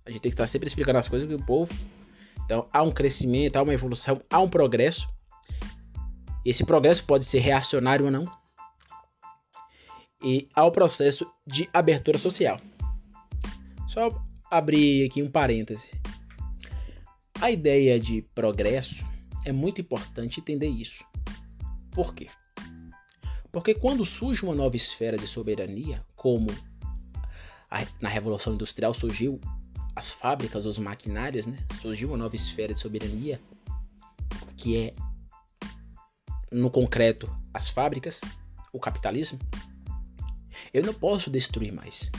A 0.08 0.10
gente 0.10 0.22
tem 0.22 0.30
que 0.30 0.34
estar 0.34 0.46
sempre 0.46 0.66
explicando 0.66 0.98
as 0.98 1.06
coisas 1.06 1.28
que 1.28 1.34
o 1.34 1.44
povo. 1.44 1.70
Então, 2.42 2.66
há 2.72 2.82
um 2.82 2.90
crescimento, 2.90 3.56
há 3.56 3.62
uma 3.62 3.74
evolução, 3.74 4.22
há 4.30 4.40
um 4.40 4.48
progresso. 4.48 5.06
Esse 6.46 6.64
progresso 6.64 7.04
pode 7.04 7.26
ser 7.26 7.40
reacionário 7.40 8.06
ou 8.06 8.10
não. 8.10 8.24
E 10.24 10.48
há 10.54 10.64
o 10.64 10.72
processo 10.72 11.30
de 11.46 11.68
abertura 11.74 12.16
social. 12.16 12.58
Só 13.86 14.10
abrir 14.50 15.04
aqui 15.04 15.22
um 15.22 15.30
parêntese. 15.30 15.90
A 17.38 17.50
ideia 17.50 18.00
de 18.00 18.22
progresso 18.34 19.04
é 19.44 19.52
muito 19.52 19.82
importante 19.82 20.40
entender 20.40 20.68
isso. 20.68 21.04
Por 21.90 22.14
quê? 22.14 22.28
Porque 23.52 23.74
quando 23.74 24.06
surge 24.06 24.42
uma 24.42 24.54
nova 24.54 24.74
esfera 24.74 25.18
de 25.18 25.26
soberania, 25.26 26.02
como 26.16 26.46
na 28.00 28.08
Revolução 28.08 28.54
Industrial 28.54 28.94
surgiu 28.94 29.38
as 29.98 30.12
fábricas, 30.12 30.64
os 30.64 30.78
maquinários, 30.78 31.44
né? 31.44 31.58
Surgiu 31.80 32.10
uma 32.10 32.16
nova 32.16 32.36
esfera 32.36 32.72
de 32.72 32.78
soberania, 32.78 33.40
que 34.56 34.76
é, 34.76 34.94
no 36.52 36.70
concreto, 36.70 37.28
as 37.52 37.68
fábricas, 37.68 38.20
o 38.72 38.78
capitalismo. 38.78 39.40
Eu 40.72 40.84
não 40.84 40.94
posso 40.94 41.28
destruir 41.28 41.72
mais. 41.72 42.12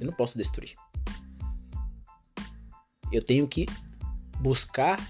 Eu 0.00 0.06
não 0.06 0.12
posso 0.12 0.38
destruir. 0.38 0.76
Eu 3.10 3.24
tenho 3.24 3.48
que 3.48 3.66
buscar 4.38 5.00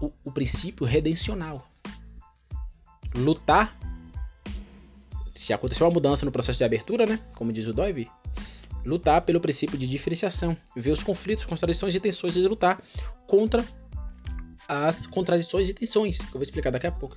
o, 0.00 0.10
o 0.24 0.32
princípio 0.32 0.86
redencional. 0.86 1.68
Lutar 3.14 3.78
se 5.34 5.52
aconteceu 5.52 5.86
uma 5.86 5.92
mudança 5.92 6.24
no 6.24 6.32
processo 6.32 6.56
de 6.58 6.64
abertura, 6.64 7.04
né, 7.04 7.20
como 7.34 7.52
diz 7.52 7.66
o 7.66 7.74
Dove, 7.74 8.10
lutar 8.86 9.22
pelo 9.22 9.40
princípio 9.40 9.76
de 9.76 9.86
diferenciação, 9.86 10.56
ver 10.74 10.92
os 10.92 11.02
conflitos, 11.02 11.44
contradições 11.44 11.94
e 11.94 12.00
tensões 12.00 12.36
e 12.36 12.40
lutar 12.46 12.82
contra 13.26 13.64
as 14.68 15.06
contradições 15.06 15.68
e 15.68 15.74
tensões, 15.74 16.18
que 16.18 16.28
eu 16.28 16.32
vou 16.32 16.42
explicar 16.42 16.70
daqui 16.70 16.86
a 16.86 16.92
pouco. 16.92 17.16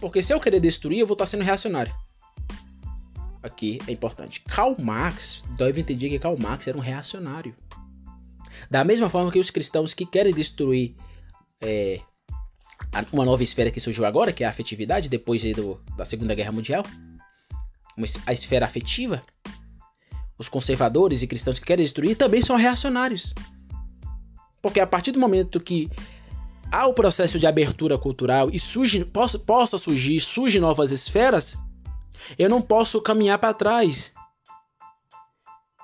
Porque 0.00 0.22
se 0.22 0.32
eu 0.32 0.40
querer 0.40 0.60
destruir, 0.60 1.00
eu 1.00 1.06
vou 1.06 1.14
estar 1.14 1.26
sendo 1.26 1.42
reacionário. 1.42 1.94
Aqui 3.42 3.78
é 3.86 3.92
importante. 3.92 4.40
Karl 4.40 4.74
Marx, 4.78 5.42
Dove 5.56 5.80
entendia 5.80 6.08
que 6.08 6.18
Karl 6.18 6.36
Marx 6.38 6.66
era 6.66 6.76
um 6.76 6.80
reacionário. 6.80 7.54
Da 8.70 8.84
mesma 8.84 9.08
forma 9.10 9.30
que 9.30 9.38
os 9.38 9.50
cristãos 9.50 9.92
que 9.92 10.06
querem 10.06 10.32
destruir 10.32 10.94
é, 11.60 12.00
uma 13.12 13.24
nova 13.24 13.42
esfera 13.42 13.70
que 13.70 13.80
surgiu 13.80 14.04
agora, 14.04 14.32
que 14.32 14.44
é 14.44 14.46
a 14.46 14.50
afetividade, 14.50 15.08
depois 15.08 15.42
do, 15.54 15.80
da 15.96 16.04
Segunda 16.04 16.34
Guerra 16.34 16.52
Mundial. 16.52 16.84
a 18.26 18.32
esfera 18.32 18.66
afetiva. 18.66 19.22
Os 20.38 20.48
conservadores 20.48 21.22
e 21.22 21.26
cristãos 21.26 21.58
que 21.58 21.64
querem 21.64 21.84
destruir 21.84 22.16
também 22.16 22.42
são 22.42 22.56
reacionários. 22.56 23.32
Porque 24.60 24.80
a 24.80 24.86
partir 24.86 25.12
do 25.12 25.20
momento 25.20 25.60
que 25.60 25.90
há 26.70 26.86
o 26.86 26.94
processo 26.94 27.38
de 27.38 27.46
abertura 27.46 27.98
cultural 27.98 28.50
e 28.50 28.58
surge, 28.58 29.04
possa, 29.04 29.38
possa 29.38 29.78
surgir, 29.78 30.20
surgem 30.20 30.60
novas 30.60 30.90
esferas, 30.90 31.56
eu 32.38 32.48
não 32.48 32.60
posso 32.60 33.00
caminhar 33.00 33.38
para 33.38 33.54
trás. 33.54 34.12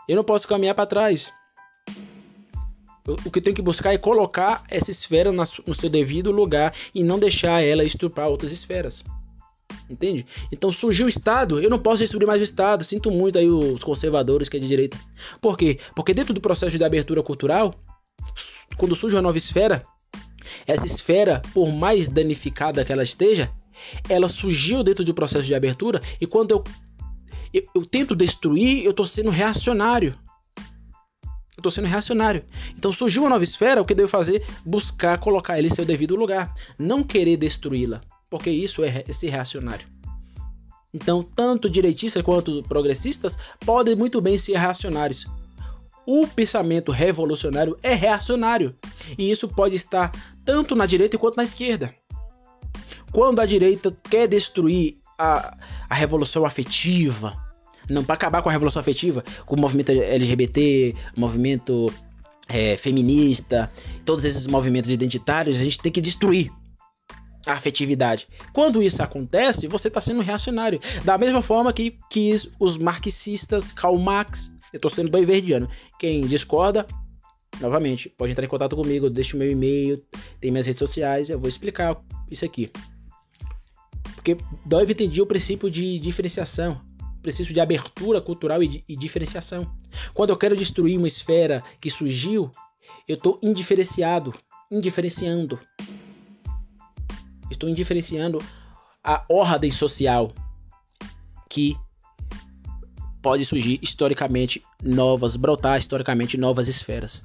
Eu 0.09 0.17
não 0.17 0.25
posso 0.25 0.49
caminhar 0.49 0.75
para 0.75 0.87
trás 0.87 1.33
o 3.25 3.31
que 3.31 3.41
tem 3.41 3.55
que 3.55 3.63
buscar 3.63 3.93
é 3.93 3.99
colocar 3.99 4.63
essa 4.69 4.91
esfera 4.91 5.33
no 5.33 5.75
seu 5.75 5.89
devido 5.89 6.31
lugar 6.31 6.75
e 6.95 7.03
não 7.03 7.19
deixar 7.19 7.63
ela 7.63 7.85
estuprar 7.85 8.29
outras 8.29 8.53
esferas. 8.53 9.03
Entende? 9.89 10.25
Então 10.53 10.71
surgiu 10.71 11.07
o 11.07 11.09
Estado, 11.09 11.61
eu 11.61 11.69
não 11.69 11.79
posso 11.79 11.99
destruir 11.99 12.27
mais 12.27 12.41
o 12.41 12.45
Estado. 12.45 12.85
Sinto 12.85 13.11
muito 13.11 13.39
aí 13.39 13.49
os 13.49 13.83
conservadores 13.83 14.49
que 14.49 14.57
é 14.57 14.61
de 14.61 14.69
direita. 14.69 14.99
Por 15.41 15.57
quê? 15.57 15.79
Porque 15.95 16.15
dentro 16.15 16.33
do 16.33 16.41
processo 16.41 16.77
de 16.77 16.85
abertura 16.85 17.23
cultural, 17.23 17.75
quando 18.77 18.95
surge 18.95 19.17
uma 19.17 19.23
nova 19.23 19.37
esfera, 19.37 19.85
essa 20.67 20.87
esfera, 20.87 21.43
por 21.53 21.73
mais 21.73 22.09
danificada 22.09 22.85
que 22.85 22.93
ela 22.93 23.03
esteja, 23.03 23.51
ela 24.09 24.29
surgiu 24.29 24.83
dentro 24.83 25.05
do 25.05 25.15
processo 25.15 25.45
de 25.45 25.55
abertura 25.55 26.01
e 26.21 26.27
quando 26.27 26.53
eu, 26.53 26.65
eu, 27.53 27.65
eu 27.75 27.85
tento 27.85 28.15
destruir, 28.15 28.85
eu 28.85 28.91
estou 28.91 29.07
sendo 29.07 29.31
reacionário. 29.31 30.17
Eu 31.57 31.63
tô 31.63 31.71
sendo 31.71 31.89
reacionário. 31.89 32.45
Então 32.79 32.93
surgiu 32.93 33.23
uma 33.23 33.31
nova 33.31 33.45
esfera, 33.45 33.83
o 33.83 33.85
que 33.85 33.95
devo 33.95 34.09
fazer? 34.09 34.45
Buscar 34.65 35.19
colocar 35.19 35.59
ela 35.59 35.67
em 35.67 35.71
seu 35.71 35.85
devido 35.85 36.17
lugar. 36.17 36.55
Não 36.79 37.03
querer 37.03 37.37
destruí-la. 37.37 38.01
Porque 38.31 38.49
isso 38.49 38.85
é 38.85 39.05
ser 39.13 39.31
reacionário. 39.31 39.87
Então, 40.95 41.23
tanto 41.23 41.69
direitistas 41.69 42.23
quanto 42.23 42.63
progressistas 42.63 43.39
podem 43.65 43.95
muito 43.95 44.21
bem 44.21 44.39
ser 44.39 44.57
reacionários. 44.57 45.27
O 46.07 46.27
pensamento 46.27 46.91
revolucionário 46.91 47.79
é 47.83 47.95
reacionário. 47.95 48.75
E 49.19 49.31
isso 49.31 49.47
pode 49.47 49.77
estar 49.77 50.11
tanto 50.45 50.75
na 50.75 50.87
direita 50.87 51.19
quanto 51.19 51.37
na 51.37 51.45
esquerda. 51.45 51.95
Quando 53.13 53.41
a 53.41 53.47
direita 53.47 53.97
quer 54.09 54.27
destruir 54.27 54.99
a, 55.19 55.57
a 55.89 55.95
revolução 55.95 56.45
afetiva, 56.45 57.37
não, 57.89 58.05
para 58.05 58.15
acabar 58.15 58.43
com 58.43 58.49
a 58.49 58.53
revolução 58.53 58.81
afetiva, 58.81 59.25
com 59.47 59.57
o 59.57 59.61
movimento 59.61 59.91
LGBT, 59.91 60.95
movimento 61.17 61.93
é, 62.49 62.77
feminista, 62.77 63.71
todos 64.05 64.25
esses 64.25 64.47
movimentos 64.47 64.91
identitários, 64.91 65.59
a 65.59 65.65
gente 65.65 65.81
tem 65.81 65.93
que 65.93 66.01
destruir 66.01 66.51
a 67.47 67.53
afetividade. 67.53 68.27
Quando 68.53 68.83
isso 68.83 69.03
acontece, 69.03 69.67
você 69.67 69.89
está 69.89 70.01
sendo 70.01 70.21
reacionário. 70.21 70.81
Da 71.05 71.17
mesma 71.17 71.43
forma 71.43 71.73
que, 71.73 71.97
que 72.11 72.35
os 72.59 72.79
marxistas, 72.79 73.73
Karl 73.73 73.99
Marx, 73.99 74.51
eu 74.73 74.77
estou 74.77 74.91
sendo 74.91 75.11
doiverdiano. 75.11 75.69
Quem 75.99 76.23
discorda, 76.27 76.87
novamente, 77.61 78.09
pode 78.09 78.33
entrar 78.33 78.45
em 78.45 78.49
contato 78.49 78.77
comigo, 78.77 79.11
deixa 79.11 79.37
o 79.37 79.39
meu 79.39 79.51
e-mail, 79.51 80.03
tem 80.41 80.51
minhas 80.51 80.67
redes 80.67 80.79
sociais, 80.79 81.31
eu 81.31 81.39
vou 81.39 81.49
explicar 81.49 81.97
isso 82.31 82.45
aqui. 82.45 82.71
Porque 84.15 84.37
Dove 84.67 84.93
entendia 84.93 85.23
o 85.23 85.27
princípio 85.27 85.71
de 85.71 85.99
diferenciação, 85.99 86.81
o 87.19 87.23
princípio 87.23 87.55
de 87.55 87.61
abertura 87.61 88.21
cultural 88.21 88.63
e, 88.63 88.85
e 88.89 88.97
diferenciação. 88.97 89.71
Quando 90.13 90.31
eu 90.31 90.37
quero 90.37 90.57
destruir 90.57 90.99
uma 90.99 91.09
esfera 91.09 91.63
que 91.81 91.89
surgiu, 91.89 92.51
eu 93.09 93.17
estou 93.17 93.39
indiferenciado, 93.43 94.35
indiferenciando 94.71 95.59
estou 97.51 97.69
indiferenciando 97.69 98.43
a 99.03 99.25
ordem 99.29 99.71
social 99.71 100.33
que 101.49 101.77
pode 103.21 103.45
surgir 103.45 103.79
historicamente 103.83 104.63
novas, 104.83 105.37
brotar 105.37 105.79
historicamente 105.79 106.37
novas 106.37 106.69
esferas. 106.69 107.21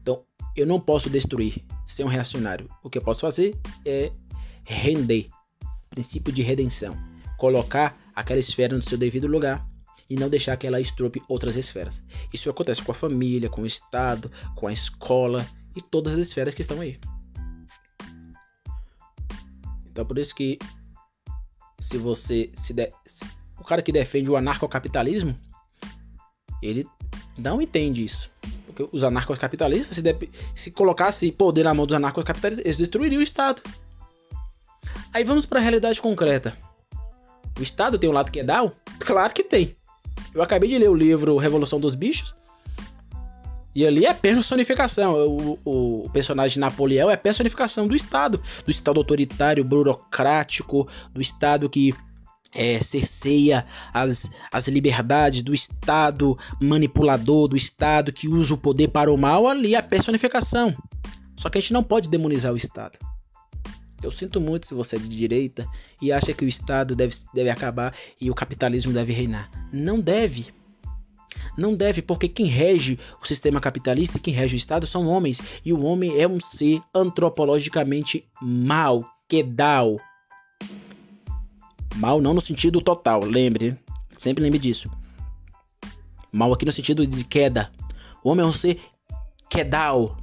Então, 0.00 0.24
eu 0.56 0.66
não 0.66 0.80
posso 0.80 1.08
destruir 1.08 1.64
ser 1.86 2.04
um 2.04 2.08
reacionário. 2.08 2.68
O 2.82 2.90
que 2.90 2.98
eu 2.98 3.02
posso 3.02 3.20
fazer 3.20 3.58
é 3.84 4.10
render, 4.64 5.28
princípio 5.90 6.32
de 6.32 6.42
redenção, 6.42 6.96
colocar 7.36 7.98
aquela 8.14 8.40
esfera 8.40 8.76
no 8.76 8.82
seu 8.82 8.98
devido 8.98 9.26
lugar 9.26 9.66
e 10.08 10.16
não 10.16 10.28
deixar 10.28 10.56
que 10.56 10.66
ela 10.66 10.80
estrope 10.80 11.22
outras 11.28 11.54
esferas. 11.54 12.02
Isso 12.32 12.50
acontece 12.50 12.82
com 12.82 12.90
a 12.90 12.94
família, 12.94 13.48
com 13.48 13.62
o 13.62 13.66
Estado, 13.66 14.30
com 14.56 14.66
a 14.66 14.72
escola 14.72 15.46
e 15.76 15.80
todas 15.80 16.14
as 16.14 16.20
esferas 16.20 16.52
que 16.52 16.62
estão 16.62 16.80
aí. 16.80 16.98
Então 20.00 20.06
por 20.06 20.18
isso 20.18 20.34
que 20.34 20.58
se 21.78 21.98
você 21.98 22.50
se 22.54 22.72
de, 22.72 22.90
o 23.58 23.64
cara 23.64 23.82
que 23.82 23.92
defende 23.92 24.30
o 24.30 24.36
anarcocapitalismo, 24.36 25.38
ele 26.62 26.86
não 27.36 27.60
entende 27.60 28.02
isso. 28.02 28.30
Porque 28.64 28.88
os 28.90 29.04
anarcocapitalistas, 29.04 29.96
se, 29.96 30.00
de, 30.00 30.16
se 30.54 30.70
colocasse 30.70 31.30
poder 31.30 31.64
na 31.64 31.74
mão 31.74 31.86
dos 31.86 31.94
anarcocapitalistas, 31.94 32.64
eles 32.64 32.78
destruiriam 32.78 33.20
o 33.20 33.22
Estado. 33.22 33.62
Aí 35.12 35.22
vamos 35.22 35.44
para 35.44 35.58
a 35.58 35.62
realidade 35.62 36.00
concreta. 36.00 36.56
O 37.58 37.62
Estado 37.62 37.98
tem 37.98 38.08
um 38.08 38.14
lado 38.14 38.30
que 38.30 38.40
é 38.40 38.44
DAO? 38.44 38.72
Claro 39.00 39.34
que 39.34 39.44
tem. 39.44 39.76
Eu 40.34 40.40
acabei 40.42 40.70
de 40.70 40.78
ler 40.78 40.88
o 40.88 40.94
livro 40.94 41.36
Revolução 41.36 41.78
dos 41.78 41.94
Bichos. 41.94 42.34
E 43.74 43.86
ali 43.86 44.04
é 44.04 44.12
personificação. 44.12 45.14
O, 45.14 45.58
o, 45.64 46.10
personagem 46.10 46.58
Napoleão 46.58 47.10
é 47.10 47.16
personificação 47.16 47.86
do 47.86 47.94
Estado. 47.94 48.42
Do 48.64 48.70
Estado 48.70 48.98
autoritário, 48.98 49.64
burocrático, 49.64 50.88
do 51.12 51.20
Estado 51.20 51.68
que 51.68 51.94
é, 52.52 52.80
cerceia 52.82 53.64
as, 53.92 54.28
as 54.52 54.66
liberdades, 54.66 55.42
do 55.42 55.54
Estado 55.54 56.36
manipulador, 56.60 57.48
do 57.48 57.56
Estado 57.56 58.12
que 58.12 58.28
usa 58.28 58.54
o 58.54 58.58
poder 58.58 58.88
para 58.88 59.12
o 59.12 59.16
mal. 59.16 59.46
Ali 59.46 59.74
é 59.74 59.82
personificação. 59.82 60.74
Só 61.36 61.48
que 61.48 61.58
a 61.58 61.60
gente 61.60 61.72
não 61.72 61.82
pode 61.82 62.08
demonizar 62.08 62.52
o 62.52 62.56
Estado. 62.56 62.98
Eu 64.02 64.10
sinto 64.10 64.40
muito 64.40 64.66
se 64.66 64.74
você 64.74 64.96
é 64.96 64.98
de 64.98 65.08
direita 65.08 65.68
e 66.00 66.10
acha 66.10 66.32
que 66.32 66.44
o 66.44 66.48
Estado 66.48 66.96
deve, 66.96 67.14
deve 67.34 67.50
acabar 67.50 67.94
e 68.20 68.30
o 68.30 68.34
capitalismo 68.34 68.92
deve 68.92 69.12
reinar. 69.12 69.50
Não 69.72 70.00
deve. 70.00 70.59
Não 71.56 71.74
deve, 71.74 72.02
porque 72.02 72.28
quem 72.28 72.46
rege 72.46 72.98
o 73.22 73.26
sistema 73.26 73.60
capitalista 73.60 74.18
e 74.18 74.20
quem 74.20 74.34
rege 74.34 74.54
o 74.54 74.56
Estado 74.56 74.86
são 74.86 75.06
homens. 75.06 75.40
E 75.64 75.72
o 75.72 75.82
homem 75.82 76.20
é 76.20 76.26
um 76.26 76.40
ser 76.40 76.80
antropologicamente 76.94 78.24
mal, 78.40 79.04
quedal. 79.28 79.98
Mal 81.96 82.20
não 82.20 82.34
no 82.34 82.40
sentido 82.40 82.80
total, 82.80 83.24
lembre. 83.24 83.78
Sempre 84.16 84.42
lembre 84.42 84.58
disso. 84.58 84.90
Mal 86.32 86.52
aqui 86.52 86.64
no 86.64 86.72
sentido 86.72 87.06
de 87.06 87.24
queda. 87.24 87.70
O 88.22 88.30
homem 88.30 88.44
é 88.44 88.48
um 88.48 88.52
ser 88.52 88.80
quedal. 89.48 90.16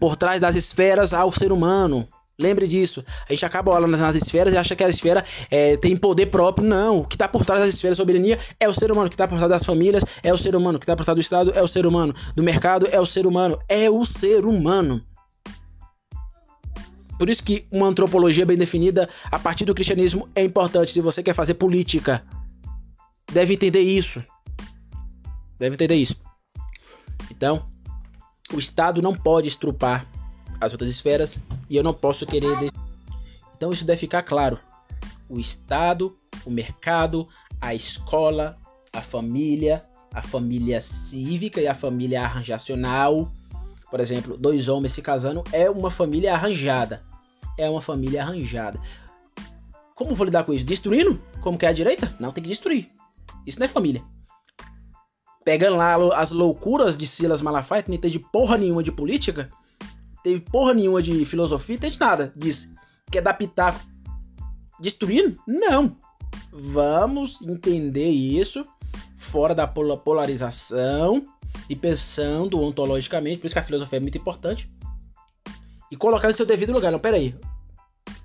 Por 0.00 0.16
trás 0.16 0.40
das 0.40 0.56
esferas 0.56 1.14
há 1.14 1.24
o 1.24 1.32
ser 1.32 1.52
humano. 1.52 2.08
Lembre 2.38 2.68
disso. 2.68 3.02
A 3.28 3.32
gente 3.32 3.46
acaba 3.46 3.72
olhando 3.72 3.96
nas 3.96 4.14
esferas 4.14 4.52
e 4.52 4.58
acha 4.58 4.76
que 4.76 4.84
a 4.84 4.88
esfera 4.88 5.24
é, 5.50 5.76
tem 5.78 5.96
poder 5.96 6.26
próprio. 6.26 6.66
Não. 6.66 7.00
O 7.00 7.06
que 7.06 7.14
está 7.14 7.26
por 7.26 7.44
trás 7.46 7.62
das 7.62 7.74
esferas 7.74 7.96
de 7.96 8.02
soberania 8.02 8.38
é 8.60 8.68
o 8.68 8.74
ser 8.74 8.92
humano. 8.92 9.06
O 9.06 9.10
que 9.10 9.14
está 9.14 9.26
por 9.26 9.36
trás 9.36 9.48
das 9.48 9.64
famílias 9.64 10.04
é 10.22 10.32
o 10.32 10.38
ser 10.38 10.54
humano. 10.54 10.76
O 10.76 10.78
que 10.78 10.84
está 10.84 10.94
por 10.94 11.04
trás 11.04 11.16
do 11.16 11.20
Estado 11.20 11.52
é 11.54 11.62
o 11.62 11.68
ser 11.68 11.86
humano. 11.86 12.14
Do 12.34 12.42
mercado 12.42 12.86
é 12.92 13.00
o 13.00 13.06
ser 13.06 13.26
humano. 13.26 13.58
É 13.68 13.88
o 13.88 14.04
ser 14.04 14.44
humano. 14.44 15.02
Por 17.18 17.30
isso 17.30 17.42
que 17.42 17.66
uma 17.70 17.86
antropologia 17.86 18.44
bem 18.44 18.58
definida 18.58 19.08
a 19.30 19.38
partir 19.38 19.64
do 19.64 19.74
cristianismo 19.74 20.28
é 20.34 20.44
importante. 20.44 20.92
Se 20.92 21.00
você 21.00 21.22
quer 21.22 21.34
fazer 21.34 21.54
política, 21.54 22.22
deve 23.32 23.54
entender 23.54 23.80
isso. 23.80 24.22
Deve 25.58 25.74
entender 25.74 25.94
isso. 25.94 26.16
Então, 27.30 27.66
o 28.52 28.58
Estado 28.58 29.00
não 29.00 29.14
pode 29.14 29.48
estrupar 29.48 30.06
as 30.60 30.72
outras 30.72 30.90
esferas 30.90 31.38
e 31.68 31.76
eu 31.76 31.82
não 31.82 31.92
posso 31.92 32.26
querer. 32.26 32.56
Então 33.56 33.70
isso 33.70 33.84
deve 33.84 33.98
ficar 33.98 34.22
claro. 34.22 34.58
O 35.28 35.38
Estado, 35.38 36.16
o 36.44 36.50
mercado, 36.50 37.28
a 37.60 37.74
escola, 37.74 38.56
a 38.92 39.00
família, 39.00 39.84
a 40.12 40.22
família 40.22 40.80
cívica 40.80 41.60
e 41.60 41.66
a 41.66 41.74
família 41.74 42.22
arranjacional. 42.22 43.32
Por 43.90 44.00
exemplo, 44.00 44.36
dois 44.36 44.68
homens 44.68 44.92
se 44.92 45.02
casando 45.02 45.44
é 45.52 45.68
uma 45.68 45.90
família 45.90 46.34
arranjada. 46.34 47.02
É 47.58 47.68
uma 47.68 47.80
família 47.80 48.22
arranjada. 48.22 48.80
Como 49.94 50.14
vou 50.14 50.26
lidar 50.26 50.44
com 50.44 50.52
isso? 50.52 50.66
Destruindo? 50.66 51.18
Como 51.40 51.56
que 51.56 51.64
é 51.64 51.70
a 51.70 51.72
direita? 51.72 52.14
Não, 52.20 52.30
tem 52.30 52.44
que 52.44 52.50
destruir. 52.50 52.90
Isso 53.46 53.58
não 53.58 53.64
é 53.64 53.68
família. 53.68 54.02
Pegando 55.44 55.76
lá 55.76 55.94
as 56.20 56.32
loucuras 56.32 56.96
de 56.96 57.06
Silas 57.06 57.40
Malafaia, 57.40 57.82
que 57.82 57.88
não 57.88 57.96
entende 57.96 58.18
porra 58.18 58.58
nenhuma 58.58 58.82
de 58.82 58.92
política, 58.92 59.48
teve 60.26 60.40
porra 60.40 60.74
nenhuma 60.74 61.00
de 61.00 61.24
filosofia, 61.24 61.78
tem 61.78 61.88
de 61.88 62.00
nada 62.00 62.32
disso. 62.34 62.68
Quer 63.12 63.22
dar 63.22 63.34
pitaco 63.34 63.78
destruindo? 64.80 65.40
Não. 65.46 65.96
Vamos 66.50 67.40
entender 67.42 68.10
isso 68.10 68.66
fora 69.16 69.54
da 69.54 69.68
polarização 69.68 71.24
e 71.70 71.76
pensando 71.76 72.60
ontologicamente, 72.60 73.38
por 73.38 73.46
isso 73.46 73.54
que 73.54 73.60
a 73.60 73.62
filosofia 73.62 73.98
é 73.98 74.00
muito 74.00 74.18
importante. 74.18 74.68
E 75.92 75.96
colocar 75.96 76.26
no 76.26 76.34
seu 76.34 76.44
devido 76.44 76.72
lugar. 76.72 76.90
Não, 76.90 76.98
peraí. 76.98 77.32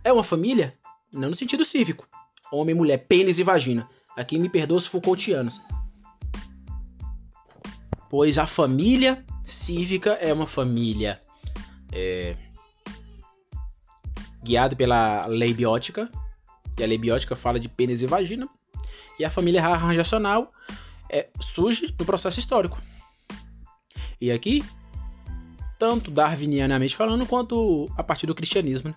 É 0.04 0.12
uma 0.12 0.24
família? 0.24 0.76
Não 1.14 1.30
no 1.30 1.36
sentido 1.36 1.64
cívico. 1.64 2.08
Homem, 2.52 2.74
mulher, 2.74 2.98
pênis 2.98 3.38
e 3.38 3.44
vagina. 3.44 3.88
Aqui 4.18 4.40
me 4.40 4.50
perdoa 4.50 4.80
os 4.80 4.88
Foucaultianos. 4.88 5.62
Pois 8.10 8.40
a 8.40 8.48
família 8.48 9.24
cívica 9.44 10.14
é 10.14 10.34
uma 10.34 10.48
família 10.48 11.22
é, 11.92 12.36
guiado 14.44 14.76
pela 14.76 15.26
lei 15.28 15.54
biótica, 15.54 16.10
e 16.78 16.84
a 16.84 16.88
lei 16.88 16.98
biótica 16.98 17.36
fala 17.36 17.60
de 17.60 17.70
pênis 17.70 18.02
e 18.02 18.08
vagina, 18.08 18.50
e 19.20 19.26
a 19.26 19.30
família 19.30 19.64
arranjacional 19.64 20.52
é, 21.10 21.30
surge 21.40 21.94
no 21.98 22.06
processo 22.06 22.40
histórico. 22.40 22.82
E 24.20 24.32
aqui, 24.32 24.64
tanto 25.78 26.12
darwinianamente 26.12 26.96
falando, 26.96 27.26
quanto 27.26 27.92
a 27.98 28.04
partir 28.04 28.28
do 28.28 28.36
cristianismo. 28.36 28.90
Né? 28.90 28.96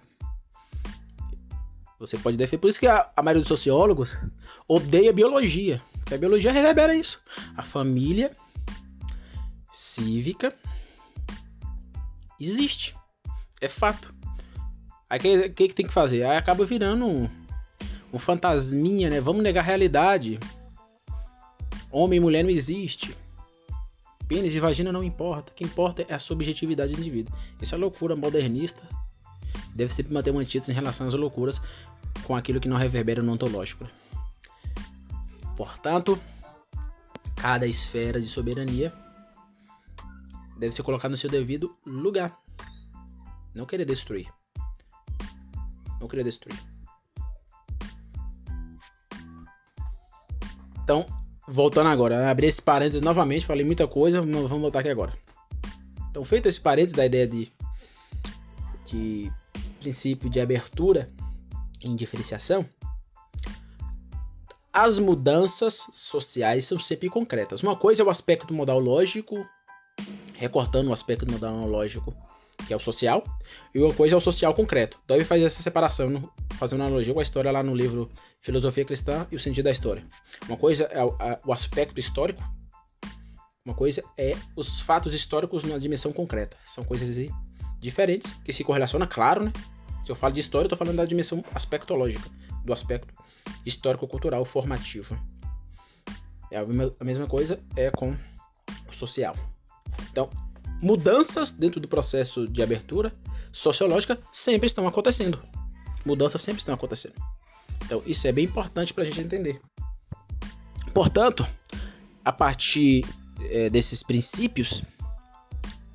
Você 1.99 2.18
pode 2.18 2.36
defender. 2.36 2.61
Por 2.61 2.68
isso 2.68 2.80
que 2.80 2.86
a, 2.86 3.11
a 3.16 3.22
maioria 3.22 3.40
dos 3.40 3.49
sociólogos 3.49 4.18
odeia 4.68 5.12
biologia. 5.12 5.82
Porque 5.95 6.14
a 6.14 6.18
biologia 6.18 6.53
reverbera 6.53 6.95
isso. 6.95 7.20
A 7.57 7.62
família 7.62 8.36
cívica 9.72 10.55
existe. 12.41 12.97
É 13.61 13.68
fato. 13.68 14.14
Aí 15.09 15.18
o 15.18 15.22
que, 15.22 15.49
que, 15.51 15.68
que, 15.68 15.74
tem 15.74 15.87
que 15.87 15.93
fazer? 15.93 16.24
Aí 16.24 16.37
acaba 16.37 16.64
virando 16.64 17.07
um, 17.07 17.28
um 18.12 18.18
fantasminha, 18.18 19.11
né? 19.11 19.20
Vamos 19.20 19.43
negar 19.43 19.61
a 19.61 19.64
realidade. 19.64 20.39
Homem 21.91 22.16
e 22.16 22.20
mulher 22.20 22.43
não 22.43 22.51
existe. 22.51 23.16
Pênis 24.26 24.55
e 24.55 24.61
vagina 24.61 24.91
não 24.91 25.05
importa. 25.05 25.53
O 25.53 25.55
que 25.55 25.64
importa 25.64 26.05
é 26.09 26.14
a 26.14 26.18
subjetividade 26.18 26.93
do 26.93 27.01
indivíduo. 27.01 27.35
Isso 27.61 27.74
é 27.74 27.78
loucura 27.78 28.16
modernista. 28.16 28.82
Deve 29.74 29.93
sempre 29.93 30.12
manter 30.12 30.30
um 30.30 30.39
antídoto 30.39 30.70
em 30.70 30.74
relação 30.74 31.07
às 31.07 31.14
loucuras 31.14 31.61
com 32.24 32.35
aquilo 32.35 32.61
que 32.61 32.68
não 32.68 32.76
reverbera 32.76 33.22
no 33.22 33.32
ontológico. 33.32 33.87
Portanto, 35.57 36.18
cada 37.37 37.66
esfera 37.66 38.20
de 38.20 38.26
soberania 38.26 38.93
deve 40.59 40.74
ser 40.74 40.82
colocado 40.82 41.11
no 41.11 41.16
seu 41.16 41.30
devido 41.30 41.76
lugar. 41.84 42.38
Não 43.55 43.66
querer 43.66 43.84
destruir. 43.84 44.32
Não 46.00 46.09
querer 46.09 46.24
destruir. 46.24 46.59
Então, 50.82 51.07
voltando 51.48 51.88
agora, 51.88 52.30
abri 52.30 52.46
esse 52.46 52.61
parênteses 52.61 53.00
novamente, 53.00 53.46
falei 53.46 53.64
muita 53.64 53.88
coisa, 53.88 54.20
vamos 54.20 54.50
voltar 54.50 54.80
aqui 54.80 54.90
agora. 54.90 55.16
Então, 56.11 56.24
feito 56.24 56.46
esse 56.46 56.61
parênteses 56.61 56.96
da 56.96 57.07
ideia 57.07 57.26
de, 57.26 57.50
de 58.86 59.32
princípio 59.80 60.28
de 60.28 60.40
abertura 60.40 61.11
em 61.82 61.96
diferenciação, 61.96 62.68
as 64.72 64.98
mudanças 64.98 65.86
sociais 65.92 66.66
são 66.66 66.78
sempre 66.78 67.09
concretas. 67.09 67.62
Uma 67.62 67.76
coisa 67.76 68.02
é 68.02 68.05
o 68.05 68.11
aspecto 68.11 68.52
modal 68.52 68.78
lógico, 68.78 69.46
recortando 70.45 70.90
o 70.90 70.92
aspecto 70.92 71.30
modal 71.30 71.66
lógico, 71.66 72.14
que 72.66 72.72
é 72.72 72.76
o 72.76 72.80
social, 72.80 73.24
e 73.74 73.80
uma 73.80 73.95
coisa 73.95 74.14
é 74.14 74.18
o 74.18 74.20
social 74.20 74.53
concreto. 74.55 74.99
Então, 75.05 75.18
faz 75.24 75.42
essa 75.42 75.62
separação, 75.62 76.30
fazendo 76.59 76.80
uma 76.80 76.86
analogia 76.86 77.14
com 77.14 77.20
a 77.20 77.22
história 77.22 77.51
lá 77.51 77.62
no 77.62 77.74
livro 77.74 78.11
Filosofia 78.40 78.84
Cristã 78.84 79.26
e 79.32 79.36
o 79.36 79.40
Sentido 79.40 79.64
da 79.64 79.72
História. 79.72 80.05
Uma 80.47 80.59
coisa 80.59 80.84
é 80.84 81.03
o 81.45 81.53
aspecto 81.53 81.99
histórico, 81.99 82.42
uma 83.64 83.74
coisa 83.74 84.05
é 84.18 84.36
os 84.55 84.82
fatos 84.82 85.14
históricos 85.14 85.64
na 85.64 85.78
dimensão 85.78 86.12
concreta. 86.12 86.59
São 86.68 86.84
coisas 86.84 87.16
diferentes 87.80 88.34
que 88.45 88.53
se 88.53 88.62
correlacionam, 88.62 89.07
claro, 89.07 89.45
né? 89.45 89.53
Se 90.05 90.12
eu 90.12 90.16
falo 90.16 90.34
de 90.34 90.40
história, 90.40 90.66
eu 90.66 90.74
estou 90.74 90.78
falando 90.78 90.99
da 90.99 91.07
dimensão 91.07 91.42
aspectológica, 91.55 92.28
do 92.62 92.74
aspecto 92.74 93.14
histórico-cultural 93.64 94.45
formativo. 94.45 95.18
É 96.51 96.59
a 96.59 97.05
mesma 97.05 97.26
coisa 97.26 97.59
é 97.74 97.90
com 97.90 98.14
o 98.86 98.92
social. 98.92 99.34
Então, 100.11 100.30
mudanças 100.80 101.53
dentro 101.53 101.80
do 101.80 101.88
processo 101.88 102.47
de 102.49 102.62
abertura 102.62 103.12
sociológica 103.53 104.18
sempre 104.32 104.66
estão 104.66 104.86
acontecendo. 104.86 105.42
Mudanças 106.05 106.40
sempre 106.40 106.61
estão 106.61 106.74
acontecendo. 106.74 107.14
Então, 107.84 108.03
isso 108.07 108.26
é 108.26 108.32
bem 108.32 108.45
importante 108.45 108.92
para 108.92 109.03
a 109.03 109.07
gente 109.07 109.20
entender. 109.20 109.61
Portanto, 110.92 111.47
a 112.24 112.32
partir 112.32 113.05
é, 113.51 113.68
desses 113.68 114.03
princípios 114.03 114.82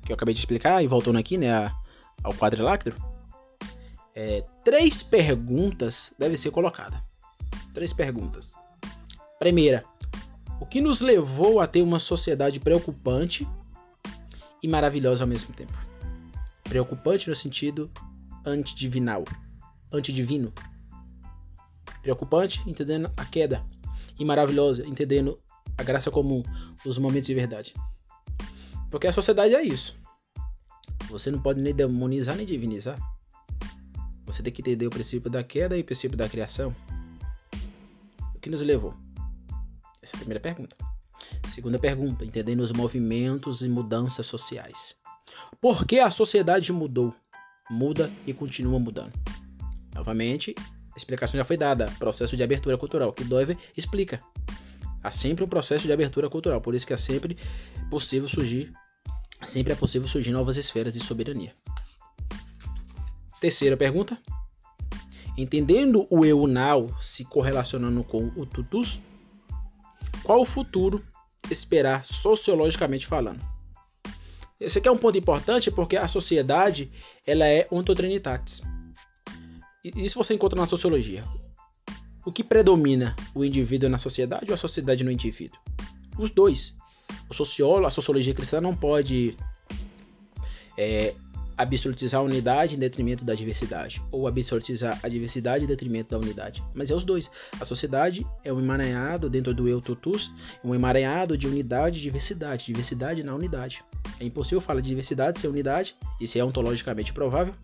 que 0.04 0.12
eu 0.12 0.14
acabei 0.14 0.34
de 0.34 0.40
explicar, 0.40 0.82
e 0.82 0.86
voltando 0.86 1.18
aqui 1.18 1.38
né, 1.38 1.72
ao 2.22 2.34
quadrilátero, 2.34 2.96
é, 4.14 4.44
três 4.64 5.02
perguntas 5.02 6.12
devem 6.18 6.36
ser 6.36 6.50
colocadas. 6.50 7.00
Três 7.72 7.92
perguntas. 7.92 8.52
Primeira, 9.38 9.84
o 10.60 10.66
que 10.66 10.80
nos 10.80 11.00
levou 11.00 11.60
a 11.60 11.66
ter 11.66 11.80
uma 11.80 11.98
sociedade 11.98 12.58
preocupante 12.58 13.46
e 14.62 14.68
maravilhosa 14.68 15.24
ao 15.24 15.28
mesmo 15.28 15.54
tempo? 15.54 15.72
Preocupante 16.64 17.28
no 17.28 17.34
sentido 17.34 17.90
antidivinal, 18.44 19.24
antidivino. 19.92 20.52
Preocupante, 22.02 22.62
entendendo 22.66 23.12
a 23.16 23.24
queda, 23.24 23.64
e 24.18 24.24
maravilhosa, 24.24 24.86
entendendo 24.86 25.40
a 25.76 25.82
graça 25.82 26.10
comum, 26.10 26.42
os 26.84 26.98
momentos 26.98 27.26
de 27.26 27.34
verdade. 27.34 27.74
Porque 28.90 29.06
a 29.06 29.12
sociedade 29.12 29.54
é 29.54 29.62
isso. 29.62 29.96
Você 31.08 31.30
não 31.30 31.40
pode 31.40 31.60
nem 31.60 31.74
demonizar 31.74 32.36
nem 32.36 32.46
divinizar. 32.46 32.98
Você 34.26 34.42
tem 34.42 34.52
que 34.52 34.60
entender 34.60 34.86
o 34.86 34.90
princípio 34.90 35.30
da 35.30 35.42
queda 35.42 35.76
e 35.76 35.80
o 35.80 35.84
princípio 35.84 36.16
da 36.16 36.28
criação. 36.28 36.74
O 38.34 38.38
que 38.38 38.50
nos 38.50 38.60
levou? 38.60 38.94
Essa 40.02 40.14
é 40.14 40.16
a 40.16 40.18
primeira 40.18 40.40
pergunta. 40.40 40.76
Segunda 41.50 41.80
pergunta, 41.80 42.24
entendendo 42.24 42.60
os 42.60 42.70
movimentos 42.70 43.62
e 43.62 43.68
mudanças 43.68 44.24
sociais. 44.24 44.94
Por 45.60 45.84
que 45.84 45.98
a 45.98 46.08
sociedade 46.08 46.72
mudou? 46.72 47.12
Muda 47.68 48.08
e 48.24 48.32
continua 48.32 48.78
mudando. 48.78 49.12
Novamente, 49.92 50.54
a 50.94 50.96
explicação 50.96 51.36
já 51.36 51.44
foi 51.44 51.56
dada. 51.56 51.90
Processo 51.98 52.36
de 52.36 52.42
abertura 52.44 52.78
cultural, 52.78 53.12
que 53.12 53.24
Dover 53.24 53.58
explica. 53.76 54.22
Há 55.02 55.10
sempre 55.10 55.44
um 55.44 55.48
processo 55.48 55.86
de 55.86 55.92
abertura 55.92 56.30
cultural, 56.30 56.60
por 56.60 56.72
isso 56.72 56.86
que 56.86 56.92
é 56.92 56.96
sempre 56.96 57.36
possível 57.90 58.28
surgir, 58.28 58.72
sempre 59.42 59.72
é 59.72 59.76
possível 59.76 60.06
surgir 60.06 60.30
novas 60.30 60.56
esferas 60.56 60.92
de 60.92 61.00
soberania. 61.00 61.52
Terceira 63.40 63.76
pergunta. 63.76 64.16
Entendendo 65.36 66.06
o 66.10 66.24
eu 66.24 66.46
now 66.46 66.94
se 67.02 67.24
correlacionando 67.24 68.04
com 68.04 68.30
o 68.36 68.46
tutus, 68.46 69.00
qual 70.22 70.42
o 70.42 70.44
futuro 70.44 71.02
esperar 71.50 72.04
sociologicamente 72.04 73.06
falando? 73.06 73.40
Esse 74.58 74.78
aqui 74.78 74.88
é 74.88 74.92
um 74.92 74.96
ponto 74.96 75.16
importante 75.16 75.70
porque 75.70 75.96
a 75.96 76.06
sociedade 76.06 76.90
ela 77.26 77.46
é 77.46 77.66
ontotrinitatis. 77.70 78.62
E 79.82 80.04
isso 80.04 80.18
você 80.18 80.34
encontra 80.34 80.58
na 80.58 80.66
sociologia. 80.66 81.24
O 82.24 82.30
que 82.30 82.44
predomina 82.44 83.16
o 83.34 83.44
indivíduo 83.44 83.88
na 83.88 83.96
sociedade 83.96 84.46
ou 84.48 84.54
a 84.54 84.58
sociedade 84.58 85.02
no 85.02 85.10
indivíduo? 85.10 85.58
Os 86.18 86.30
dois. 86.30 86.76
O 87.28 87.34
sociólogo, 87.34 87.86
a 87.86 87.90
sociologia 87.90 88.34
cristã 88.34 88.60
não 88.60 88.76
pode 88.76 89.36
é, 90.76 91.14
absolutizar 91.60 92.20
a 92.20 92.24
unidade 92.24 92.74
em 92.74 92.78
detrimento 92.78 93.24
da 93.24 93.34
diversidade, 93.34 94.02
ou 94.10 94.26
absolutizar 94.26 94.98
a 95.02 95.08
diversidade 95.08 95.64
em 95.64 95.68
detrimento 95.68 96.10
da 96.10 96.18
unidade. 96.18 96.62
Mas 96.74 96.90
é 96.90 96.94
os 96.94 97.04
dois. 97.04 97.30
A 97.60 97.64
sociedade 97.64 98.26
é 98.42 98.52
um 98.52 98.58
emaranhado 98.58 99.28
dentro 99.28 99.52
do 99.52 99.68
eu 99.68 99.80
totus, 99.80 100.30
um 100.64 100.74
emaranhado 100.74 101.36
de 101.36 101.46
unidade 101.46 101.98
e 101.98 102.02
diversidade, 102.02 102.66
diversidade 102.66 103.22
na 103.22 103.34
unidade. 103.34 103.84
É 104.18 104.24
impossível 104.24 104.60
falar 104.60 104.80
de 104.80 104.88
diversidade 104.88 105.38
sem 105.38 105.50
unidade, 105.50 105.94
isso 106.20 106.38
é 106.38 106.44
ontologicamente 106.44 107.12
provável. 107.12 107.54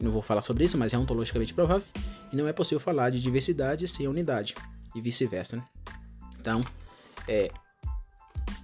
Não 0.00 0.10
vou 0.10 0.22
falar 0.22 0.42
sobre 0.42 0.64
isso, 0.64 0.76
mas 0.78 0.92
é 0.92 0.98
ontologicamente 0.98 1.54
provável. 1.54 1.86
E 2.32 2.36
não 2.36 2.46
é 2.46 2.52
possível 2.52 2.80
falar 2.80 3.10
de 3.10 3.20
diversidade 3.20 3.86
sem 3.88 4.06
unidade, 4.06 4.54
e 4.94 5.00
vice-versa. 5.00 5.56
Né? 5.56 5.64
Então, 6.40 6.64
é, 7.26 7.50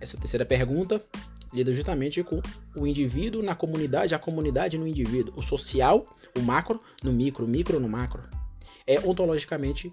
essa 0.00 0.16
terceira 0.16 0.44
pergunta 0.44 1.02
lida 1.54 1.72
justamente 1.72 2.22
com 2.24 2.42
o 2.74 2.86
indivíduo 2.86 3.40
na 3.40 3.54
comunidade, 3.54 4.14
a 4.14 4.18
comunidade 4.18 4.76
no 4.76 4.86
indivíduo, 4.86 5.32
o 5.36 5.42
social, 5.42 6.04
o 6.36 6.42
macro 6.42 6.82
no 7.02 7.12
micro, 7.12 7.44
o 7.44 7.48
micro 7.48 7.78
no 7.78 7.88
macro. 7.88 8.28
É 8.84 8.98
ontologicamente 8.98 9.92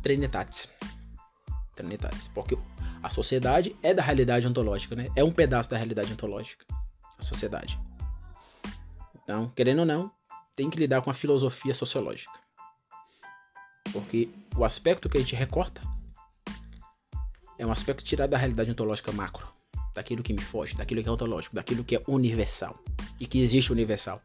trinitatis. 0.00 0.72
Trinitatis, 1.74 2.28
porque 2.28 2.56
a 3.02 3.10
sociedade 3.10 3.74
é 3.82 3.92
da 3.92 4.02
realidade 4.02 4.46
ontológica, 4.46 4.94
né? 4.94 5.08
É 5.16 5.24
um 5.24 5.32
pedaço 5.32 5.68
da 5.68 5.76
realidade 5.76 6.12
ontológica, 6.12 6.64
a 7.18 7.22
sociedade. 7.22 7.78
Então, 9.22 9.52
querendo 9.54 9.80
ou 9.80 9.86
não, 9.86 10.10
tem 10.54 10.70
que 10.70 10.78
lidar 10.78 11.02
com 11.02 11.10
a 11.10 11.14
filosofia 11.14 11.74
sociológica. 11.74 12.38
Porque 13.92 14.30
o 14.56 14.64
aspecto 14.64 15.08
que 15.08 15.18
a 15.18 15.20
gente 15.20 15.34
recorta 15.34 15.82
é 17.58 17.66
um 17.66 17.72
aspecto 17.72 18.04
tirado 18.04 18.30
da 18.30 18.38
realidade 18.38 18.70
ontológica 18.70 19.10
macro 19.10 19.57
daquilo 19.98 20.22
que 20.22 20.32
me 20.32 20.40
foge, 20.40 20.76
daquilo 20.76 21.02
que 21.02 21.08
é 21.08 21.12
ontológico, 21.12 21.56
daquilo 21.56 21.82
que 21.82 21.96
é 21.96 22.02
universal 22.06 22.78
e 23.18 23.26
que 23.26 23.40
existe 23.40 23.72
universal. 23.72 24.22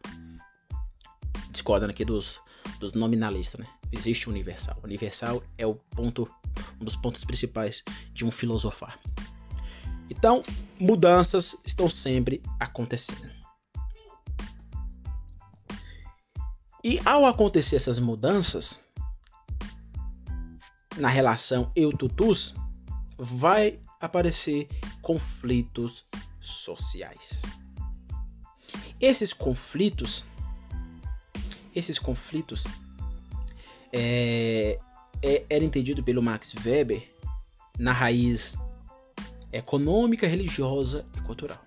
Discordando 1.50 1.92
aqui 1.92 2.06
dos, 2.06 2.40
dos 2.80 2.94
nominalistas, 2.94 3.60
né? 3.60 3.68
Existe 3.92 4.30
universal. 4.30 4.78
Universal 4.84 5.44
é 5.58 5.66
o 5.66 5.74
ponto, 5.74 6.30
um 6.80 6.86
dos 6.86 6.96
pontos 6.96 7.26
principais 7.26 7.84
de 8.14 8.24
um 8.24 8.30
filosofar. 8.30 9.00
Então, 10.10 10.44
mudanças 10.80 11.58
estão 11.66 11.90
sempre 11.90 12.42
acontecendo. 12.60 13.32
E 16.84 17.00
ao 17.04 17.26
acontecer 17.26 17.78
essas 17.78 17.98
mudanças 17.98 18.80
na 20.98 21.08
relação 21.08 21.72
eu-tutus, 21.76 22.54
vai 23.18 23.80
aparecer 24.00 24.68
conflitos 25.04 26.06
sociais. 26.40 27.44
Esses 29.00 29.34
conflitos, 29.34 30.26
esses 31.76 32.00
conflitos 32.00 32.64
é, 33.92 34.80
é, 35.22 35.46
era 35.50 35.64
entendido 35.64 36.02
pelo 36.02 36.24
Max 36.24 36.56
Weber 36.66 37.12
na 37.78 37.92
raiz 37.92 38.58
econômica, 39.52 40.26
religiosa 40.26 41.06
e 41.18 41.22
cultural. 41.22 41.62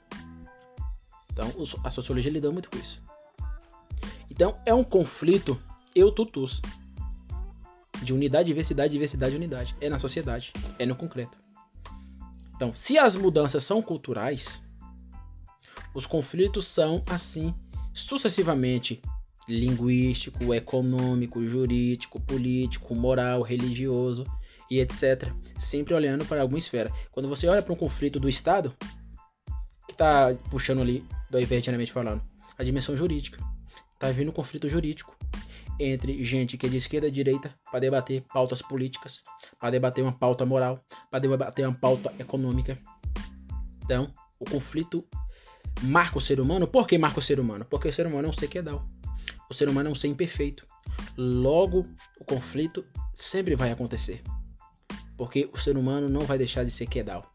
Então, 1.31 1.53
a 1.85 1.91
sociologia 1.91 2.33
lida 2.33 2.51
muito 2.51 2.71
com 2.71 2.79
isso. 2.79 3.03
Então, 4.31 4.59
é 4.65 4.73
um 4.73 4.83
conflito 4.83 5.61
eu-tutus 5.95 6.63
de 8.03 8.15
unidade, 8.15 8.47
diversidade, 8.47 8.93
diversidade, 8.93 9.37
unidade. 9.37 9.77
É 9.79 9.91
na 9.91 9.99
sociedade, 9.99 10.55
é 10.79 10.87
no 10.87 10.97
concreto. 10.97 11.46
Então, 12.57 12.75
se 12.75 12.99
as 12.99 13.15
mudanças 13.15 13.63
são 13.63 13.83
culturais, 13.83 14.65
os 15.95 16.07
conflitos 16.07 16.67
são 16.67 17.03
assim 17.07 17.55
sucessivamente 17.93 19.01
linguístico, 19.49 20.53
econômico, 20.53 21.45
jurídico, 21.45 22.21
político, 22.21 22.95
moral, 22.95 23.43
religioso 23.43 24.25
e 24.71 24.81
etc. 24.81 25.31
Sempre 25.57 25.95
olhando 25.95 26.25
para 26.25 26.41
alguma 26.41 26.59
esfera. 26.59 26.93
Quando 27.13 27.29
você 27.29 27.47
olha 27.47 27.63
para 27.63 27.73
um 27.73 27.77
conflito 27.77 28.19
do 28.19 28.29
Estado, 28.29 28.75
que 29.87 29.93
está 29.93 30.35
puxando 30.51 30.83
ali, 30.83 31.05
do 31.31 31.39
divergentemente 31.39 31.93
falando, 31.93 32.23
a 32.59 32.65
dimensão 32.65 32.97
jurídica. 32.97 33.43
Está 33.95 34.11
vindo 34.11 34.29
um 34.29 34.35
conflito 34.35 34.69
jurídico. 34.69 35.16
Entre 35.79 36.23
gente 36.25 36.57
que 36.57 36.67
é 36.67 36.69
de 36.69 36.77
esquerda 36.77 37.09
e 37.09 37.11
direita 37.11 37.55
para 37.71 37.81
debater 37.81 38.23
pautas 38.33 38.63
políticas, 38.63 39.23
para 39.59 39.71
debater 39.71 40.03
uma 40.03 40.13
pauta 40.13 40.47
moral, 40.47 40.85
para 41.11 41.19
debater 41.19 41.67
uma 41.67 41.75
pauta 41.75 42.13
econômica. 42.19 42.79
Então, 43.85 44.13
o 44.41 44.45
conflito 44.45 45.05
marca 45.83 46.19
o 46.19 46.21
ser 46.21 46.41
humano. 46.41 46.67
Por 46.67 46.87
que 46.87 46.99
marca 46.99 47.19
o 47.19 47.23
ser 47.23 47.39
humano? 47.39 47.65
Porque 47.65 47.89
o 47.89 47.93
ser 47.93 48.07
humano 48.07 48.27
é 48.27 48.31
um 48.31 48.35
ser 48.35 48.49
quedal. 48.49 48.87
O 49.49 49.55
ser 49.55 49.69
humano 49.69 49.89
é 49.89 49.93
um 49.93 49.95
ser 49.95 50.09
imperfeito. 50.09 50.67
Logo, 51.17 51.87
o 52.21 52.25
conflito 52.25 52.85
sempre 53.15 53.55
vai 53.55 53.71
acontecer. 53.71 54.23
Porque 55.17 55.49
o 55.53 55.59
ser 55.59 55.77
humano 55.77 56.09
não 56.09 56.23
vai 56.23 56.37
deixar 56.37 56.65
de 56.65 56.71
ser 56.71 56.87
quedal. 56.87 57.33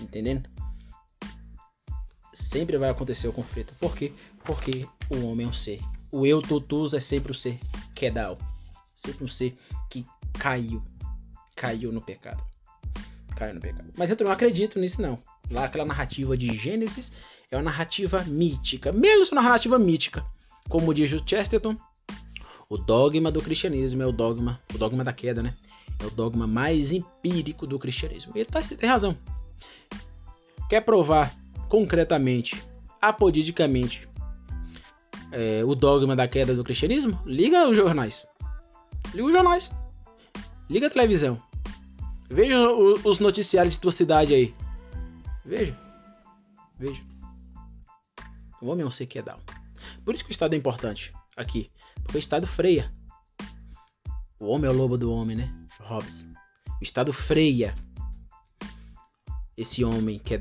Entendendo? 0.00 0.48
Sempre 2.32 2.76
vai 2.76 2.90
acontecer 2.90 3.28
o 3.28 3.32
conflito. 3.32 3.74
Por 3.78 3.94
quê? 3.94 4.12
Porque 4.44 4.86
o 5.10 5.26
homem 5.26 5.46
é 5.46 5.50
um 5.50 5.52
ser. 5.52 5.80
O 6.10 6.26
eu 6.26 6.40
tutus 6.40 6.94
é 6.94 7.00
sempre 7.00 7.32
o 7.32 7.34
ser 7.34 7.58
quedal. 7.94 8.38
Sempre 8.94 9.24
um 9.24 9.28
ser 9.28 9.56
que 9.90 10.04
caiu. 10.38 10.82
Caiu 11.54 11.92
no 11.92 12.00
pecado. 12.00 12.42
Caiu 13.34 13.54
no 13.54 13.60
pecado. 13.60 13.92
Mas 13.96 14.10
eu 14.10 14.16
não 14.20 14.30
acredito 14.30 14.78
nisso, 14.78 15.02
não. 15.02 15.18
Lá 15.50 15.64
aquela 15.64 15.84
narrativa 15.84 16.36
de 16.36 16.56
Gênesis 16.56 17.12
é 17.50 17.56
uma 17.56 17.62
narrativa 17.62 18.22
mítica. 18.24 18.92
Mesmo 18.92 19.24
sendo 19.24 19.38
uma 19.38 19.42
narrativa 19.42 19.78
mítica. 19.78 20.24
Como 20.68 20.92
diz 20.92 21.12
o 21.12 21.22
Chesterton, 21.24 21.76
o 22.68 22.76
dogma 22.76 23.30
do 23.30 23.40
cristianismo 23.40 24.02
é 24.02 24.06
o 24.06 24.12
dogma, 24.12 24.60
o 24.74 24.78
dogma 24.78 25.04
da 25.04 25.12
queda, 25.12 25.42
né? 25.42 25.54
É 26.00 26.06
o 26.06 26.10
dogma 26.10 26.46
mais 26.46 26.92
empírico 26.92 27.66
do 27.66 27.78
cristianismo. 27.78 28.32
Ele 28.34 28.44
tá, 28.44 28.60
tem 28.60 28.88
razão. 28.88 29.16
Quer 30.68 30.80
provar 30.80 31.32
concretamente, 31.68 32.60
apodidicamente, 33.00 34.08
é, 35.36 35.62
o 35.62 35.74
dogma 35.74 36.16
da 36.16 36.26
queda 36.26 36.54
do 36.54 36.64
cristianismo? 36.64 37.20
Liga 37.26 37.68
os 37.68 37.76
jornais. 37.76 38.26
Liga 39.12 39.26
os 39.26 39.32
jornais. 39.32 39.70
Liga 40.70 40.86
a 40.86 40.90
televisão. 40.90 41.40
Veja 42.30 42.58
os 42.70 43.18
noticiários 43.18 43.74
de 43.74 43.80
tua 43.80 43.92
cidade 43.92 44.32
aí. 44.32 44.54
Veja. 45.44 45.78
Veja. 46.78 47.02
O 48.62 48.68
homem 48.68 48.82
é 48.82 48.86
um 48.86 48.90
ser 48.90 49.04
que 49.04 49.18
é. 49.18 49.24
Por 50.04 50.14
isso 50.14 50.24
que 50.24 50.30
o 50.30 50.32
Estado 50.32 50.54
é 50.54 50.56
importante 50.56 51.12
aqui. 51.36 51.70
Porque 52.02 52.16
o 52.16 52.18
Estado 52.18 52.46
freia. 52.46 52.90
O 54.40 54.46
homem 54.46 54.70
é 54.70 54.72
o 54.72 54.76
lobo 54.76 54.96
do 54.96 55.12
homem, 55.12 55.36
né? 55.36 55.54
Hobbes. 55.80 56.26
O 56.80 56.82
Estado 56.82 57.12
freia 57.12 57.74
esse 59.54 59.84
homem 59.84 60.18
que 60.18 60.32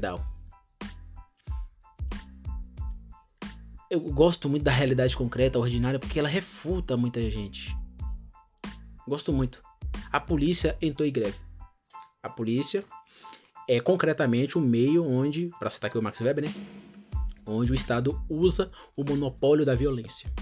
Eu 3.90 4.00
gosto 4.00 4.50
muito 4.50 4.64
da 4.64 4.72
realidade 4.72 5.16
concreta, 5.16 5.60
ordinária, 5.60 6.00
porque 6.00 6.18
ela 6.20 6.28
refuta 6.28 6.98
muita 6.98 7.22
gente. 7.30 7.76
Gosto 9.08 9.32
muito. 9.32 9.62
A 10.12 10.20
polícia 10.20 10.76
entrou 10.82 11.08
em 11.08 11.12
greve. 11.12 11.38
A 12.24 12.30
polícia 12.30 12.84
é 13.70 13.80
concretamente 13.80 14.58
o 14.58 14.62
meio 14.62 15.06
onde, 15.06 15.52
para 15.60 15.70
citar 15.70 15.90
aqui 15.90 15.98
o 15.98 16.02
Max 16.02 16.20
Weber, 16.20 16.46
né? 16.46 16.54
Onde 17.46 17.72
o 17.72 17.76
Estado 17.76 18.20
usa 18.28 18.72
o 18.98 19.04
monopólio 19.04 19.64
da 19.64 19.76
violência. 19.76 20.34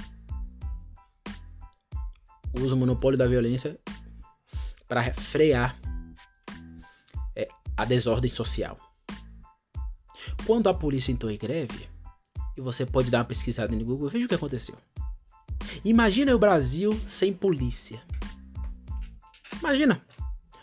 Usa 2.57 2.75
o 2.75 2.77
monopólio 2.77 3.17
da 3.17 3.27
violência 3.27 3.77
para 4.87 5.13
frear 5.13 5.77
é, 7.35 7.49
a 7.75 7.83
desordem 7.83 8.31
social. 8.31 8.77
Quando 10.45 10.69
a 10.69 10.73
polícia 10.73 11.11
entrou 11.11 11.29
em 11.29 11.37
greve, 11.37 11.92
e 12.57 12.61
você 12.61 12.85
pode 12.85 13.09
dar 13.09 13.19
uma 13.19 13.25
pesquisada 13.25 13.75
no 13.75 13.83
Google, 13.83 14.09
veja 14.09 14.25
o 14.25 14.29
que 14.29 14.35
aconteceu. 14.35 14.75
Imagina 15.83 16.35
o 16.35 16.39
Brasil 16.39 16.99
sem 17.05 17.33
polícia. 17.33 18.01
Imagina. 19.59 20.01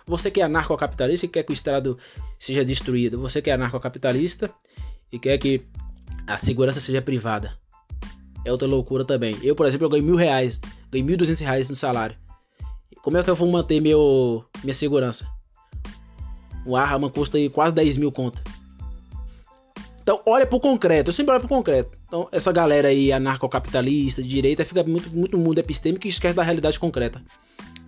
Você 0.06 0.30
que 0.30 0.40
é 0.40 0.44
anarcocapitalista 0.44 1.26
e 1.26 1.28
quer 1.28 1.42
que 1.44 1.52
o 1.52 1.54
Estado 1.54 1.96
seja 2.38 2.64
destruído. 2.64 3.20
Você 3.20 3.40
que 3.40 3.50
é 3.50 3.52
anarcocapitalista 3.52 4.50
e 5.12 5.18
quer 5.18 5.38
que 5.38 5.62
a 6.26 6.36
segurança 6.38 6.80
seja 6.80 7.00
privada. 7.00 7.56
É 8.44 8.50
outra 8.50 8.66
loucura 8.66 9.04
também. 9.04 9.36
Eu, 9.42 9.54
por 9.54 9.66
exemplo, 9.66 9.86
eu 9.86 9.90
ganho 9.90 10.04
mil 10.04 10.16
reais, 10.16 10.60
ganho 10.90 11.04
mil 11.04 11.16
duzentos 11.16 11.40
reais 11.40 11.68
no 11.68 11.76
salário. 11.76 12.16
Como 13.02 13.16
é 13.16 13.22
que 13.22 13.30
eu 13.30 13.36
vou 13.36 13.50
manter 13.50 13.80
meu, 13.80 14.44
minha 14.62 14.74
segurança? 14.74 15.26
O 16.66 16.76
arma 16.76 17.08
custa 17.10 17.38
quase 17.50 17.74
10 17.74 17.96
mil 17.96 18.12
conta. 18.12 18.42
Então, 20.10 20.20
olha 20.26 20.44
pro 20.44 20.58
concreto. 20.58 21.10
Eu 21.10 21.12
sempre 21.12 21.30
olho 21.30 21.38
pro 21.38 21.48
concreto. 21.48 21.96
Então, 22.08 22.28
essa 22.32 22.50
galera 22.50 22.88
aí 22.88 23.12
anarcocapitalista, 23.12 24.20
de 24.20 24.28
direita, 24.28 24.64
fica 24.64 24.82
muito, 24.82 25.08
muito 25.10 25.38
mundo 25.38 25.60
epistêmico 25.60 26.04
e 26.04 26.10
esquece 26.10 26.34
da 26.34 26.42
realidade 26.42 26.80
concreta. 26.80 27.22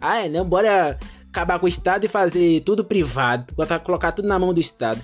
Ah, 0.00 0.18
é, 0.18 0.28
não, 0.28 0.44
bora 0.44 0.96
acabar 1.28 1.58
com 1.58 1.66
o 1.66 1.68
Estado 1.68 2.04
e 2.04 2.08
fazer 2.08 2.60
tudo 2.60 2.84
privado. 2.84 3.52
Botar, 3.56 3.80
colocar 3.80 4.12
tudo 4.12 4.28
na 4.28 4.38
mão 4.38 4.54
do 4.54 4.60
Estado. 4.60 5.02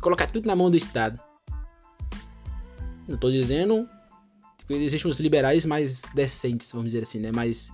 Colocar 0.00 0.28
tudo 0.28 0.46
na 0.46 0.54
mão 0.54 0.70
do 0.70 0.76
Estado. 0.76 1.18
Não 3.08 3.18
tô 3.18 3.28
dizendo 3.28 3.88
que 4.68 4.74
existem 4.74 5.10
os 5.10 5.18
liberais 5.18 5.66
mais 5.66 6.02
decentes, 6.14 6.70
vamos 6.70 6.92
dizer 6.92 7.02
assim, 7.02 7.18
né? 7.18 7.32
Mais, 7.32 7.72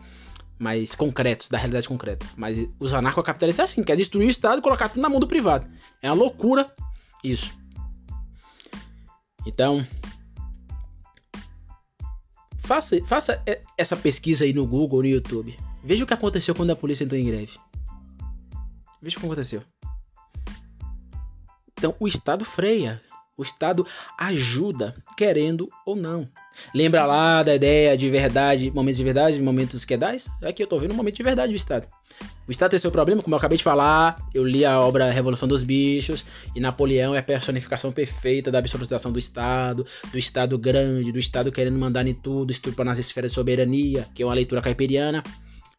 mais 0.59 0.95
concretos, 0.95 1.51
da 1.51 1.59
realidade 1.59 1.87
concreta. 1.87 2.25
Mas 2.39 2.67
os 2.81 2.95
anarcocapitalistas 2.95 3.69
é 3.69 3.71
assim, 3.71 3.83
quer 3.83 3.99
destruir 3.99 4.29
o 4.29 4.31
Estado 4.31 4.61
e 4.61 4.63
colocar 4.63 4.89
tudo 4.89 5.03
na 5.03 5.11
mão 5.11 5.21
do 5.21 5.29
privado. 5.29 5.69
É 6.01 6.11
uma 6.11 6.17
loucura 6.17 6.75
isso. 7.23 7.66
Então, 9.47 9.87
faça, 12.59 13.01
faça 13.07 13.43
essa 13.79 13.97
pesquisa 13.97 14.45
aí 14.45 14.53
no 14.53 14.67
Google, 14.67 15.03
no 15.03 15.09
YouTube. 15.09 15.57
Veja 15.85 16.03
o 16.03 16.07
que 16.07 16.15
aconteceu 16.15 16.55
quando 16.55 16.71
a 16.71 16.77
polícia 16.77 17.05
entrou 17.05 17.19
em 17.19 17.25
greve. 17.25 17.53
Veja 19.01 19.17
o 19.17 19.21
que 19.21 19.27
aconteceu. 19.27 19.63
Então, 21.79 21.95
o 22.01 22.09
Estado 22.09 22.45
freia. 22.45 23.01
O 23.37 23.43
Estado 23.43 23.87
ajuda, 24.19 24.97
querendo 25.17 25.69
ou 25.85 25.95
não. 25.95 26.29
Lembra 26.75 27.05
lá 27.05 27.43
da 27.43 27.55
ideia 27.55 27.97
de 27.97 28.09
verdade, 28.09 28.71
momentos 28.71 28.97
de 28.97 29.05
verdade, 29.05 29.41
momentos 29.41 29.85
quedais? 29.85 30.29
Aqui 30.43 30.63
eu 30.63 30.67
tô 30.67 30.79
vendo 30.79 30.93
um 30.93 30.97
momento 30.97 31.17
de 31.17 31.23
verdade 31.23 31.53
do 31.53 31.57
Estado. 31.57 31.87
O 32.49 32.51
Estado 32.51 32.71
tem 32.71 32.79
seu 32.79 32.91
problema, 32.91 33.23
como 33.23 33.35
eu 33.35 33.39
acabei 33.39 33.59
de 33.59 33.65
falar, 33.65 34.17
eu 34.33 34.43
li 34.43 34.65
a 34.65 34.81
obra 34.81 35.11
Revolução 35.11 35.47
dos 35.47 35.63
Bichos, 35.63 36.25
e 36.55 36.61
Napoleão 36.61 37.15
é 37.15 37.19
a 37.19 37.23
personificação 37.23 37.93
perfeita 37.93 38.51
da 38.51 38.59
absolutização 38.59 39.13
do 39.13 39.19
Estado, 39.19 39.85
do 40.11 40.17
Estado 40.17 40.57
grande, 40.57 41.13
do 41.13 41.19
Estado 41.19 41.53
querendo 41.53 41.79
mandar 41.79 42.07
em 42.07 42.15
tudo, 42.15 42.51
estrupando 42.51 42.91
as 42.91 42.99
esferas 42.99 43.33
de 43.33 43.35
soberania, 43.35 44.07
que 44.15 44.23
é 44.23 44.27
uma 44.27 44.35
leitura 44.35 44.63
caipiriana. 44.63 45.23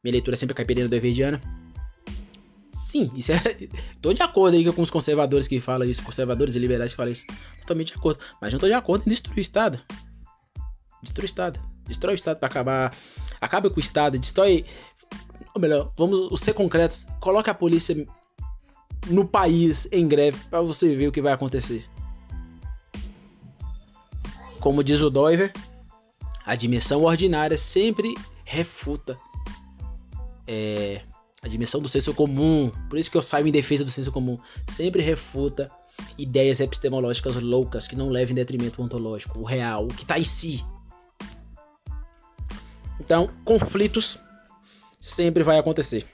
Minha 0.03 0.11
leitura 0.11 0.35
é 0.35 0.37
sempre 0.37 0.53
caipiriana 0.53 0.89
do 0.89 0.95
Everdiana. 0.95 1.41
Sim, 2.77 3.11
isso 3.15 3.31
é. 3.31 3.39
tô 3.99 4.13
de 4.13 4.21
acordo 4.21 4.55
aí 4.55 4.71
com 4.71 4.83
os 4.83 4.91
conservadores 4.91 5.47
que 5.47 5.59
falam 5.59 5.89
isso, 5.89 6.03
conservadores 6.03 6.55
e 6.55 6.59
liberais 6.59 6.91
que 6.91 6.97
falam 6.97 7.11
isso. 7.11 7.25
Totalmente 7.61 7.87
de 7.87 7.97
acordo. 7.97 8.19
Mas 8.39 8.53
não 8.53 8.59
tô 8.59 8.67
de 8.67 8.73
acordo 8.73 9.07
em 9.07 9.09
destruir 9.09 9.39
o 9.39 9.41
Estado. 9.41 9.81
Destrui 11.01 11.25
o 11.25 11.25
Estado. 11.25 11.59
Destrói 11.87 12.13
o 12.13 12.15
Estado 12.15 12.37
para 12.37 12.47
acabar. 12.47 12.95
Acaba 13.41 13.69
com 13.69 13.77
o 13.77 13.79
Estado, 13.79 14.19
destrói. 14.19 14.63
Ou 15.55 15.59
melhor, 15.59 15.91
vamos 15.97 16.39
ser 16.39 16.53
concretos. 16.53 17.07
Coloque 17.19 17.49
a 17.49 17.53
polícia 17.53 17.95
no 19.07 19.27
país 19.27 19.87
em 19.91 20.07
greve 20.07 20.37
para 20.49 20.61
você 20.61 20.95
ver 20.95 21.07
o 21.07 21.11
que 21.11 21.21
vai 21.21 21.33
acontecer. 21.33 21.83
Como 24.59 24.83
diz 24.83 25.01
o 25.01 25.09
Doiver, 25.09 25.51
a 26.45 26.55
dimensão 26.55 27.03
ordinária 27.03 27.57
sempre 27.57 28.13
refuta 28.45 29.17
é, 30.45 31.01
a 31.41 31.47
dimensão 31.47 31.81
do 31.81 31.89
senso 31.89 32.13
comum. 32.13 32.71
Por 32.89 32.97
isso 32.97 33.11
que 33.11 33.17
eu 33.17 33.21
saio 33.21 33.47
em 33.47 33.51
defesa 33.51 33.83
do 33.83 33.91
senso 33.91 34.11
comum. 34.11 34.37
Sempre 34.67 35.01
refuta 35.01 35.71
ideias 36.17 36.59
epistemológicas 36.59 37.35
loucas 37.37 37.87
que 37.87 37.95
não 37.95 38.09
levem 38.09 38.33
em 38.33 38.35
detrimento 38.35 38.81
ontológico, 38.81 39.39
o 39.39 39.43
real, 39.43 39.85
o 39.85 39.87
que 39.87 40.03
está 40.03 40.19
em 40.19 40.23
si. 40.23 40.63
Então, 42.99 43.29
conflitos 43.45 44.19
sempre 44.99 45.43
vai 45.43 45.57
acontecer. 45.57 46.07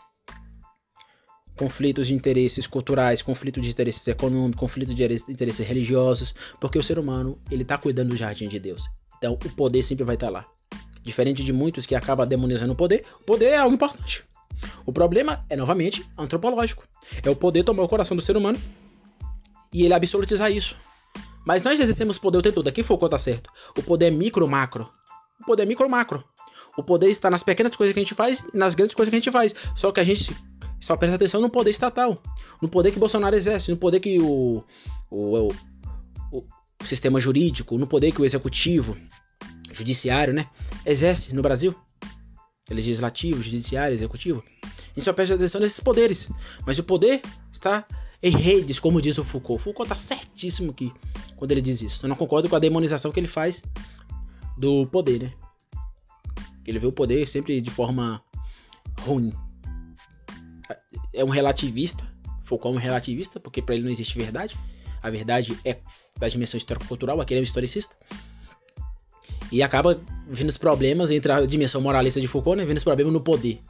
Conflitos 1.57 2.07
de 2.07 2.13
interesses 2.13 2.65
culturais, 2.65 3.21
conflitos 3.21 3.63
de 3.63 3.69
interesses 3.69 4.07
econômicos, 4.07 4.59
conflitos 4.59 4.95
de 4.95 5.03
interesses 5.29 5.65
religiosos, 5.65 6.33
porque 6.59 6.79
o 6.79 6.83
ser 6.83 6.97
humano 6.97 7.39
ele 7.49 7.61
está 7.61 7.77
cuidando 7.77 8.09
do 8.09 8.17
jardim 8.17 8.47
de 8.47 8.59
Deus. 8.59 8.83
Então, 9.17 9.33
o 9.33 9.49
poder 9.51 9.83
sempre 9.83 10.03
vai 10.03 10.15
estar 10.15 10.27
tá 10.27 10.31
lá. 10.31 10.47
Diferente 11.03 11.43
de 11.43 11.53
muitos 11.53 11.85
que 11.85 11.95
acabam 11.95 12.27
demonizando 12.27 12.73
o 12.73 12.75
poder, 12.75 13.05
o 13.21 13.23
poder 13.23 13.47
é 13.47 13.57
algo 13.57 13.75
importante. 13.75 14.23
O 14.85 14.91
problema 14.91 15.45
é, 15.49 15.55
novamente, 15.55 16.05
antropológico. 16.17 16.83
É 17.23 17.29
o 17.29 17.35
poder 17.35 17.63
tomar 17.63 17.83
o 17.83 17.89
coração 17.89 18.15
do 18.15 18.23
ser 18.23 18.37
humano 18.37 18.59
e 19.71 19.83
ele 19.83 19.93
absolutizar 19.93 20.51
isso. 20.51 20.75
Mas 21.45 21.63
nós 21.63 21.79
exercemos 21.79 22.17
poder 22.17 22.37
o 22.37 22.41
tempo 22.41 22.55
todo. 22.55 22.67
Aqui 22.67 22.83
que 22.83 23.09
tá 23.09 23.17
certo. 23.17 23.49
O 23.77 23.83
poder 23.83 24.07
é 24.07 24.11
micro-macro. 24.11 24.89
O 25.41 25.45
poder 25.45 25.63
é 25.63 25.65
micro-macro. 25.65 26.23
O 26.77 26.83
poder 26.83 27.09
está 27.09 27.29
nas 27.29 27.43
pequenas 27.43 27.75
coisas 27.75 27.93
que 27.93 27.99
a 27.99 28.03
gente 28.03 28.15
faz 28.15 28.43
e 28.53 28.57
nas 28.57 28.75
grandes 28.75 28.95
coisas 28.95 29.09
que 29.09 29.15
a 29.15 29.19
gente 29.19 29.31
faz. 29.31 29.53
Só 29.75 29.91
que 29.91 29.99
a 29.99 30.03
gente 30.03 30.35
só 30.79 30.95
presta 30.95 31.15
atenção 31.15 31.41
no 31.41 31.49
poder 31.49 31.69
estatal. 31.69 32.21
No 32.61 32.69
poder 32.69 32.91
que 32.91 32.99
Bolsonaro 32.99 33.35
exerce. 33.35 33.71
No 33.71 33.77
poder 33.77 33.99
que 33.99 34.19
o, 34.19 34.63
o, 35.11 35.49
o, 36.31 36.37
o 36.37 36.85
sistema 36.85 37.19
jurídico. 37.19 37.77
No 37.77 37.87
poder 37.87 38.11
que 38.11 38.21
o 38.21 38.25
executivo 38.25 38.97
judiciário, 39.71 40.33
né? 40.33 40.47
Exerce 40.85 41.35
no 41.35 41.41
Brasil. 41.41 41.75
Legislativo, 42.69 43.41
judiciário, 43.41 43.93
executivo. 43.93 44.43
A 44.63 44.67
gente 44.95 45.03
só 45.03 45.13
presta 45.13 45.35
atenção 45.35 45.59
nesses 45.59 45.79
poderes. 45.79 46.29
Mas 46.65 46.79
o 46.79 46.83
poder 46.83 47.21
está 47.51 47.85
em 48.21 48.31
redes, 48.31 48.79
como 48.79 49.01
diz 49.01 49.17
o 49.17 49.23
Foucault. 49.23 49.61
Foucault 49.61 49.91
está 49.91 50.15
certíssimo 50.15 50.71
aqui 50.71 50.91
quando 51.35 51.51
ele 51.51 51.61
diz 51.61 51.81
isso. 51.81 52.05
Eu 52.05 52.09
não 52.09 52.15
concordo 52.15 52.47
com 52.47 52.55
a 52.55 52.59
demonização 52.59 53.11
que 53.11 53.19
ele 53.19 53.27
faz 53.27 53.61
do 54.57 54.87
poder, 54.87 55.23
né? 55.23 55.33
Ele 56.65 56.79
vê 56.79 56.87
o 56.87 56.91
poder 56.91 57.27
sempre 57.27 57.59
de 57.59 57.69
forma 57.69 58.23
ruim. 59.01 59.33
É 61.13 61.23
um 61.23 61.29
relativista. 61.29 62.03
Foucault 62.45 62.75
é 62.75 62.79
um 62.79 62.81
relativista, 62.81 63.39
porque 63.39 63.61
para 63.61 63.75
ele 63.75 63.83
não 63.83 63.91
existe 63.91 64.17
verdade. 64.17 64.55
A 65.01 65.09
verdade 65.09 65.57
é 65.65 65.79
da 66.17 66.29
dimensão 66.29 66.57
histórico-cultural, 66.57 67.19
aquele 67.19 67.39
é 67.39 67.41
um 67.41 67.43
historicista. 67.43 67.93
E 69.53 69.61
acaba 69.61 70.01
vendo 70.27 70.49
os 70.49 70.57
problemas 70.57 71.11
entre 71.11 71.31
a 71.31 71.45
dimensão 71.45 71.79
moralista 71.79 72.19
de 72.19 72.25
Foucault, 72.27 72.57
né? 72.57 72.65
Vendo 72.65 72.77
os 72.77 72.83
problemas 72.83 73.13
no 73.13 73.21
poder. 73.21 73.61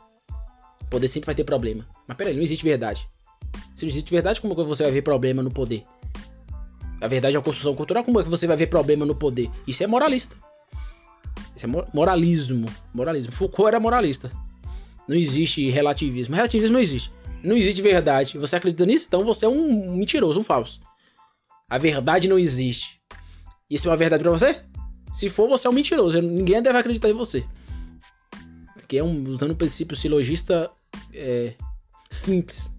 O 0.81 0.86
poder 0.86 1.09
sempre 1.09 1.25
vai 1.25 1.36
ter 1.36 1.43
problema. 1.43 1.86
Mas 2.07 2.15
peraí, 2.15 2.34
não 2.34 2.41
existe 2.41 2.63
verdade. 2.63 3.05
Se 3.75 3.84
não 3.84 3.89
existe 3.91 4.09
verdade, 4.09 4.39
como 4.39 4.53
é 4.53 4.55
que 4.55 4.63
você 4.63 4.84
vai 4.84 4.93
ver 4.93 5.01
problema 5.01 5.43
no 5.43 5.51
poder? 5.51 5.84
A 7.01 7.07
verdade 7.09 7.36
é 7.36 7.38
uma 7.38 7.43
construção 7.43 7.75
cultural, 7.75 8.01
como 8.01 8.17
é 8.21 8.23
que 8.23 8.29
você 8.29 8.47
vai 8.47 8.55
ver 8.55 8.67
problema 8.67 9.05
no 9.05 9.13
poder? 9.13 9.51
Isso 9.67 9.84
é 9.84 9.88
moralista. 9.88 10.38
Isso 11.53 11.65
é 11.65 11.86
moralismo. 11.93 12.69
Moralismo. 12.93 13.34
Foucault 13.34 13.67
era 13.67 13.77
moralista. 13.77 14.31
Não 15.05 15.17
existe 15.17 15.69
relativismo. 15.69 16.34
Relativismo 16.34 16.75
não 16.75 16.79
existe. 16.79 17.11
Não 17.43 17.57
existe 17.57 17.81
verdade. 17.81 18.38
Você 18.38 18.55
acredita 18.55 18.86
nisso? 18.86 19.07
Então 19.09 19.25
você 19.25 19.43
é 19.43 19.49
um 19.49 19.97
mentiroso, 19.97 20.39
um 20.39 20.43
falso. 20.43 20.79
A 21.69 21.77
verdade 21.77 22.29
não 22.29 22.39
existe. 22.39 23.01
Isso 23.69 23.89
é 23.89 23.91
uma 23.91 23.97
verdade 23.97 24.23
para 24.23 24.31
você? 24.31 24.63
Se 25.14 25.30
for, 25.30 25.47
você 25.47 25.68
é 25.68 25.70
um 25.70 25.74
mentiroso. 25.74 26.20
Ninguém 26.22 26.61
deve 26.61 26.78
acreditar 26.78 27.09
em 27.09 27.14
você. 27.14 27.45
Que 28.88 28.97
é 28.97 29.03
um, 29.03 29.24
usando 29.30 29.51
o 29.51 29.55
princípio 29.55 29.95
silogista 29.95 30.70
é, 31.14 31.53
simples. 32.09 32.72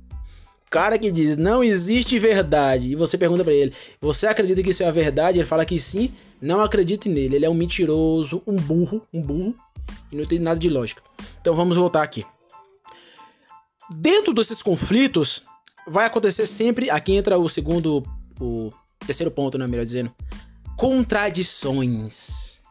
Cara 0.70 0.98
que 0.98 1.12
diz 1.12 1.36
não 1.36 1.62
existe 1.62 2.18
verdade 2.18 2.88
e 2.88 2.96
você 2.96 3.16
pergunta 3.16 3.44
para 3.44 3.52
ele, 3.52 3.72
você 4.00 4.26
acredita 4.26 4.60
que 4.60 4.70
isso 4.70 4.82
é 4.82 4.86
a 4.86 4.90
verdade? 4.90 5.38
Ele 5.38 5.46
fala 5.46 5.64
que 5.64 5.78
sim, 5.78 6.12
não 6.40 6.60
acredite 6.60 7.08
nele. 7.08 7.36
Ele 7.36 7.46
é 7.46 7.48
um 7.50 7.54
mentiroso, 7.54 8.42
um 8.44 8.56
burro, 8.56 9.06
um 9.12 9.22
burro 9.22 9.54
e 10.10 10.16
não 10.16 10.26
tem 10.26 10.40
nada 10.40 10.58
de 10.58 10.68
lógica. 10.68 11.02
Então 11.40 11.54
vamos 11.54 11.76
voltar 11.76 12.02
aqui. 12.02 12.26
Dentro 13.90 14.34
desses 14.34 14.62
conflitos 14.62 15.44
vai 15.86 16.06
acontecer 16.06 16.46
sempre. 16.46 16.90
Aqui 16.90 17.12
entra 17.12 17.38
o 17.38 17.48
segundo, 17.48 18.02
o 18.40 18.72
terceiro 19.06 19.30
ponto, 19.30 19.56
né, 19.58 19.66
melhor 19.66 19.84
dizendo, 19.84 20.12
contradições. 20.76 22.62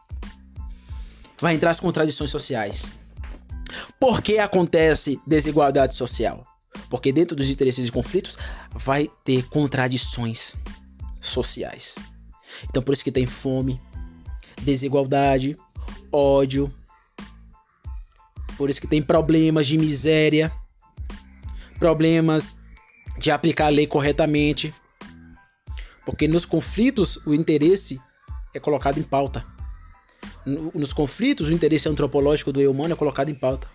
Vai 1.38 1.54
entrar 1.54 1.70
as 1.70 1.80
contradições 1.80 2.30
sociais. 2.30 2.90
Por 3.98 4.22
que 4.22 4.38
acontece 4.38 5.20
desigualdade 5.26 5.94
social? 5.94 6.44
Porque 6.88 7.12
dentro 7.12 7.36
dos 7.36 7.50
interesses 7.50 7.88
e 7.88 7.92
conflitos 7.92 8.38
vai 8.72 9.08
ter 9.24 9.46
contradições 9.48 10.56
sociais. 11.20 11.96
Então 12.68 12.82
por 12.82 12.92
isso 12.92 13.04
que 13.04 13.12
tem 13.12 13.26
fome, 13.26 13.80
desigualdade, 14.62 15.56
ódio. 16.12 16.72
Por 18.56 18.70
isso 18.70 18.80
que 18.80 18.86
tem 18.86 19.02
problemas 19.02 19.66
de 19.66 19.76
miséria, 19.76 20.52
problemas 21.78 22.54
de 23.18 23.30
aplicar 23.30 23.66
a 23.66 23.70
lei 23.70 23.86
corretamente, 23.86 24.72
porque 26.04 26.28
nos 26.28 26.44
conflitos 26.44 27.18
o 27.26 27.34
interesse 27.34 28.00
é 28.52 28.60
colocado 28.60 28.98
em 28.98 29.02
pauta. 29.02 29.44
Nos 30.46 30.92
conflitos 30.92 31.48
o 31.48 31.52
interesse 31.52 31.88
antropológico 31.88 32.52
do 32.52 32.60
eu 32.60 32.70
humano 32.70 32.94
é 32.94 32.96
colocado 32.96 33.30
em 33.30 33.34
pauta. 33.34 33.68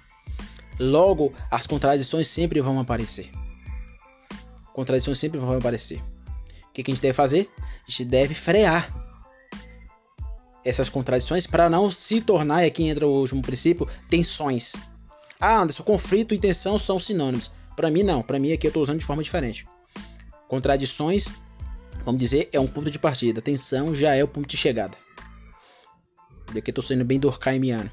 Logo, 0.80 1.34
as 1.51 1.67
contradições 1.67 2.27
sempre 2.27 2.61
vão 2.61 2.80
aparecer. 2.80 3.30
Contradições 4.73 5.19
sempre 5.19 5.39
vão 5.39 5.57
aparecer. 5.57 6.01
O 6.69 6.71
que 6.71 6.82
a 6.82 6.86
gente 6.86 7.01
deve 7.01 7.13
fazer? 7.13 7.49
A 7.57 7.91
gente 7.91 8.05
deve 8.05 8.34
frear 8.34 8.89
essas 10.63 10.88
contradições 10.88 11.47
para 11.47 11.69
não 11.69 11.89
se 11.89 12.21
tornar, 12.21 12.63
e 12.63 12.67
aqui 12.67 12.84
entra 12.84 13.07
o 13.07 13.19
último 13.19 13.41
princípio, 13.41 13.88
tensões. 14.09 14.75
Ah, 15.39 15.61
Anderson, 15.61 15.84
conflito 15.84 16.34
e 16.34 16.38
tensão 16.38 16.77
são 16.77 16.99
sinônimos. 16.99 17.51
Para 17.75 17.89
mim, 17.89 18.03
não. 18.03 18.21
Para 18.21 18.39
mim, 18.39 18.51
aqui 18.51 18.67
eu 18.67 18.69
estou 18.69 18.84
usando 18.84 18.99
de 18.99 19.05
forma 19.05 19.23
diferente. 19.23 19.65
Contradições 20.47 21.27
vamos 22.06 22.20
dizer, 22.20 22.50
é 22.52 22.60
um 22.60 22.68
ponto 22.68 22.89
de 22.89 23.00
partida. 23.00 23.41
Tensão 23.41 23.95
já 23.95 24.16
é 24.16 24.24
o 24.24 24.28
ponto 24.28 24.47
de 24.47 24.58
chegada. 24.58 24.97
Daqui 26.54 26.72
estou 26.72 26.84
sendo 26.84 27.06
bem 27.06 27.20
durkheimiano. 27.20 27.89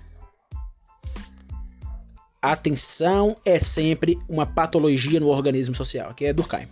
A 2.40 2.54
tensão 2.54 3.36
é 3.44 3.58
sempre 3.58 4.18
uma 4.28 4.46
patologia 4.46 5.18
no 5.18 5.28
organismo 5.28 5.74
social, 5.74 6.14
que 6.14 6.24
é 6.24 6.32
Durkheim. 6.32 6.68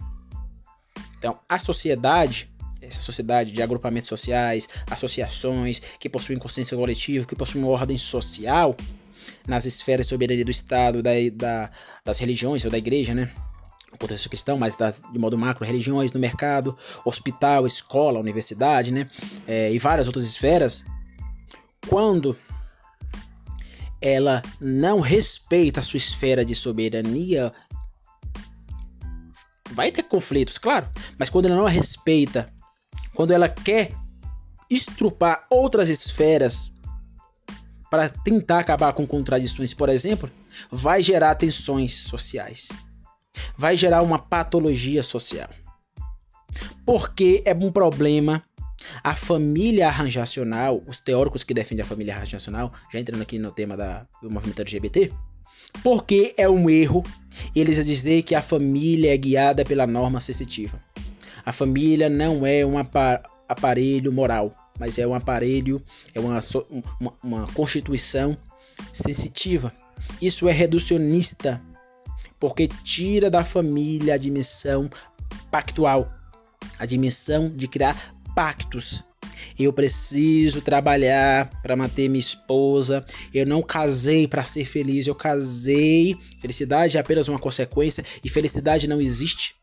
Então, 1.19 1.41
a 1.49 1.59
sociedade, 1.59 2.49
essa 2.81 3.01
sociedade 3.01 3.51
de 3.51 3.63
agrupamentos 3.63 4.09
sociais, 4.09 4.69
associações 4.89 5.81
que 5.99 6.09
possuem 6.09 6.39
consciência 6.39 6.77
coletiva, 6.77 7.27
que 7.27 7.35
possuem 7.35 7.65
uma 7.65 7.73
ordem 7.73 7.99
social 7.99 8.77
nas 9.49 9.65
esferas 9.65 10.07
de 10.07 10.11
soberania 10.11 10.45
do 10.45 10.51
Estado, 10.51 11.03
da, 11.03 11.11
da, 11.33 11.71
das 12.05 12.19
religiões 12.19 12.65
ou 12.65 12.71
da 12.71 12.79
igreja, 12.79 13.15
né? 13.15 13.33
No 13.95 13.99
contexto 13.99 14.29
cristão, 14.29 14.59
mas 14.59 14.77
de 14.77 15.19
modo 15.19 15.39
macro, 15.39 15.65
religiões 15.65 16.13
no 16.13 16.21
mercado, 16.21 16.77
hospital, 17.05 17.67
escola, 17.67 18.19
universidade, 18.19 18.93
né? 18.93 19.09
É, 19.47 19.73
e 19.73 19.79
várias 19.79 20.07
outras 20.07 20.27
esferas, 20.27 20.85
quando 21.89 22.37
ela 24.01 24.43
não 24.61 25.01
respeita 25.01 25.81
a 25.81 25.83
sua 25.83 25.97
esfera 25.97 26.45
de 26.45 26.55
soberania, 26.55 27.53
vai 29.71 29.91
ter 29.91 30.03
conflitos, 30.03 30.59
claro, 30.59 30.89
mas 31.19 31.31
quando 31.31 31.47
ela 31.47 31.57
não 31.57 31.65
respeita, 31.65 32.53
quando 33.15 33.31
ela 33.31 33.49
quer 33.49 33.93
estrupar 34.69 35.47
outras 35.49 35.89
esferas 35.89 36.71
para 37.89 38.09
tentar 38.09 38.59
acabar 38.59 38.93
com 38.93 39.07
contradições, 39.07 39.73
por 39.73 39.89
exemplo, 39.89 40.29
vai 40.71 41.01
gerar 41.01 41.37
tensões 41.37 41.95
sociais 41.95 42.69
vai 43.57 43.77
gerar 43.77 44.03
uma 44.03 44.19
patologia 44.19 45.03
social. 45.03 45.49
Porque 46.85 47.43
é 47.45 47.55
um 47.55 47.73
problema 47.73 48.43
a 49.03 49.15
família 49.15 49.89
arranjacional, 49.89 50.83
os 50.87 51.01
teóricos 51.01 51.43
que 51.43 51.55
defendem 51.55 51.85
a 51.85 51.89
família 51.89 52.15
arranjacional, 52.15 52.73
já 52.93 52.99
entrando 53.01 53.23
aqui 53.23 53.39
no 53.39 53.51
tema 53.51 53.77
da, 53.77 54.07
do 54.23 54.31
movimento 54.31 54.61
LGBT, 54.61 55.11
porque 55.83 56.35
é 56.37 56.49
um 56.49 56.69
erro 56.69 57.03
eles 57.55 57.85
dizer 57.85 58.23
que 58.23 58.35
a 58.35 58.43
família 58.43 59.13
é 59.13 59.17
guiada 59.17 59.65
pela 59.65 59.87
norma 59.87 60.21
sensitiva. 60.21 60.81
A 61.45 61.53
família 61.53 62.09
não 62.09 62.47
é 62.47 62.65
um 62.65 62.77
aparelho 62.79 64.13
moral, 64.13 64.55
mas 64.79 64.99
é 64.99 65.07
um 65.07 65.15
aparelho, 65.15 65.83
é 66.15 66.21
uma, 66.21 66.41
uma, 67.01 67.15
uma 67.23 67.47
constituição 67.53 68.37
sensitiva. 68.93 69.73
Isso 70.21 70.49
é 70.49 70.53
reducionista 70.53 71.61
porque 72.47 72.69
tira 72.69 73.31
da 73.31 73.43
família 73.43 74.13
a 74.13 74.19
dimensão 74.19 74.91
pactual, 75.51 76.13
a 76.79 76.85
dimensão 76.85 77.49
de 77.49 77.67
criar 77.67 78.15
pactos. 78.35 79.03
Eu 79.59 79.73
preciso 79.73 80.61
trabalhar 80.61 81.49
para 81.63 81.75
manter 81.75 82.07
minha 82.07 82.21
esposa. 82.21 83.03
Eu 83.33 83.47
não 83.47 83.63
casei 83.63 84.29
para 84.29 84.45
ser 84.45 84.67
feliz, 84.67 85.07
eu 85.07 85.15
casei. 85.15 86.19
Felicidade 86.39 86.99
é 86.99 87.01
apenas 87.01 87.29
uma 87.29 87.39
consequência 87.39 88.05
e 88.23 88.29
felicidade 88.29 88.87
não 88.87 89.01
existe. 89.01 89.55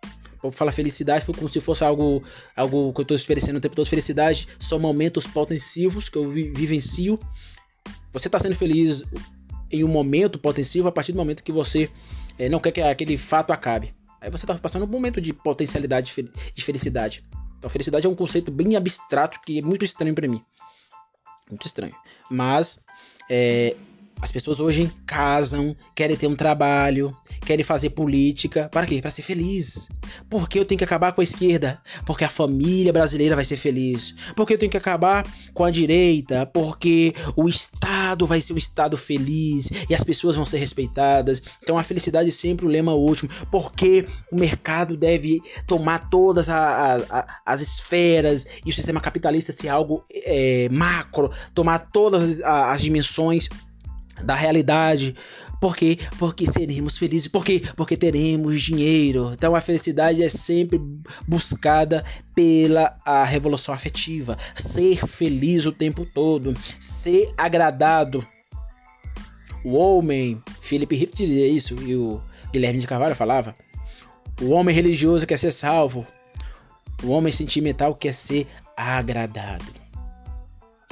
Vou 0.42 0.52
falar 0.52 0.72
felicidade 0.72 1.24
foi 1.24 1.36
como 1.36 1.50
se 1.50 1.62
fosse 1.62 1.84
algo, 1.84 2.24
algo 2.56 2.92
que 2.94 3.02
eu 3.02 3.04
estou 3.04 3.16
experienciando 3.16 3.60
o 3.60 3.62
tempo 3.62 3.76
todo. 3.76 3.86
Felicidade 3.86 4.48
são 4.60 4.80
momentos 4.80 5.28
potensivos 5.28 6.10
que 6.10 6.18
eu 6.18 6.28
vi, 6.28 6.50
vivencio. 6.50 7.20
Você 8.12 8.28
está 8.28 8.40
sendo 8.40 8.56
feliz 8.56 9.04
em 9.72 9.84
um 9.84 9.88
momento 9.88 10.40
potensivo 10.40 10.88
a 10.88 10.92
partir 10.92 11.12
do 11.12 11.20
momento 11.20 11.44
que 11.44 11.52
você 11.52 11.92
é, 12.42 12.50
não 12.50 12.60
quer 12.60 12.72
que 12.72 12.82
aquele 12.82 13.20
fato 13.20 13.54
acabe. 13.54 13.94
Aí 14.20 14.32
você 14.32 14.46
está 14.46 14.56
passando 14.56 14.86
um 14.86 14.88
momento 14.88 15.22
de 15.22 15.32
potencialidade 15.32 16.12
de 16.56 16.64
felicidade. 16.64 17.24
Então, 17.60 17.70
felicidade 17.70 18.08
é 18.08 18.10
um 18.10 18.16
conceito 18.16 18.52
bem 18.52 18.76
abstrato 18.76 19.40
que 19.46 19.60
é 19.60 19.62
muito 19.62 19.86
estranho 19.86 20.16
para 20.16 20.28
mim. 20.28 20.44
Muito 21.48 21.68
estranho. 21.68 21.96
Mas 22.32 22.80
é, 23.30 23.76
As 24.22 24.32
pessoas 24.32 24.60
hoje 24.60 24.92
casam, 25.06 25.76
querem 25.96 26.16
ter 26.16 26.28
um 26.28 26.36
trabalho, 26.36 27.16
querem 27.44 27.66
fazer 27.66 27.90
política. 27.90 28.70
Para 28.72 28.86
quê? 28.86 29.02
Para 29.02 29.10
ser 29.10 29.24
feliz. 29.24 29.90
Por 30.30 30.48
que 30.48 30.60
eu 30.60 30.66
tenho 30.66 30.78
que 30.78 30.84
acabar 30.84 31.12
com 31.14 31.22
a 31.22 31.24
esquerda? 31.24 31.82
Porque 32.06 32.24
a 32.24 32.30
família 32.30 32.94
brasileira 32.94 33.36
vai 33.36 33.44
ser 33.44 33.58
feliz. 33.58 34.14
Porque 34.36 34.54
eu 34.54 34.60
tenho 34.60 34.72
que 34.72 34.78
acabar 34.78 35.26
com 35.54 35.64
a 35.64 35.72
direita? 35.72 36.46
Porque 36.46 37.16
o 37.36 37.50
Estado 37.50 38.28
vai 38.28 38.40
ser 38.40 38.54
um 38.54 38.58
Estado 38.58 38.96
feliz 38.96 39.72
e 39.90 39.96
as 39.96 40.04
pessoas 40.04 40.36
vão 40.36 40.46
ser 40.46 40.60
respeitadas. 40.60 41.42
Então 41.64 41.78
a 41.78 41.84
felicidade 41.84 42.30
é 42.30 42.32
sempre 42.32 42.68
o 42.68 42.70
lema 42.70 42.94
último. 42.94 43.32
Porque 43.52 44.06
o 44.32 44.36
mercado 44.36 44.96
deve 44.96 45.42
tomar 45.66 46.10
todas 46.12 46.48
a, 46.48 46.98
a, 47.10 47.42
as 47.44 47.62
esferas 47.62 48.46
e 48.64 48.70
o 48.70 48.74
sistema 48.74 49.02
capitalista 49.02 49.52
ser 49.52 49.70
algo 49.70 50.04
é, 50.14 50.70
macro, 50.70 51.32
tomar 51.56 51.80
todas 51.92 52.40
as, 52.40 52.42
as 52.42 52.82
dimensões 52.82 53.50
da 54.24 54.36
realidade. 54.36 55.16
Por 55.60 55.76
quê? 55.76 56.00
Porque 56.18 56.52
seremos 56.52 56.98
felizes. 56.98 57.28
Por 57.28 57.46
quê? 57.46 57.62
Porque 57.76 57.96
teremos 57.96 58.62
dinheiro. 58.62 59.32
Então 59.34 59.56
a 59.56 59.62
felicidade 59.62 60.24
é 60.24 60.30
sempre 60.30 60.82
buscada 61.28 62.04
pela 62.34 62.98
a 63.06 63.24
revolução 63.24 63.74
afetiva. 63.74 64.38
Ser 64.56 65.06
feliz 65.08 65.66
o 65.66 65.72
tempo 65.72 66.06
todo. 66.06 66.54
Ser 66.80 67.32
agradado. 67.38 68.26
O 69.64 69.74
homem, 69.74 70.42
Felipe 70.62 70.96
Riff 70.96 71.14
dizia 71.14 71.48
isso 71.48 71.76
e 71.84 71.96
o 71.96 72.20
Guilherme 72.52 72.80
de 72.80 72.88
Carvalho 72.88 73.16
falava. 73.16 73.56
O 74.42 74.50
homem 74.50 74.74
religioso 74.74 75.28
quer 75.28 75.38
ser 75.38 75.52
salvo. 75.52 76.08
O 77.04 77.10
homem 77.10 77.32
sentimental 77.32 77.94
quer 77.94 78.14
ser 78.14 78.48
agradado. 78.76 79.66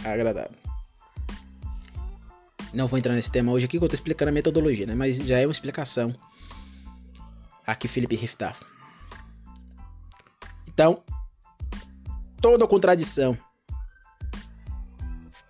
Agradado. 0.03 0.68
Não 2.73 2.87
vou 2.87 2.97
entrar 2.97 3.13
nesse 3.13 3.31
tema 3.31 3.51
hoje 3.51 3.65
aqui, 3.65 3.77
que 3.77 3.83
eu 3.83 3.87
estou 3.87 3.95
explicando 3.95 4.29
a 4.29 4.33
metodologia, 4.33 4.85
né? 4.85 4.95
Mas 4.95 5.17
já 5.17 5.39
é 5.39 5.45
uma 5.45 5.51
explicação 5.51 6.15
aqui 7.65 7.87
Felipe 7.87 8.15
Riff 8.15 8.35
dá. 8.37 8.53
Então, 10.67 11.03
toda 12.41 12.67
contradição 12.67 13.37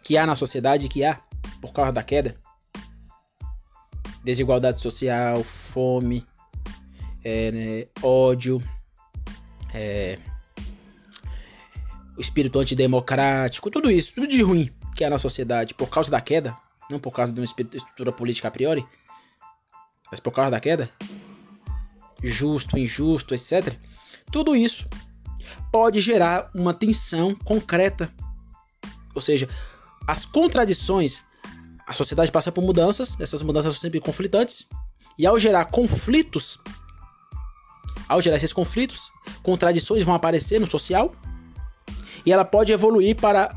que 0.04 0.18
há 0.18 0.26
na 0.26 0.36
sociedade, 0.36 0.88
que 0.88 1.04
há 1.04 1.22
por 1.62 1.72
causa 1.72 1.92
da 1.92 2.04
queda, 2.04 2.36
desigualdade 4.24 4.80
social, 4.80 5.44
fome, 5.44 6.26
é, 7.24 7.52
né, 7.52 7.88
ódio, 8.02 8.62
é, 9.74 10.18
o 12.18 12.22
espírito 12.22 12.60
antidemocrático, 12.60 13.70
tudo 13.70 13.92
isso, 13.92 14.14
tudo 14.14 14.28
de 14.28 14.42
ruim 14.42 14.70
que 14.96 15.04
há 15.04 15.10
na 15.10 15.20
sociedade 15.20 15.74
por 15.74 15.90
causa 15.90 16.10
da 16.12 16.20
queda, 16.20 16.58
não 16.90 17.00
por 17.00 17.14
causa 17.14 17.32
de 17.32 17.40
uma 17.40 17.46
estrutura 17.46 18.12
política 18.12 18.48
a 18.48 18.52
priori, 18.52 18.86
mas 20.10 20.20
por 20.20 20.32
causa 20.32 20.52
da 20.52 20.60
queda, 20.60 20.90
justo, 22.24 22.78
injusto, 22.78 23.34
etc. 23.34 23.76
Tudo 24.32 24.56
isso 24.56 24.88
pode 25.72 26.02
gerar 26.02 26.50
uma 26.54 26.74
tensão 26.74 27.36
concreta. 27.36 28.12
Ou 29.14 29.22
seja, 29.22 29.48
as 30.08 30.26
contradições, 30.26 31.22
a 31.86 31.94
sociedade 31.94 32.32
passa 32.32 32.52
por 32.52 32.64
mudanças, 32.64 33.20
essas 33.20 33.42
mudanças 33.42 33.74
são 33.74 33.82
sempre 33.82 34.00
conflitantes, 34.00 34.68
e 35.18 35.26
ao 35.26 35.38
gerar 35.40 35.66
conflitos, 35.66 36.60
ao 38.08 38.22
gerar 38.22 38.38
esses 38.38 38.54
conflitos, 38.54 39.12
contradições 39.44 40.04
vão 40.04 40.16
aparecer 40.16 40.60
no 40.60 40.68
social, 40.68 41.14
e 42.26 42.32
ela 42.32 42.46
pode 42.46 42.72
evoluir 42.72 43.16
para 43.16 43.56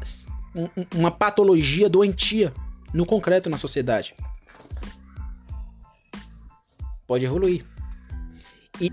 uma 0.94 1.10
patologia 1.10 1.88
doentia 1.88 2.52
no 2.92 3.06
concreto 3.06 3.48
na 3.48 3.56
sociedade. 3.56 4.14
Pode 7.06 7.24
evoluir. 7.24 7.66
E 8.80 8.88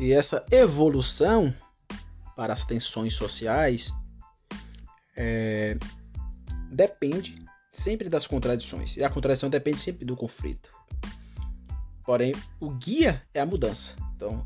E 0.00 0.12
essa 0.14 0.46
evolução 0.50 1.54
para 2.34 2.54
as 2.54 2.64
tensões 2.64 3.12
sociais 3.12 3.92
é, 5.14 5.76
depende 6.72 7.44
sempre 7.70 8.08
das 8.08 8.26
contradições. 8.26 8.96
E 8.96 9.04
a 9.04 9.10
contradição 9.10 9.50
depende 9.50 9.78
sempre 9.78 10.06
do 10.06 10.16
conflito. 10.16 10.72
Porém, 12.10 12.34
o 12.58 12.70
guia 12.70 13.22
é 13.32 13.38
a 13.38 13.46
mudança. 13.46 13.94
Então, 14.16 14.44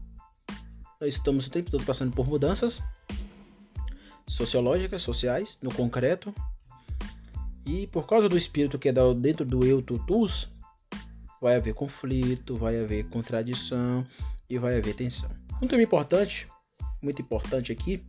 nós 1.01 1.15
estamos 1.15 1.47
o 1.47 1.51
tempo 1.51 1.71
todo 1.71 1.83
passando 1.83 2.15
por 2.15 2.29
mudanças 2.29 2.83
sociológicas, 4.27 5.01
sociais, 5.01 5.59
no 5.62 5.73
concreto. 5.73 6.35
E 7.65 7.87
por 7.87 8.07
causa 8.07 8.29
do 8.29 8.37
espírito 8.37 8.79
que 8.79 8.91
é 8.91 8.93
dentro 9.15 9.47
do 9.47 9.65
eu 9.65 9.81
tutus, 9.81 10.47
vai 11.41 11.57
haver 11.57 11.73
conflito, 11.73 12.55
vai 12.55 12.79
haver 12.79 13.09
contradição 13.09 14.07
e 14.47 14.59
vai 14.59 14.77
haver 14.77 14.95
tensão. 14.95 15.31
Um 15.62 15.67
tema 15.67 15.83
importante, 15.83 16.47
muito 17.01 17.23
importante 17.23 17.73
aqui, 17.73 18.05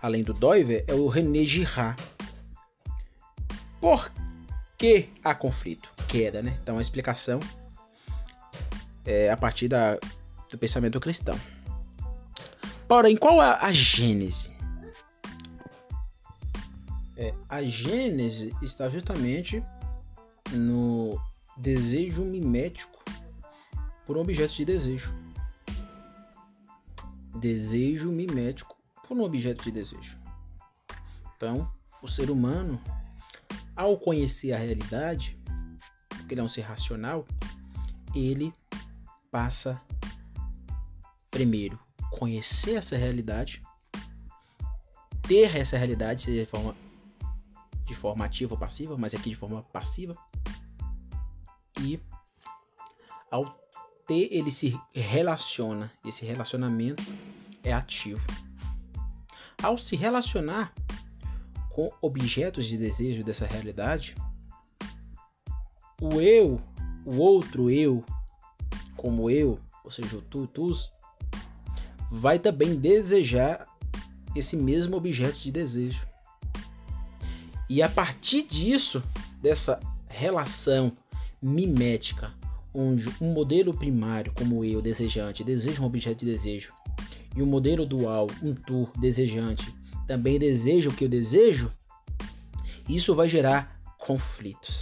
além 0.00 0.22
do 0.22 0.32
Doiver, 0.32 0.86
é 0.88 0.94
o 0.94 1.06
René 1.06 1.44
Girard. 1.44 2.02
Por 3.78 4.10
que 4.78 5.10
há 5.22 5.34
conflito? 5.34 5.92
Queda, 6.08 6.40
né? 6.40 6.58
Então 6.62 6.78
a 6.78 6.80
explicação 6.80 7.40
é, 9.08 9.30
a 9.30 9.36
partir 9.38 9.68
da, 9.68 9.98
do 10.50 10.58
pensamento 10.58 11.00
cristão. 11.00 11.40
Porém, 12.86 13.16
qual 13.16 13.42
é 13.42 13.58
a 13.58 13.72
gênese? 13.72 14.52
É, 17.16 17.34
a 17.48 17.62
gênese 17.62 18.54
está 18.60 18.88
justamente 18.90 19.64
no 20.52 21.18
desejo 21.56 22.22
mimético 22.22 23.02
por 24.06 24.18
um 24.18 24.20
objeto 24.20 24.54
de 24.54 24.66
desejo. 24.66 25.14
Desejo 27.40 28.12
mimético 28.12 28.76
por 29.06 29.16
um 29.16 29.22
objeto 29.22 29.64
de 29.64 29.70
desejo. 29.70 30.18
Então, 31.34 31.70
o 32.02 32.06
ser 32.06 32.30
humano, 32.30 32.78
ao 33.74 33.96
conhecer 33.96 34.52
a 34.52 34.58
realidade, 34.58 35.38
porque 36.08 36.34
ele 36.34 36.42
é 36.42 36.44
um 36.44 36.48
ser 36.48 36.62
racional, 36.62 37.26
ele 38.14 38.52
passa 39.30 39.80
primeiro 41.30 41.78
conhecer 42.10 42.76
essa 42.76 42.96
realidade, 42.96 43.62
ter 45.22 45.54
essa 45.54 45.76
realidade, 45.76 46.22
seja 46.22 46.40
de 46.40 46.50
forma, 46.50 46.74
de 47.84 47.94
forma 47.94 48.24
ativa 48.24 48.54
ou 48.54 48.58
passiva, 48.58 48.96
mas 48.96 49.14
aqui 49.14 49.30
de 49.30 49.36
forma 49.36 49.62
passiva, 49.64 50.16
e 51.80 52.00
ao 53.30 53.44
ter 54.06 54.28
ele 54.32 54.50
se 54.50 54.78
relaciona, 54.92 55.92
esse 56.04 56.24
relacionamento 56.24 57.02
é 57.62 57.72
ativo. 57.72 58.26
Ao 59.62 59.76
se 59.76 59.96
relacionar 59.96 60.72
com 61.70 61.92
objetos 62.00 62.64
de 62.64 62.76
desejo 62.76 63.22
dessa 63.22 63.46
realidade, 63.46 64.14
o 66.00 66.20
eu, 66.20 66.60
o 67.04 67.16
outro 67.18 67.70
eu, 67.70 68.04
como 68.98 69.30
eu, 69.30 69.58
ou 69.84 69.90
seja, 69.90 70.18
o 70.18 70.20
tu, 70.20 70.46
tus, 70.48 70.92
vai 72.10 72.38
também 72.38 72.74
desejar 72.74 73.66
esse 74.34 74.56
mesmo 74.56 74.96
objeto 74.96 75.38
de 75.38 75.50
desejo. 75.50 76.06
E 77.70 77.80
a 77.80 77.88
partir 77.88 78.42
disso, 78.42 79.02
dessa 79.40 79.78
relação 80.08 80.92
mimética, 81.40 82.32
onde 82.74 83.08
um 83.20 83.32
modelo 83.32 83.72
primário, 83.72 84.32
como 84.34 84.64
eu, 84.64 84.82
desejante, 84.82 85.44
deseja 85.44 85.80
um 85.80 85.86
objeto 85.86 86.24
de 86.24 86.32
desejo, 86.32 86.72
e 87.36 87.42
um 87.42 87.46
modelo 87.46 87.86
dual, 87.86 88.26
um 88.42 88.52
tu, 88.52 88.88
desejante, 88.98 89.72
também 90.06 90.38
deseja 90.38 90.90
o 90.90 90.92
que 90.92 91.04
eu 91.04 91.08
desejo, 91.08 91.70
isso 92.88 93.14
vai 93.14 93.28
gerar 93.28 93.80
conflitos. 93.98 94.80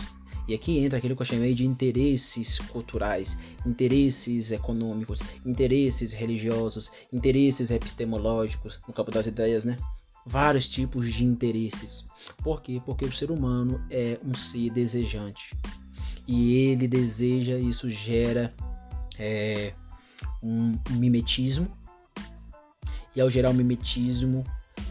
E 0.48 0.54
aqui 0.54 0.78
entra 0.78 0.98
aquilo 0.98 1.16
que 1.16 1.22
eu 1.22 1.26
chamei 1.26 1.54
de 1.54 1.66
interesses 1.66 2.58
culturais, 2.58 3.36
interesses 3.64 4.52
econômicos, 4.52 5.20
interesses 5.44 6.12
religiosos, 6.12 6.92
interesses 7.12 7.70
epistemológicos, 7.70 8.80
no 8.86 8.94
campo 8.94 9.10
das 9.10 9.26
ideias, 9.26 9.64
né? 9.64 9.76
Vários 10.24 10.68
tipos 10.68 11.12
de 11.12 11.24
interesses. 11.24 12.04
Por 12.42 12.62
quê? 12.62 12.80
Porque 12.84 13.04
o 13.04 13.12
ser 13.12 13.30
humano 13.30 13.84
é 13.90 14.18
um 14.24 14.34
ser 14.34 14.70
desejante. 14.70 15.56
E 16.28 16.54
ele 16.68 16.86
deseja, 16.86 17.58
isso 17.58 17.88
gera 17.88 18.52
é, 19.18 19.72
um 20.42 20.78
mimetismo. 20.90 21.68
E 23.14 23.20
ao 23.20 23.30
gerar 23.30 23.50
um 23.50 23.54
mimetismo, 23.54 24.44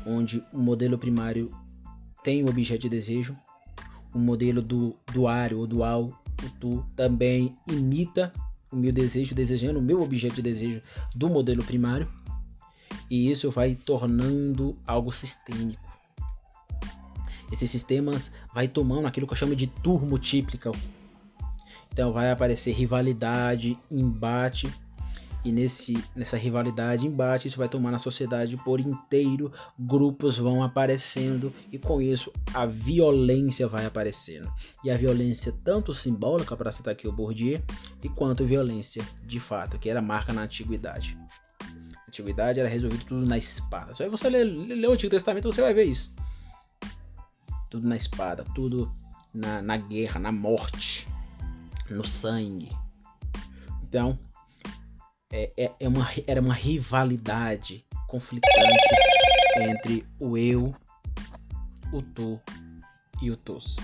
onde 0.05 0.43
o 0.51 0.57
modelo 0.57 0.97
primário 0.97 1.49
tem 2.23 2.43
o 2.43 2.49
objeto 2.49 2.81
de 2.81 2.89
desejo, 2.89 3.37
o 4.15 4.17
modelo 4.17 4.61
do 4.61 4.95
duário 5.13 5.59
ou 5.59 5.67
dual, 5.67 6.05
o 6.41 6.49
tu, 6.57 6.85
também 6.95 7.53
imita 7.69 8.31
o 8.71 8.75
meu 8.77 8.93
desejo, 8.93 9.35
desejando 9.35 9.79
o 9.79 9.81
meu 9.81 10.01
objeto 10.01 10.35
de 10.35 10.41
desejo 10.41 10.81
do 11.13 11.29
modelo 11.29 11.61
primário, 11.63 12.07
e 13.09 13.29
isso 13.29 13.51
vai 13.51 13.75
tornando 13.75 14.75
algo 14.87 15.11
sistêmico. 15.11 15.83
Esses 17.51 17.69
sistemas 17.69 18.31
vai 18.53 18.69
tomando 18.69 19.05
aquilo 19.05 19.27
que 19.27 19.33
eu 19.33 19.37
chamo 19.37 19.55
de 19.55 19.67
turmo 19.67 20.17
típico. 20.17 20.71
Então 21.91 22.11
vai 22.11 22.31
aparecer 22.31 22.73
rivalidade, 22.73 23.77
embate 23.91 24.73
e 25.45 25.51
nesse, 25.51 26.03
nessa 26.15 26.35
rivalidade, 26.35 27.05
embate, 27.05 27.47
isso 27.47 27.59
vai 27.59 27.69
tomar 27.69 27.91
na 27.91 27.99
sociedade 27.99 28.57
por 28.57 28.79
inteiro, 28.79 29.53
grupos 29.77 30.39
vão 30.39 30.63
aparecendo 30.63 31.53
e 31.71 31.77
com 31.77 32.01
isso 32.01 32.33
a 32.51 32.65
violência 32.65 33.67
vai 33.67 33.85
aparecendo. 33.85 34.51
E 34.83 34.89
a 34.89 34.97
violência 34.97 35.53
tanto 35.63 35.93
simbólica, 35.93 36.57
para 36.57 36.71
citar 36.71 36.93
aqui 36.93 37.07
o 37.07 37.11
Bourdieu, 37.11 37.61
e 38.01 38.09
quanto 38.09 38.43
violência 38.43 39.05
de 39.23 39.39
fato, 39.39 39.77
que 39.77 39.87
era 39.87 40.01
marca 40.01 40.33
na 40.33 40.41
antiguidade. 40.41 41.15
Antiguidade 42.07 42.59
era 42.59 42.67
resolvido 42.67 43.05
tudo 43.05 43.23
na 43.23 43.37
espada. 43.37 43.93
Aí 43.99 44.09
você 44.09 44.27
lê, 44.27 44.43
lê 44.43 44.87
o 44.87 44.93
Antigo 44.93 45.11
Testamento, 45.11 45.53
você 45.53 45.61
vai 45.61 45.75
ver 45.75 45.83
isso. 45.83 46.11
Tudo 47.69 47.87
na 47.87 47.95
espada, 47.95 48.43
tudo 48.55 48.91
na, 49.31 49.61
na 49.61 49.77
guerra, 49.77 50.19
na 50.19 50.31
morte, 50.31 51.07
no 51.87 52.03
sangue. 52.03 52.71
Então, 53.83 54.17
é, 55.31 55.51
é, 55.57 55.71
é 55.79 55.87
uma, 55.87 56.07
era 56.27 56.41
uma 56.41 56.53
rivalidade 56.53 57.85
conflitante 58.07 58.95
entre 59.57 60.05
o 60.19 60.37
eu, 60.37 60.73
o 61.91 62.01
tu 62.01 62.39
e 63.21 63.31
o 63.31 63.37
tus. 63.37 63.75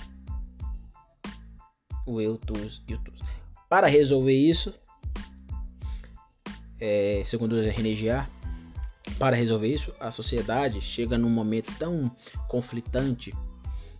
O 2.06 2.20
eu, 2.20 2.38
tus 2.38 2.84
e 2.88 2.94
o 2.94 2.98
tus. 3.00 3.20
Para 3.70 3.88
resolver 3.88 4.34
isso, 4.34 4.74
é, 6.80 7.24
segundo 7.26 7.60
René 7.62 7.94
Girard, 7.94 8.30
para 9.18 9.36
resolver 9.36 9.74
isso, 9.74 9.94
a 10.00 10.12
sociedade 10.12 10.82
chega 10.82 11.18
num 11.18 11.30
momento 11.30 11.72
tão 11.78 12.12
conflitante 12.48 13.34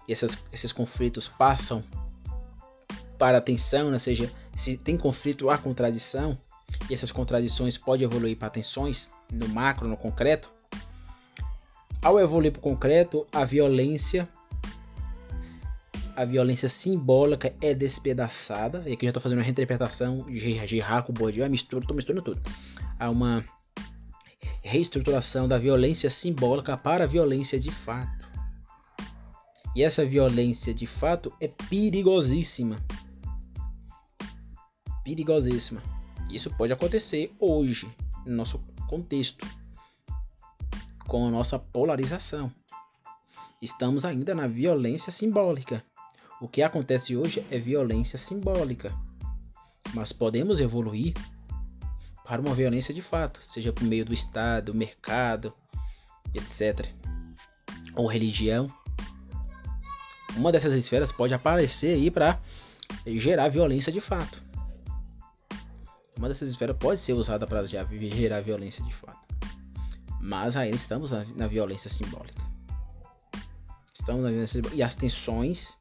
e 0.08 0.14
essas, 0.14 0.38
esses 0.52 0.72
conflitos 0.72 1.28
passam 1.28 1.84
para 3.18 3.38
a 3.38 3.42
tensão, 3.42 3.94
ou 3.94 4.00
seja, 4.00 4.32
se 4.56 4.76
tem 4.78 4.98
conflito 4.98 5.50
há 5.50 5.58
contradição, 5.58 6.38
e 6.90 6.94
essas 6.94 7.12
contradições 7.12 7.78
podem 7.78 8.06
evoluir 8.06 8.38
para 8.38 8.50
tensões 8.50 9.12
no 9.32 9.48
macro, 9.50 9.88
no 9.88 9.98
concreto. 9.98 10.50
Ao 12.02 12.20
evoluir 12.20 12.52
para 12.52 12.60
o 12.60 12.64
concreto, 12.64 13.28
a 13.32 13.46
violência 13.46 14.28
a 16.16 16.26
violência 16.26 16.68
simbólica 16.68 17.54
é 17.62 17.74
despedaçada. 17.74 18.84
E 18.86 18.94
aqui 18.94 19.06
eu 19.06 19.08
já 19.08 19.10
estou 19.10 19.22
fazendo 19.22 19.40
uma 19.40 19.44
reinterpretação 19.44 20.26
de 20.30 20.60
com 21.06 21.14
Bourdieu, 21.14 21.50
mistura, 21.50 21.84
estou 21.84 21.96
misturando 21.96 22.22
tudo. 22.22 22.42
Há 23.00 23.10
uma 23.10 23.44
reestruturação 24.62 25.48
da 25.48 25.58
violência 25.58 26.10
simbólica 26.10 26.78
para 26.78 27.06
a 27.06 27.08
violência 27.08 27.60
de 27.60 27.72
fato. 27.72 28.30
E 29.76 29.84
essa 29.84 30.06
violência 30.06 30.74
de 30.74 30.86
fato 30.86 31.34
é 31.40 31.48
perigosíssima. 31.48 32.78
Perigosíssima. 35.04 35.82
Isso 36.32 36.50
pode 36.50 36.72
acontecer 36.72 37.36
hoje, 37.40 37.94
no 38.26 38.38
nosso 38.38 38.60
contexto, 38.88 39.46
com 41.08 41.28
a 41.28 41.32
nossa 41.32 41.60
polarização. 41.60 42.52
Estamos 43.62 44.06
ainda 44.06 44.34
na 44.34 44.48
violência 44.48 45.12
simbólica. 45.12 45.84
O 46.40 46.48
que 46.48 46.64
acontece 46.64 47.16
hoje 47.18 47.46
é 47.52 47.60
violência 47.60 48.18
simbólica. 48.18 48.92
Mas 49.94 50.14
podemos 50.14 50.60
evoluir 50.60 51.14
para 52.24 52.42
uma 52.42 52.56
violência 52.56 52.94
de 52.94 53.02
fato, 53.02 53.40
seja 53.44 53.74
por 53.74 53.84
meio 53.84 54.06
do 54.06 54.14
Estado, 54.14 54.74
mercado, 54.74 55.54
etc. 56.34 56.88
Ou 57.94 58.08
religião. 58.08 58.74
Uma 60.38 60.52
dessas 60.52 60.74
esferas 60.74 61.12
pode 61.12 61.34
aparecer 61.34 61.96
aí 61.96 62.10
para 62.10 62.40
gerar 63.06 63.50
violência 63.50 63.92
de 63.92 64.00
fato. 64.00 64.42
Uma 66.22 66.30
dessas 66.30 66.52
esferas 66.52 66.78
pode 66.78 67.02
ser 67.02 67.14
usada 67.14 67.48
para 67.48 67.66
gerar 67.66 68.42
violência 68.42 68.86
de 68.86 68.94
fato. 68.94 69.28
Mas 70.20 70.56
ainda 70.56 70.76
estamos 70.76 71.10
na, 71.10 71.26
na 71.36 71.48
violência 71.48 71.90
simbólica. 71.90 72.40
Estamos 73.92 74.22
na 74.22 74.30
violência 74.30 74.62
E 74.72 74.84
as 74.84 74.94
tensões, 74.94 75.80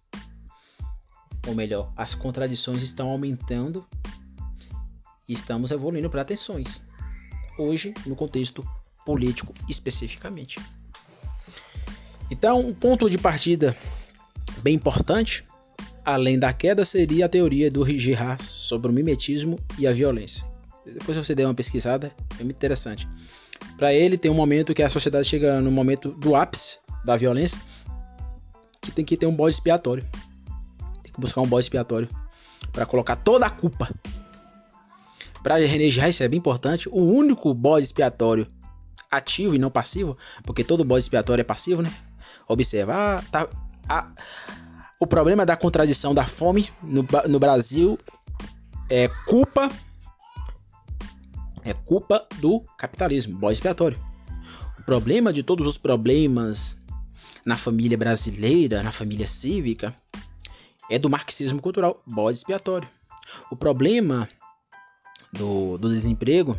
ou 1.47 1.55
melhor, 1.55 1.93
as 1.95 2.14
contradições 2.14 2.82
estão 2.82 3.11
aumentando 3.11 3.86
e 5.28 5.34
estamos 5.34 5.72
evoluindo 5.72 6.09
para 6.09 6.24
tensões. 6.24 6.82
Hoje, 7.59 7.93
no 8.07 8.16
contexto 8.16 8.66
político 9.05 9.53
especificamente. 9.68 10.59
Então, 12.30 12.61
um 12.61 12.72
ponto 12.72 13.11
de 13.11 13.18
partida 13.18 13.76
bem 14.62 14.76
importante 14.76 15.45
além 16.05 16.38
da 16.38 16.53
queda 16.53 16.84
seria 16.84 17.26
a 17.26 17.28
teoria 17.28 17.70
do 17.70 17.84
Girard 17.86 18.42
sobre 18.44 18.90
o 18.90 18.94
mimetismo 18.94 19.59
e 19.78 19.86
a 19.86 19.92
violência. 19.92 20.44
Depois 20.84 21.16
você 21.16 21.34
der 21.34 21.44
uma 21.44 21.55
pesquisada, 21.55 22.12
é 22.38 22.44
muito 22.44 22.57
interessante. 22.57 23.09
Para 23.76 23.92
ele 23.92 24.16
tem 24.16 24.30
um 24.30 24.34
momento 24.34 24.74
que 24.74 24.82
a 24.82 24.90
sociedade 24.90 25.26
chega 25.26 25.61
no 25.61 25.70
momento 25.70 26.11
do 26.11 26.34
ápice 26.34 26.78
da 27.05 27.16
violência, 27.16 27.61
que 28.80 28.90
tem 28.90 29.05
que 29.05 29.16
ter 29.16 29.26
um 29.26 29.34
bode 29.34 29.55
expiatório. 29.55 30.05
Tem 31.03 31.12
que 31.12 31.20
buscar 31.20 31.40
um 31.40 31.46
bode 31.46 31.64
expiatório 31.64 32.09
para 32.72 32.86
colocar 32.86 33.16
toda 33.16 33.46
a 33.46 33.51
culpa. 33.51 33.88
Para 35.42 35.57
René 35.57 35.88
Girard 35.88 36.11
isso 36.11 36.22
é 36.22 36.28
bem 36.28 36.38
importante, 36.38 36.88
o 36.88 37.01
único 37.01 37.53
bode 37.55 37.86
expiatório 37.86 38.46
ativo 39.11 39.55
e 39.55 39.59
não 39.59 39.70
passivo, 39.70 40.16
porque 40.44 40.62
todo 40.62 40.84
bode 40.84 41.05
expiatório 41.05 41.40
é 41.40 41.44
passivo, 41.44 41.82
né? 41.82 41.92
Observa, 42.46 42.94
ah, 42.94 43.22
tá, 43.30 43.48
ah, 43.88 44.12
o 45.01 45.07
problema 45.07 45.46
da 45.46 45.57
contradição 45.57 46.14
da 46.14 46.26
fome 46.26 46.70
no, 46.82 47.07
no 47.26 47.38
Brasil 47.38 47.98
é 48.88 49.09
culpa 49.26 49.70
é 51.64 51.72
culpa 51.72 52.26
do 52.38 52.61
capitalismo, 52.78 53.36
bode 53.36 53.55
expiatório. 53.55 53.98
O 54.78 54.82
problema 54.82 55.32
de 55.32 55.42
todos 55.42 55.66
os 55.66 55.76
problemas 55.76 56.76
na 57.44 57.57
família 57.57 57.98
brasileira, 57.98 58.82
na 58.82 58.90
família 58.90 59.26
cívica, 59.26 59.94
é 60.90 60.98
do 60.98 61.11
marxismo 61.11 61.61
cultural, 61.61 62.03
bode 62.07 62.38
expiatório. 62.38 62.88
O 63.51 63.57
problema 63.57 64.28
do, 65.32 65.76
do 65.76 65.88
desemprego 65.90 66.59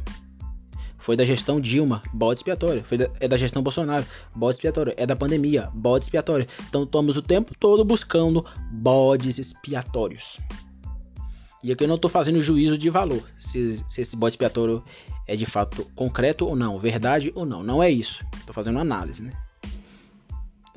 foi 1.01 1.17
da 1.17 1.25
gestão 1.25 1.59
Dilma, 1.59 2.01
bode 2.13 2.39
expiatório. 2.39 2.83
Foi 2.83 2.97
da, 2.97 3.09
é 3.19 3.27
da 3.27 3.35
gestão 3.35 3.61
Bolsonaro, 3.61 4.05
bode 4.33 4.57
expiatório. 4.57 4.93
É 4.95 5.05
da 5.05 5.15
pandemia, 5.15 5.69
bode 5.73 6.05
expiatório. 6.05 6.47
Então 6.69 6.83
estamos 6.83 7.17
o 7.17 7.21
tempo 7.21 7.53
todo 7.59 7.83
buscando 7.83 8.45
bodes 8.71 9.39
expiatórios. 9.39 10.39
E 11.63 11.71
aqui 11.71 11.83
eu 11.83 11.87
não 11.87 11.95
estou 11.95 12.09
fazendo 12.09 12.39
juízo 12.39 12.77
de 12.77 12.89
valor, 12.89 13.23
se, 13.39 13.83
se, 13.87 14.01
esse 14.01 14.15
bode 14.15 14.33
expiatório 14.33 14.83
é 15.27 15.35
de 15.35 15.45
fato 15.45 15.85
concreto 15.95 16.47
ou 16.47 16.55
não, 16.55 16.79
verdade 16.79 17.31
ou 17.35 17.45
não. 17.45 17.63
Não 17.63 17.83
é 17.83 17.89
isso. 17.89 18.25
Estou 18.39 18.53
fazendo 18.53 18.79
análise, 18.79 19.21
né? 19.21 19.31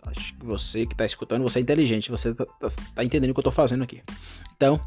Acho 0.07 0.35
que 0.35 0.45
você 0.45 0.87
que 0.87 0.93
está 0.93 1.07
escutando, 1.07 1.43
você 1.43 1.59
é 1.59 1.63
inteligente, 1.63 2.11
você 2.11 2.31
está 2.31 2.45
tá, 2.45 2.69
tá 2.95 3.05
entendendo 3.05 3.31
o 3.31 3.35
que 3.35 3.39
eu 3.39 3.43
estou 3.43 3.53
fazendo 3.53 3.83
aqui. 3.83 4.03
Então, 4.55 4.79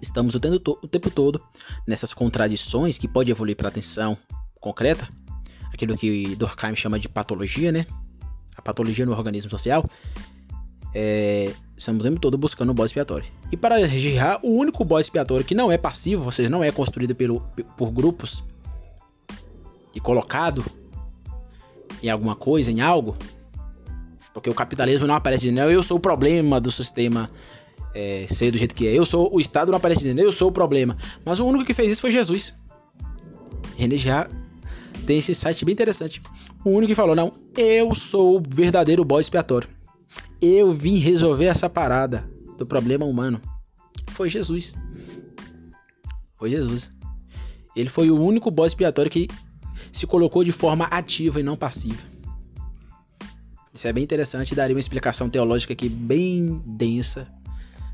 estamos 0.00 0.34
o 0.34 0.40
tempo, 0.40 1.10
todo 1.10 1.42
nessas 1.86 2.14
contradições 2.14 2.98
que 2.98 3.08
pode 3.08 3.30
evoluir 3.30 3.56
para 3.56 3.68
atenção, 3.68 4.16
concreta, 4.60 5.08
aquilo 5.72 5.96
que 5.96 6.34
Durkheim 6.36 6.76
chama 6.76 6.98
de 6.98 7.08
patologia, 7.08 7.72
né? 7.72 7.86
A 8.56 8.62
patologia 8.62 9.06
no 9.06 9.12
organismo 9.12 9.50
social. 9.50 9.84
É, 10.94 11.52
estamos 11.76 12.00
o 12.00 12.04
tempo 12.04 12.20
todo 12.20 12.38
buscando 12.38 12.72
um 12.72 12.74
bode 12.74 12.88
expiatório. 12.88 13.26
E 13.52 13.56
para 13.56 13.86
Girard, 13.86 14.44
o 14.44 14.50
único 14.50 14.84
bode 14.84 15.06
expiatório 15.06 15.44
que 15.44 15.54
não 15.54 15.70
é 15.70 15.78
passivo, 15.78 16.24
ou 16.24 16.32
seja, 16.32 16.48
não 16.48 16.64
é 16.64 16.72
construído 16.72 17.14
pelo, 17.14 17.40
por 17.76 17.90
grupos 17.90 18.42
e 19.94 20.00
colocado 20.00 20.64
em 22.02 22.08
alguma 22.08 22.34
coisa, 22.34 22.70
em 22.72 22.80
algo, 22.80 23.16
porque 24.32 24.48
o 24.48 24.54
capitalismo 24.54 25.06
não 25.06 25.14
aparece 25.14 25.48
dizendo 25.48 25.70
eu 25.70 25.82
sou 25.82 25.96
o 25.96 26.00
problema 26.00 26.60
do 26.60 26.70
sistema 26.70 27.30
é, 27.94 28.26
ser 28.28 28.52
do 28.52 28.58
jeito 28.58 28.74
que 28.74 28.86
é. 28.86 28.92
Eu 28.92 29.04
sou 29.04 29.28
o 29.32 29.40
Estado 29.40 29.70
não 29.70 29.76
aparece 29.76 30.02
dizendo 30.02 30.20
eu 30.20 30.32
sou 30.32 30.48
o 30.48 30.52
problema. 30.52 30.96
Mas 31.24 31.40
o 31.40 31.46
único 31.46 31.64
que 31.64 31.74
fez 31.74 31.92
isso 31.92 32.00
foi 32.00 32.10
Jesus. 32.10 32.54
René 33.76 33.96
Girard 33.96 34.30
tem 35.06 35.18
esse 35.18 35.34
site 35.34 35.64
bem 35.64 35.72
interessante. 35.72 36.20
O 36.64 36.70
único 36.70 36.88
que 36.88 36.94
falou, 36.94 37.14
não, 37.14 37.34
eu 37.56 37.94
sou 37.94 38.38
o 38.38 38.42
verdadeiro 38.46 39.04
bode 39.04 39.26
expiatório. 39.26 39.68
Eu 40.40 40.72
vim 40.72 40.98
resolver 40.98 41.46
essa 41.46 41.68
parada 41.68 42.28
do 42.56 42.66
problema 42.66 43.04
humano. 43.04 43.40
Foi 44.08 44.28
Jesus. 44.28 44.74
Foi 46.36 46.50
Jesus. 46.50 46.92
Ele 47.74 47.88
foi 47.88 48.10
o 48.10 48.20
único 48.20 48.50
bode 48.50 48.72
expiatório 48.72 49.10
que 49.10 49.28
se 49.92 50.06
colocou 50.06 50.44
de 50.44 50.52
forma 50.52 50.84
ativa 50.86 51.40
e 51.40 51.42
não 51.42 51.56
passiva. 51.56 52.02
Isso 53.72 53.86
é 53.86 53.92
bem 53.92 54.02
interessante, 54.02 54.54
daria 54.54 54.74
uma 54.74 54.80
explicação 54.80 55.30
teológica 55.30 55.72
aqui 55.72 55.88
bem 55.88 56.60
densa 56.66 57.28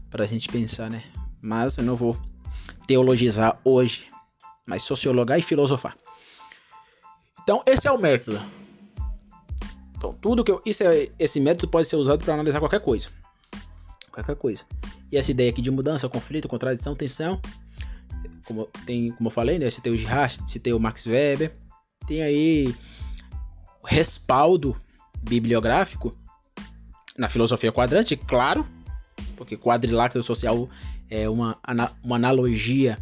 para 0.08 0.24
a 0.24 0.26
gente 0.26 0.48
pensar, 0.48 0.88
né? 0.88 1.02
Mas 1.42 1.76
eu 1.76 1.84
não 1.84 1.94
vou 1.94 2.16
teologizar 2.86 3.60
hoje, 3.64 4.06
mas 4.66 4.82
sociologar 4.82 5.38
e 5.38 5.42
filosofar. 5.42 5.94
Então, 7.44 7.62
esse 7.66 7.86
é 7.86 7.92
o 7.92 7.98
método. 7.98 8.40
Então, 9.96 10.12
tudo 10.14 10.42
que 10.42 10.50
eu, 10.50 10.60
isso 10.66 10.82
é, 10.82 11.08
esse 11.18 11.38
método 11.38 11.68
pode 11.68 11.86
ser 11.86 11.96
usado 11.96 12.24
para 12.24 12.34
analisar 12.34 12.58
qualquer 12.58 12.80
coisa. 12.80 13.08
Qualquer 14.10 14.34
coisa. 14.36 14.64
E 15.12 15.16
essa 15.16 15.30
ideia 15.30 15.50
aqui 15.50 15.62
de 15.62 15.70
mudança, 15.70 16.08
conflito, 16.08 16.48
contradição, 16.48 16.94
tensão, 16.94 17.40
como, 18.46 18.66
tem, 18.86 19.12
como 19.12 19.28
eu 19.28 19.30
falei, 19.30 19.58
né? 19.58 19.70
Citei 19.70 19.92
o 19.92 19.96
Girard, 19.96 20.38
citei 20.50 20.72
o 20.72 20.80
Max 20.80 21.06
Weber, 21.06 21.54
tem 22.06 22.22
aí 22.22 22.74
respaldo 23.84 24.76
bibliográfico 25.22 26.16
na 27.16 27.28
filosofia 27.28 27.72
quadrante, 27.72 28.16
claro, 28.16 28.66
porque 29.36 29.56
quadrilátero 29.56 30.22
social 30.22 30.68
é 31.10 31.28
uma, 31.28 31.58
uma 32.02 32.16
analogia 32.16 32.98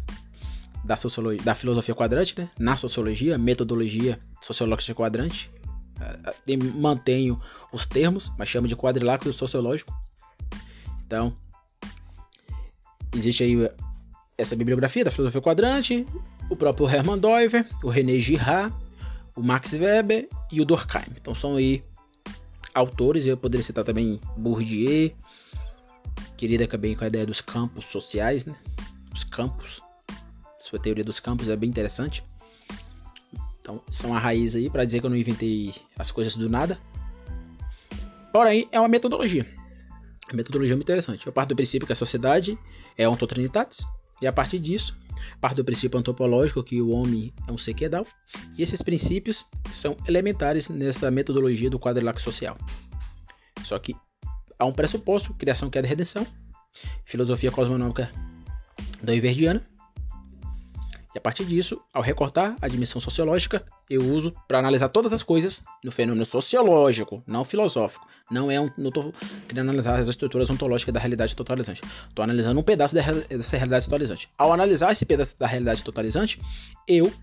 da, 0.83 0.97
sociologia, 0.97 1.43
da 1.43 1.55
filosofia 1.55 1.95
quadrante, 1.95 2.35
né? 2.37 2.49
na 2.59 2.75
sociologia, 2.75 3.37
metodologia 3.37 4.19
sociológica 4.41 4.93
quadrante. 4.93 5.49
É, 5.99 6.53
é, 6.53 6.57
mantenho 6.57 7.39
os 7.71 7.85
termos, 7.85 8.31
mas 8.37 8.49
chamo 8.49 8.67
de 8.67 8.75
quadrilátero 8.75 9.31
sociológico. 9.31 9.93
Então, 11.05 11.35
existe 13.15 13.43
aí 13.43 13.69
essa 14.37 14.55
bibliografia 14.55 15.05
da 15.05 15.11
filosofia 15.11 15.41
quadrante, 15.41 16.05
o 16.49 16.55
próprio 16.55 16.89
Hermann 16.89 17.19
Doiver, 17.19 17.67
o 17.83 17.89
René 17.89 18.17
Girard, 18.17 18.73
o 19.35 19.41
Max 19.41 19.73
Weber 19.73 20.27
e 20.51 20.61
o 20.61 20.65
Durkheim. 20.65 21.13
Então 21.19 21.33
são 21.35 21.55
aí 21.55 21.83
autores, 22.73 23.25
eu 23.25 23.37
poderia 23.37 23.63
citar 23.63 23.83
também 23.83 24.19
Bourdieu, 24.35 25.11
querida 26.37 26.67
também 26.67 26.95
com 26.95 27.03
a 27.03 27.07
ideia 27.07 27.25
dos 27.25 27.41
campos 27.41 27.85
sociais, 27.85 28.45
né? 28.45 28.55
Os 29.13 29.23
campos. 29.23 29.81
Sua 30.63 30.79
teoria 30.79 31.03
dos 31.03 31.19
campos 31.19 31.49
é 31.49 31.57
bem 31.57 31.69
interessante. 31.69 32.23
Então, 33.59 33.81
são 33.91 34.15
a 34.15 34.19
raiz 34.19 34.55
aí 34.55 34.69
para 34.69 34.85
dizer 34.85 35.01
que 35.01 35.05
eu 35.05 35.09
não 35.09 35.17
inventei 35.17 35.75
as 35.99 36.09
coisas 36.09 36.37
do 36.37 36.49
nada. 36.49 36.79
Porém, 38.31 38.69
é 38.71 38.79
uma 38.79 38.87
metodologia. 38.87 39.45
A 40.29 40.33
metodologia 40.33 40.73
é 40.73 40.77
muito 40.77 40.85
interessante. 40.85 41.27
Eu 41.27 41.33
parto 41.33 41.49
do 41.49 41.55
princípio 41.57 41.85
que 41.85 41.91
a 41.91 41.95
sociedade 41.97 42.57
é 42.97 43.07
ontotrinitatis, 43.07 43.85
e 44.21 44.25
a 44.25 44.31
partir 44.31 44.57
disso, 44.57 44.95
parto 45.41 45.57
do 45.57 45.65
princípio 45.65 45.99
antropológico 45.99 46.63
que 46.63 46.81
o 46.81 46.91
homem 46.91 47.33
é 47.45 47.51
um 47.51 47.57
ser 47.57 47.73
quedal, 47.73 48.07
e 48.57 48.63
esses 48.63 48.81
princípios 48.81 49.45
são 49.69 49.97
elementares 50.07 50.69
nessa 50.69 51.11
metodologia 51.11 51.69
do 51.69 51.77
quadrilátero 51.77 52.23
social. 52.23 52.57
Só 53.65 53.77
que 53.79 53.93
há 54.57 54.65
um 54.65 54.71
pressuposto, 54.71 55.33
criação, 55.33 55.69
queda 55.69 55.87
e 55.87 55.89
redenção, 55.89 56.25
filosofia 57.03 57.51
cosmonômica 57.51 58.09
da 59.03 59.13
Iverdiana, 59.13 59.72
e 61.13 61.17
a 61.17 61.21
partir 61.21 61.45
disso, 61.45 61.79
ao 61.93 62.01
recortar 62.01 62.55
a 62.59 62.67
dimensão 62.67 62.99
sociológica, 62.99 63.63
eu 63.87 64.01
uso 64.01 64.33
para 64.47 64.57
analisar 64.57 64.89
todas 64.89 65.13
as 65.13 65.21
coisas 65.21 65.63
no 65.83 65.91
fenômeno 65.91 66.25
sociológico, 66.25 67.23
não 67.27 67.45
filosófico. 67.45 68.07
Não 68.31 68.49
é 68.49 68.59
um, 68.59 68.69
não 68.77 68.87
estou 68.87 69.13
querendo 69.47 69.69
analisar 69.69 69.99
as 69.99 70.07
estruturas 70.07 70.49
ontológicas 70.49 70.93
da 70.93 70.99
realidade 70.99 71.35
totalizante. 71.35 71.81
Estou 72.09 72.23
analisando 72.23 72.59
um 72.59 72.63
pedaço 72.63 72.95
dessa 72.95 73.57
realidade 73.57 73.85
totalizante. 73.85 74.27
Ao 74.37 74.51
analisar 74.51 74.91
esse 74.91 75.05
pedaço 75.05 75.37
da 75.37 75.45
realidade 75.45 75.83
totalizante, 75.83 76.39
eu 76.87 77.13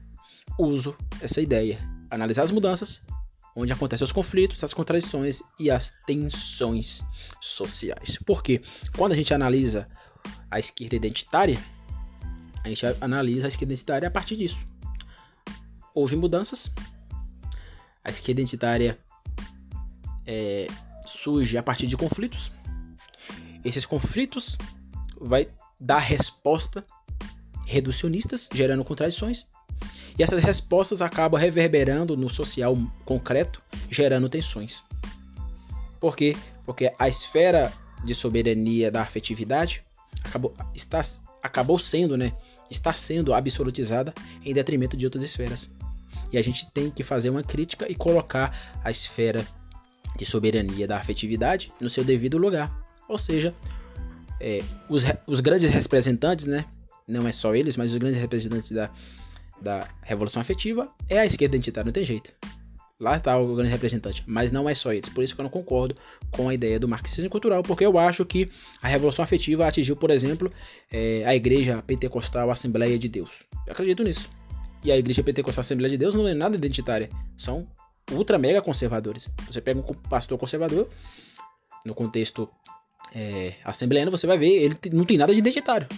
uso 0.57 0.97
essa 1.21 1.41
ideia, 1.41 1.79
analisar 2.11 2.45
as 2.45 2.53
mudanças, 2.53 3.03
onde 3.57 3.73
acontecem 3.73 4.05
os 4.05 4.13
conflitos, 4.13 4.63
as 4.63 4.73
contradições 4.73 5.43
e 5.59 5.69
as 5.69 5.93
tensões 6.07 7.03
sociais. 7.41 8.17
Porque 8.25 8.61
quando 8.97 9.13
a 9.13 9.17
gente 9.17 9.35
analisa 9.35 9.89
a 10.49 10.61
esquerda 10.61 10.95
identitária, 10.95 11.59
a 12.63 12.69
gente 12.69 12.85
analisa 13.01 13.47
a 13.47 13.49
esquerda 13.49 13.73
identitária 13.73 14.09
a 14.09 14.11
partir 14.11 14.37
disso. 14.37 14.65
Houve 15.95 16.17
mudanças, 16.17 16.73
a 18.05 18.11
esquerda 18.11 18.41
identitária 18.41 18.99
é, 20.27 20.67
surge 21.07 21.59
a 21.59 21.63
partir 21.63 21.87
de 21.87 21.97
conflitos. 21.97 22.53
Esses 23.65 23.85
conflitos 23.85 24.57
vai 25.21 25.49
dar 25.81 25.99
resposta 25.99 26.85
reducionistas, 27.67 28.49
gerando 28.53 28.85
contradições. 28.85 29.47
E 30.19 30.23
essas 30.23 30.43
respostas 30.43 31.01
acabam 31.01 31.41
reverberando 31.41 32.17
no 32.17 32.29
social 32.29 32.77
concreto, 33.05 33.63
gerando 33.91 34.29
tensões. 34.29 34.83
Por 36.01 36.17
quê? 36.17 36.37
Porque 36.65 36.93
a 36.99 37.09
esfera 37.09 37.73
de 38.05 38.15
soberania 38.15 38.91
da 38.91 39.03
afetividade 39.03 39.85
acabou, 40.25 40.55
está, 40.75 41.01
acabou 41.43 41.79
sendo 41.79 42.17
né, 42.17 42.33
está 42.71 42.93
sendo 42.93 43.35
absolutizada 43.35 44.15
em 44.45 44.55
detrimento 44.55 44.97
de 44.97 45.05
outras 45.05 45.25
esferas. 45.25 45.69
E 46.33 46.39
a 46.39 46.43
gente 46.43 46.71
tem 46.71 46.91
que 46.91 47.03
fazer 47.03 47.31
uma 47.31 47.43
crítica 47.43 47.91
e 47.91 47.95
colocar 47.95 48.81
a 48.85 48.91
esfera 48.91 49.47
de 50.17 50.25
soberania 50.25 50.87
da 50.87 50.97
afetividade 50.97 51.73
no 51.81 51.89
seu 51.89 52.05
devido 52.05 52.39
lugar. 52.39 52.73
Ou 53.09 53.19
seja, 53.19 53.55
é, 54.41 54.63
os, 54.89 55.05
os, 55.27 55.41
grandes 55.41 55.71
representantes, 55.71 56.47
né, 56.47 56.65
não 57.07 57.27
é 57.27 57.33
só 57.33 57.55
eles, 57.55 57.77
mas 57.77 57.93
os 57.93 57.99
grandes 57.99 58.21
representantes 58.21 58.71
da, 58.71 58.91
da 59.61 59.89
revolução 60.03 60.41
afetiva 60.41 60.89
é 61.09 61.19
a 61.19 61.27
esquerda 61.27 61.57
identitária, 61.57 61.87
não 61.87 61.93
tem 61.93 62.05
jeito. 62.05 62.33
Lá 63.01 63.17
está 63.17 63.39
o 63.39 63.57
grande 63.57 63.71
representante, 63.71 64.23
mas 64.27 64.53
não 64.53 64.69
é 64.69 64.75
só 64.75 64.93
eles. 64.93 65.09
Por 65.09 65.25
isso 65.25 65.35
que 65.35 65.41
eu 65.41 65.43
não 65.43 65.51
concordo 65.51 65.97
com 66.31 66.51
a 66.51 66.55
ideia 66.55 66.79
do 66.79 66.87
marxismo 66.87 67.31
cultural, 67.31 67.63
porque 67.63 67.85
eu 67.85 67.99
acho 67.99 68.27
que 68.27 68.51
a 68.83 68.89
revolução 68.89 69.23
afetiva 69.23 69.67
atingiu, 69.67 69.97
por 69.97 70.11
exemplo, 70.11 70.53
é, 70.93 71.25
a 71.25 71.35
igreja 71.35 71.83
pentecostal 71.87 72.51
Assembleia 72.51 72.99
de 72.99 73.09
Deus. 73.09 73.43
Eu 73.67 73.73
acredito 73.73 74.05
nisso. 74.05 74.29
E 74.85 74.93
a 74.93 74.99
igreja 74.99 75.23
pentecostal 75.23 75.63
Assembleia 75.63 75.91
de 75.91 75.97
Deus 75.97 76.15
não 76.15 76.29
é 76.29 76.35
nada 76.35 76.57
identitária, 76.57 77.09
são 77.39 77.67
ultra 78.13 78.39
mega 78.39 78.61
conservadores. 78.61 79.31
Você 79.47 79.63
pega 79.63 79.81
um 79.81 79.95
pastor 79.95 80.37
conservador, 80.37 80.87
no 81.87 81.95
contexto 81.95 82.51
é, 83.15 83.55
você 84.11 84.27
vai 84.27 84.37
ver, 84.37 84.63
ele 84.63 84.77
não 84.93 85.07
tem 85.07 85.17
nada 85.17 85.33
de 85.33 85.39
identitário. 85.39 85.89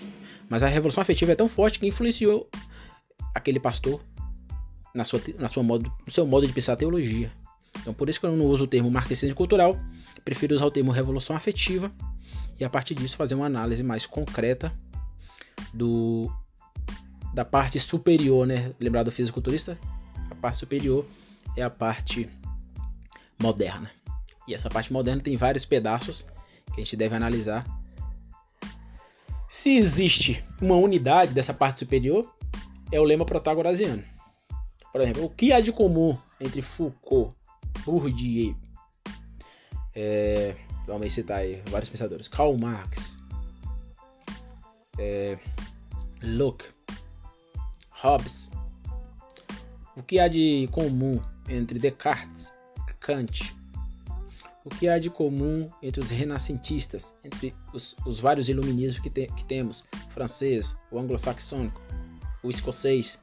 Mas 0.48 0.62
a 0.62 0.68
revolução 0.68 1.00
afetiva 1.00 1.32
é 1.32 1.34
tão 1.34 1.48
forte 1.48 1.80
que 1.80 1.86
influenciou 1.86 2.48
aquele 3.34 3.58
pastor 3.58 4.00
na 4.94 5.04
sua, 5.04 5.20
na 5.38 5.48
sua 5.48 5.62
modo, 5.62 5.92
no 6.04 6.12
seu 6.12 6.26
modo 6.26 6.46
de 6.46 6.52
pensar 6.52 6.74
a 6.74 6.76
teologia. 6.76 7.32
Então, 7.80 7.94
por 7.94 8.08
isso 8.08 8.20
que 8.20 8.26
eu 8.26 8.36
não 8.36 8.46
uso 8.46 8.64
o 8.64 8.66
termo 8.66 8.90
marxismo 8.90 9.34
cultural, 9.34 9.78
prefiro 10.24 10.54
usar 10.54 10.66
o 10.66 10.70
termo 10.70 10.90
revolução 10.90 11.34
afetiva 11.34 11.90
e 12.58 12.64
a 12.64 12.70
partir 12.70 12.94
disso 12.94 13.16
fazer 13.16 13.34
uma 13.34 13.46
análise 13.46 13.82
mais 13.82 14.06
concreta 14.06 14.72
do 15.72 16.30
da 17.34 17.44
parte 17.44 17.80
superior, 17.80 18.46
né? 18.46 18.72
Lembrar 18.78 19.02
do 19.02 19.10
fisiculturista? 19.10 19.78
A 20.30 20.34
parte 20.34 20.58
superior 20.58 21.06
é 21.56 21.62
a 21.62 21.70
parte 21.70 22.28
moderna. 23.40 23.90
E 24.46 24.54
essa 24.54 24.68
parte 24.68 24.92
moderna 24.92 25.22
tem 25.22 25.36
vários 25.36 25.64
pedaços 25.64 26.26
que 26.66 26.80
a 26.80 26.84
gente 26.84 26.96
deve 26.96 27.14
analisar. 27.14 27.64
Se 29.48 29.76
existe 29.76 30.44
uma 30.60 30.76
unidade 30.76 31.32
dessa 31.32 31.54
parte 31.54 31.80
superior, 31.80 32.30
é 32.90 33.00
o 33.00 33.04
lema 33.04 33.24
protagorasiano. 33.24 34.02
Por 34.92 35.00
exemplo, 35.00 35.24
o 35.24 35.30
que 35.30 35.52
há 35.52 35.60
de 35.60 35.72
comum 35.72 36.16
entre 36.38 36.60
Foucault, 36.60 37.34
Bourdieu, 37.84 38.54
é, 39.94 40.54
vamos 40.86 41.12
citar 41.12 41.38
aí 41.38 41.62
vários 41.70 41.88
pensadores, 41.88 42.28
Karl 42.28 42.56
Marx, 42.58 43.18
é, 44.98 45.38
Locke, 46.22 46.66
Hobbes, 47.90 48.50
o 49.96 50.02
que 50.02 50.18
há 50.18 50.28
de 50.28 50.68
comum 50.72 51.20
entre 51.48 51.78
Descartes, 51.78 52.52
Kant, 53.00 53.54
o 54.64 54.68
que 54.68 54.88
há 54.88 54.98
de 54.98 55.10
comum 55.10 55.68
entre 55.82 56.00
os 56.00 56.10
renascentistas, 56.10 57.12
entre 57.24 57.54
os, 57.72 57.96
os 58.06 58.20
vários 58.20 58.48
iluminismos 58.48 59.02
que, 59.02 59.10
te, 59.10 59.26
que 59.26 59.44
temos, 59.44 59.84
francês, 60.10 60.76
o 60.90 60.98
anglo-saxônico, 60.98 61.80
o 62.42 62.50
escocês, 62.50 63.18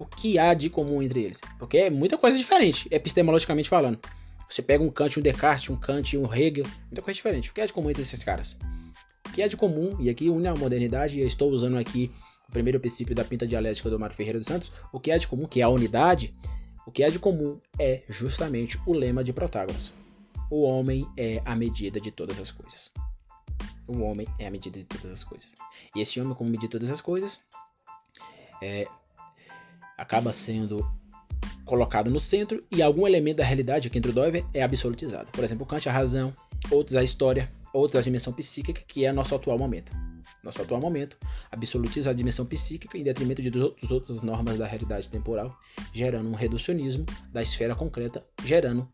o 0.00 0.06
que 0.06 0.38
há 0.38 0.54
de 0.54 0.70
comum 0.70 1.02
entre 1.02 1.22
eles. 1.22 1.40
Porque 1.58 1.76
é 1.76 1.90
muita 1.90 2.16
coisa 2.16 2.36
diferente, 2.38 2.88
epistemologicamente 2.90 3.68
falando. 3.68 4.00
Você 4.48 4.62
pega 4.62 4.82
um 4.82 4.90
Kant, 4.90 5.20
um 5.20 5.22
Descartes, 5.22 5.68
um 5.68 5.76
Kant 5.76 6.16
um 6.16 6.34
Hegel, 6.34 6.64
muita 6.86 7.02
coisa 7.02 7.14
diferente. 7.14 7.50
O 7.50 7.54
que 7.54 7.60
há 7.60 7.66
de 7.66 7.72
comum 7.72 7.90
entre 7.90 8.02
esses 8.02 8.24
caras? 8.24 8.56
O 9.28 9.32
que 9.32 9.42
há 9.42 9.46
de 9.46 9.58
comum, 9.58 9.94
e 10.00 10.08
aqui 10.08 10.30
une 10.30 10.48
a 10.48 10.54
modernidade, 10.54 11.18
e 11.18 11.20
eu 11.20 11.26
estou 11.26 11.50
usando 11.50 11.76
aqui 11.76 12.10
o 12.48 12.50
primeiro 12.50 12.80
princípio 12.80 13.14
da 13.14 13.22
pinta 13.22 13.46
dialética 13.46 13.90
do 13.90 14.00
Mário 14.00 14.16
Ferreira 14.16 14.38
dos 14.38 14.48
Santos, 14.48 14.72
o 14.90 14.98
que 14.98 15.12
há 15.12 15.18
de 15.18 15.28
comum, 15.28 15.46
que 15.46 15.60
é 15.60 15.64
a 15.64 15.68
unidade, 15.68 16.34
o 16.86 16.90
que 16.90 17.04
há 17.04 17.10
de 17.10 17.18
comum 17.18 17.60
é 17.78 18.02
justamente 18.08 18.80
o 18.86 18.94
lema 18.94 19.22
de 19.22 19.34
Protágoras. 19.34 19.92
O 20.50 20.62
homem 20.62 21.06
é 21.16 21.42
a 21.44 21.54
medida 21.54 22.00
de 22.00 22.10
todas 22.10 22.40
as 22.40 22.50
coisas. 22.50 22.90
O 23.86 24.00
homem 24.00 24.26
é 24.38 24.46
a 24.46 24.50
medida 24.50 24.78
de 24.78 24.84
todas 24.84 25.12
as 25.12 25.22
coisas. 25.22 25.52
E 25.94 26.00
esse 26.00 26.18
homem, 26.18 26.34
como 26.34 26.50
medida 26.50 26.66
de 26.66 26.72
todas 26.72 26.90
as 26.90 27.00
coisas, 27.00 27.38
é, 28.62 28.88
acaba 30.00 30.32
sendo 30.32 30.90
colocado 31.66 32.10
no 32.10 32.18
centro 32.18 32.64
e 32.70 32.82
algum 32.82 33.06
elemento 33.06 33.36
da 33.36 33.44
realidade 33.44 33.86
aqui 33.86 33.98
entre 33.98 34.10
o 34.10 34.14
Doiver 34.14 34.44
é 34.54 34.62
absolutizado. 34.62 35.30
Por 35.30 35.44
exemplo, 35.44 35.66
Kant 35.66 35.86
a 35.88 35.92
razão, 35.92 36.32
outros 36.70 36.96
a 36.96 37.02
história, 37.02 37.52
outros 37.72 38.00
a 38.00 38.02
dimensão 38.02 38.32
psíquica, 38.32 38.82
que 38.86 39.04
é 39.04 39.12
nosso 39.12 39.34
atual 39.34 39.58
momento. 39.58 39.92
nosso 40.42 40.62
atual 40.62 40.80
momento, 40.80 41.18
absolutiza 41.52 42.08
a 42.08 42.14
dimensão 42.14 42.46
psíquica 42.46 42.96
em 42.96 43.02
detrimento 43.02 43.42
de 43.42 43.50
das 43.50 43.90
outras 43.90 44.22
normas 44.22 44.56
da 44.56 44.66
realidade 44.66 45.10
temporal, 45.10 45.54
gerando 45.92 46.30
um 46.30 46.34
reducionismo 46.34 47.04
da 47.30 47.42
esfera 47.42 47.74
concreta, 47.74 48.24
gerando 48.42 48.88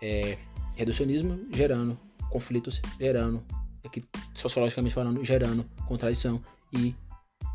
é, 0.00 0.38
reducionismo, 0.76 1.48
gerando 1.52 1.98
conflitos, 2.30 2.80
gerando, 2.98 3.44
aqui, 3.84 4.04
sociologicamente 4.32 4.94
falando, 4.94 5.24
gerando 5.24 5.64
contradição 5.88 6.40
e 6.72 6.94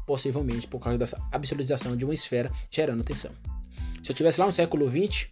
possivelmente 0.10 0.65
por 0.65 0.80
causa 0.80 0.98
dessa 0.98 1.23
absolutização 1.31 1.95
de 1.95 2.03
uma 2.03 2.15
esfera 2.15 2.52
gerando 2.72 3.03
tensão. 3.03 3.30
Se 4.03 4.11
eu 4.11 4.15
tivesse 4.15 4.40
lá 4.40 4.48
no 4.48 4.52
século 4.52 4.90
XX, 4.90 5.27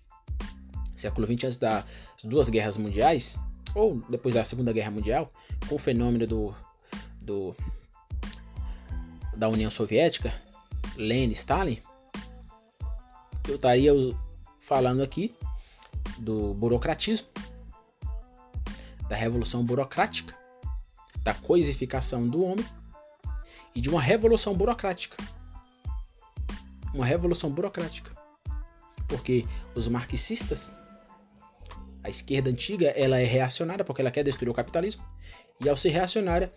século 0.95 1.25
XX 1.25 1.45
antes 1.45 1.57
das 1.57 1.83
duas 2.23 2.47
guerras 2.47 2.77
mundiais, 2.77 3.39
ou 3.73 3.99
depois 4.07 4.35
da 4.35 4.43
Segunda 4.43 4.71
Guerra 4.71 4.91
Mundial, 4.91 5.31
com 5.67 5.73
o 5.73 5.79
fenômeno 5.79 6.27
do, 6.27 6.55
do 7.19 7.55
da 9.35 9.49
União 9.49 9.71
Soviética, 9.71 10.31
Lenin, 10.95 11.31
Stalin, 11.31 11.81
eu 13.47 13.55
estaria 13.55 13.91
falando 14.59 15.01
aqui 15.01 15.33
do 16.19 16.53
burocratismo, 16.53 17.27
da 19.09 19.15
revolução 19.15 19.65
burocrática, 19.65 20.35
da 21.23 21.33
coisificação 21.33 22.27
do 22.27 22.43
homem 22.43 22.65
e 23.77 23.81
de 23.81 23.91
uma 23.91 24.01
revolução 24.01 24.55
burocrática. 24.55 25.15
Uma 26.95 27.05
revolução 27.05 27.51
burocrática. 27.51 28.11
Porque 29.07 29.45
os 29.75 29.87
marxistas, 29.87 30.75
a 32.03 32.09
esquerda 32.09 32.49
antiga, 32.49 32.87
ela 32.87 33.19
é 33.19 33.23
reacionária 33.23 33.85
porque 33.85 34.01
ela 34.01 34.09
quer 34.09 34.23
destruir 34.23 34.49
o 34.49 34.53
capitalismo. 34.55 35.05
E 35.63 35.69
ao 35.69 35.77
ser 35.77 35.89
reacionária, 35.89 36.51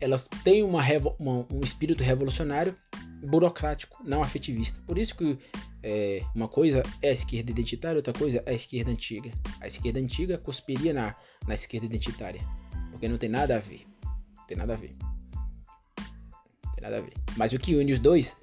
elas 0.00 0.28
têm 0.42 0.64
uma, 0.64 0.82
uma, 1.20 1.46
um 1.52 1.60
espírito 1.62 2.02
revolucionário 2.02 2.76
burocrático, 3.22 4.02
não 4.04 4.24
afetivista. 4.24 4.82
Por 4.88 4.98
isso 4.98 5.14
que 5.14 5.38
é, 5.84 6.20
uma 6.34 6.48
coisa 6.48 6.82
é 7.00 7.10
a 7.10 7.12
esquerda 7.12 7.52
identitária, 7.52 7.96
outra 7.96 8.12
coisa 8.12 8.42
é 8.44 8.50
a 8.50 8.54
esquerda 8.54 8.90
antiga. 8.90 9.30
A 9.60 9.68
esquerda 9.68 10.00
antiga 10.00 10.36
cuspiria 10.36 10.92
na, 10.92 11.14
na 11.46 11.54
esquerda 11.54 11.86
identitária, 11.86 12.40
porque 12.90 13.08
não 13.08 13.18
tem 13.18 13.28
nada 13.28 13.54
a 13.54 13.60
ver. 13.60 13.86
Não 14.36 14.46
tem 14.48 14.56
nada 14.56 14.74
a 14.74 14.76
ver. 14.76 14.96
Tem 16.76 16.82
nada 16.82 16.98
a 16.98 17.00
ver. 17.00 17.14
Mas 17.36 17.52
o 17.52 17.58
que 17.58 17.74
une 17.74 17.92
os 17.92 17.98
dois, 17.98 18.36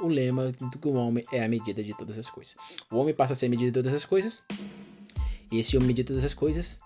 o 0.00 0.08
lema 0.08 0.52
do 0.52 0.78
que 0.78 0.88
o 0.88 0.94
homem 0.94 1.24
é 1.32 1.42
a 1.42 1.48
medida 1.48 1.82
de 1.82 1.96
todas 1.96 2.18
as 2.18 2.28
coisas. 2.28 2.56
O 2.90 2.96
homem 2.96 3.14
passa 3.14 3.32
a 3.32 3.36
ser 3.36 3.46
a 3.46 3.48
medida 3.48 3.70
de 3.70 3.74
todas 3.74 3.94
as 3.94 4.04
coisas, 4.04 4.42
e 5.50 5.58
esse 5.58 5.76
homem 5.76 5.88
medida 5.88 6.08
todas 6.08 6.24
as 6.24 6.34
coisas 6.34 6.80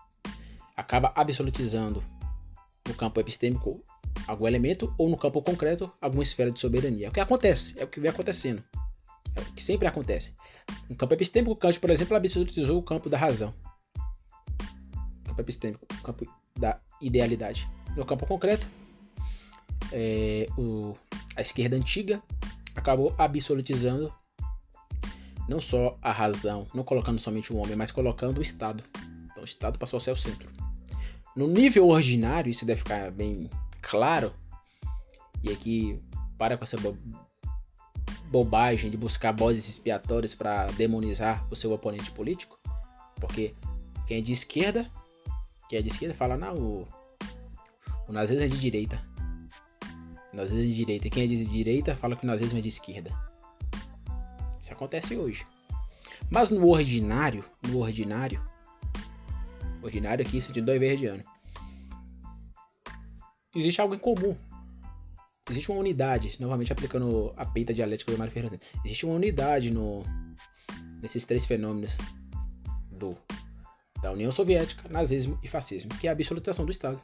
acaba 0.76 1.12
absolutizando 1.16 2.02
no 2.86 2.94
campo 2.94 3.20
epistêmico 3.20 3.82
algum 4.26 4.46
elemento 4.46 4.94
ou 4.98 5.08
no 5.08 5.16
campo 5.16 5.42
concreto 5.42 5.90
alguma 6.00 6.22
esfera 6.22 6.50
de 6.50 6.60
soberania. 6.60 7.06
É 7.06 7.10
o 7.10 7.12
que 7.12 7.20
acontece, 7.20 7.78
é 7.78 7.84
o 7.84 7.88
que 7.88 8.00
vem 8.00 8.10
acontecendo. 8.10 8.62
É 9.34 9.40
o 9.40 9.44
que 9.52 9.62
sempre 9.62 9.86
acontece. 9.86 10.34
No 10.88 10.96
campo 10.96 11.14
epistêmico, 11.14 11.54
Kant, 11.56 11.78
por 11.78 11.90
exemplo, 11.90 12.16
absolutizou 12.16 12.78
o 12.78 12.82
campo 12.82 13.08
da 13.08 13.16
razão. 13.16 13.54
campo 15.24 15.40
epistêmico, 15.40 15.86
o 15.98 16.02
campo 16.02 16.26
da 16.58 16.80
idealidade. 17.00 17.68
No 17.96 18.04
campo 18.04 18.26
concreto, 18.26 18.68
é, 19.92 20.46
o, 20.56 20.94
a 21.36 21.40
esquerda 21.40 21.76
antiga 21.76 22.22
acabou 22.74 23.14
absolutizando 23.18 24.12
não 25.48 25.60
só 25.60 25.98
a 26.00 26.12
razão, 26.12 26.66
não 26.72 26.84
colocando 26.84 27.18
somente 27.18 27.52
o 27.52 27.56
homem, 27.56 27.74
mas 27.74 27.90
colocando 27.90 28.38
o 28.38 28.42
Estado. 28.42 28.84
Então 29.24 29.42
o 29.42 29.44
Estado 29.44 29.78
passou 29.78 29.96
a 29.96 30.00
ser 30.00 30.12
o 30.12 30.16
centro. 30.16 30.48
No 31.34 31.46
nível 31.46 31.88
ordinário, 31.88 32.50
isso 32.50 32.64
deve 32.64 32.80
ficar 32.80 33.10
bem 33.10 33.48
claro, 33.82 34.32
e 35.42 35.50
aqui 35.50 35.98
para 36.38 36.56
com 36.56 36.64
essa 36.64 36.76
bo 36.76 36.96
bobagem 38.30 38.92
de 38.92 38.96
buscar 38.96 39.32
bodes 39.32 39.68
expiatórios 39.68 40.36
para 40.36 40.66
demonizar 40.68 41.44
o 41.50 41.56
seu 41.56 41.72
oponente 41.72 42.12
político, 42.12 42.60
porque 43.16 43.56
quem 44.06 44.18
é 44.18 44.20
de 44.20 44.30
esquerda, 44.32 44.88
quem 45.68 45.80
é 45.80 45.82
de 45.82 45.88
esquerda 45.88 46.14
fala, 46.14 46.36
não, 46.36 46.54
o, 46.54 46.88
o 48.06 48.12
nazismo 48.12 48.44
é 48.44 48.48
de 48.48 48.56
direita. 48.56 49.02
Nazismo 50.32 50.60
é 50.60 50.62
de 50.62 50.74
direita. 50.74 51.10
Quem 51.10 51.24
é 51.24 51.26
de 51.26 51.44
direita 51.44 51.96
fala 51.96 52.16
que 52.16 52.24
o 52.24 52.26
nazismo 52.26 52.58
é 52.58 52.62
de 52.62 52.68
esquerda. 52.68 53.10
Isso 54.60 54.72
acontece 54.72 55.16
hoje. 55.16 55.44
Mas 56.30 56.50
no 56.50 56.68
ordinário, 56.68 57.44
no 57.68 57.78
ordinário, 57.78 58.40
ordinário 59.82 60.24
aqui, 60.24 60.38
vezes 60.78 61.00
de 61.00 61.06
ano. 61.06 61.24
Existe 63.54 63.80
algo 63.80 63.94
em 63.94 63.98
comum. 63.98 64.36
Existe 65.50 65.70
uma 65.72 65.80
unidade, 65.80 66.36
novamente 66.38 66.72
aplicando 66.72 67.34
a 67.36 67.44
peita 67.44 67.74
dialética 67.74 68.12
do 68.12 68.18
Mário 68.18 68.32
Fernandes. 68.32 68.60
Existe 68.84 69.04
uma 69.04 69.16
unidade 69.16 69.72
no, 69.72 70.04
nesses 71.02 71.24
três 71.24 71.44
fenômenos 71.44 71.98
do, 72.92 73.16
da 74.00 74.12
União 74.12 74.30
Soviética, 74.30 74.88
nazismo 74.88 75.36
e 75.42 75.48
fascismo, 75.48 75.90
que 75.96 76.06
é 76.06 76.10
a 76.10 76.12
absolutização 76.12 76.64
do 76.64 76.70
Estado. 76.70 77.00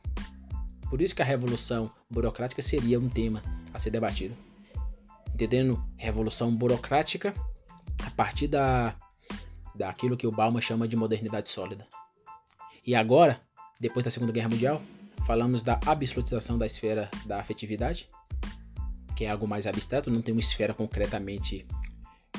Por 0.88 1.00
isso 1.00 1.14
que 1.14 1.22
a 1.22 1.24
revolução 1.24 1.90
burocrática 2.08 2.62
seria 2.62 2.98
um 2.98 3.08
tema 3.08 3.42
a 3.72 3.78
ser 3.78 3.90
debatido. 3.90 4.36
Entendendo 5.34 5.82
revolução 5.96 6.54
burocrática 6.54 7.34
a 8.04 8.10
partir 8.10 8.48
da 8.48 8.94
daquilo 9.74 10.16
que 10.16 10.26
o 10.26 10.32
Bauman 10.32 10.60
chama 10.60 10.88
de 10.88 10.96
modernidade 10.96 11.50
sólida. 11.50 11.86
E 12.84 12.94
agora, 12.94 13.38
depois 13.78 14.04
da 14.04 14.10
Segunda 14.10 14.32
Guerra 14.32 14.48
Mundial, 14.48 14.80
falamos 15.26 15.60
da 15.60 15.78
absolutização 15.84 16.56
da 16.56 16.64
esfera 16.64 17.10
da 17.26 17.38
afetividade, 17.40 18.08
que 19.14 19.26
é 19.26 19.30
algo 19.30 19.46
mais 19.46 19.66
abstrato, 19.66 20.10
não 20.10 20.22
tem 20.22 20.32
uma 20.32 20.40
esfera 20.40 20.72
concretamente 20.72 21.66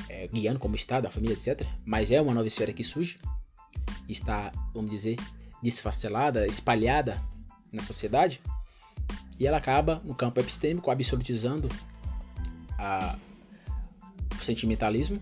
é, 0.08 0.26
guiando 0.26 0.58
como 0.58 0.74
Estado, 0.74 1.06
a 1.06 1.10
família, 1.10 1.34
etc. 1.34 1.66
Mas 1.84 2.10
é 2.10 2.20
uma 2.20 2.34
nova 2.34 2.48
esfera 2.48 2.72
que 2.72 2.82
surge, 2.82 3.20
está, 4.08 4.50
vamos 4.74 4.90
dizer, 4.90 5.16
desfacelada, 5.62 6.46
espalhada 6.46 7.22
na 7.72 7.82
sociedade, 7.82 8.40
e 9.38 9.46
ela 9.46 9.58
acaba 9.58 10.00
no 10.04 10.14
campo 10.14 10.40
epistêmico 10.40 10.90
absolutizando 10.90 11.68
a, 12.78 13.16
o 14.38 14.44
sentimentalismo 14.44 15.20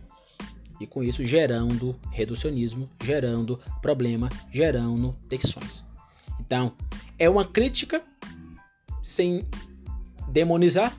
e 0.80 0.86
com 0.86 1.02
isso 1.02 1.24
gerando 1.24 1.98
reducionismo, 2.10 2.88
gerando 3.02 3.58
problema, 3.80 4.28
gerando 4.52 5.16
tensões. 5.28 5.84
Então, 6.40 6.72
é 7.18 7.28
uma 7.28 7.44
crítica 7.44 8.02
sem 9.00 9.46
demonizar 10.28 10.96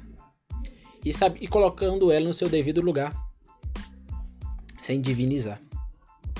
e, 1.04 1.14
sabe, 1.14 1.40
e 1.42 1.48
colocando 1.48 2.12
ela 2.12 2.26
no 2.26 2.34
seu 2.34 2.50
devido 2.50 2.82
lugar, 2.82 3.16
sem 4.80 5.00
divinizar. 5.00 5.60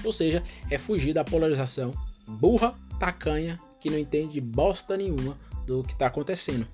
Ou 0.04 0.12
seja, 0.12 0.44
é 0.70 0.78
fugir 0.78 1.14
da 1.14 1.24
polarização 1.24 1.94
burra, 2.28 2.74
tacanha, 3.00 3.60
que 3.88 3.92
não 3.92 3.98
entende 3.98 4.42
bosta 4.42 4.98
nenhuma 4.98 5.38
do 5.66 5.82
que 5.82 5.94
está 5.94 6.08
acontecendo. 6.08 6.68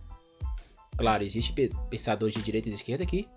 Claro, 0.97 1.23
existe 1.23 1.53
pensadores 1.89 2.33
de 2.33 2.41
direita 2.41 2.67
e 2.67 2.71
de 2.71 2.75
esquerda 2.75 3.05
que 3.05 3.27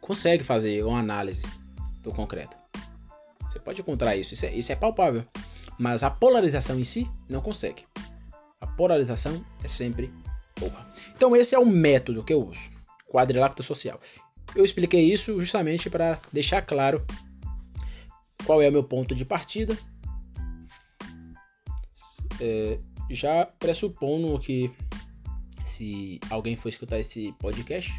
consegue 0.00 0.44
fazer 0.44 0.84
uma 0.84 0.98
análise 0.98 1.42
do 2.02 2.12
concreto. 2.12 2.56
Você 3.42 3.58
pode 3.58 3.80
encontrar 3.80 4.14
isso, 4.16 4.34
isso 4.34 4.46
é, 4.46 4.54
isso 4.54 4.70
é 4.70 4.76
palpável. 4.76 5.24
Mas 5.78 6.02
a 6.02 6.10
polarização 6.10 6.78
em 6.78 6.84
si 6.84 7.10
não 7.28 7.40
consegue. 7.40 7.84
A 8.60 8.66
polarização 8.66 9.44
é 9.64 9.68
sempre 9.68 10.12
porra. 10.54 10.86
Então 11.16 11.34
esse 11.34 11.54
é 11.54 11.58
o 11.58 11.66
método 11.66 12.22
que 12.22 12.32
eu 12.32 12.46
uso, 12.46 12.70
quadrilátero 13.08 13.62
social. 13.62 14.00
Eu 14.54 14.64
expliquei 14.64 15.12
isso 15.12 15.40
justamente 15.40 15.88
para 15.88 16.18
deixar 16.32 16.62
claro 16.62 17.04
qual 18.44 18.60
é 18.62 18.68
o 18.68 18.72
meu 18.72 18.84
ponto 18.84 19.14
de 19.14 19.24
partida. 19.24 19.76
É, 22.40 22.78
já 23.10 23.46
pressupondo 23.58 24.38
que 24.38 24.70
se 25.64 26.20
alguém 26.30 26.56
for 26.56 26.68
escutar 26.68 26.98
esse 26.98 27.32
podcast, 27.32 27.92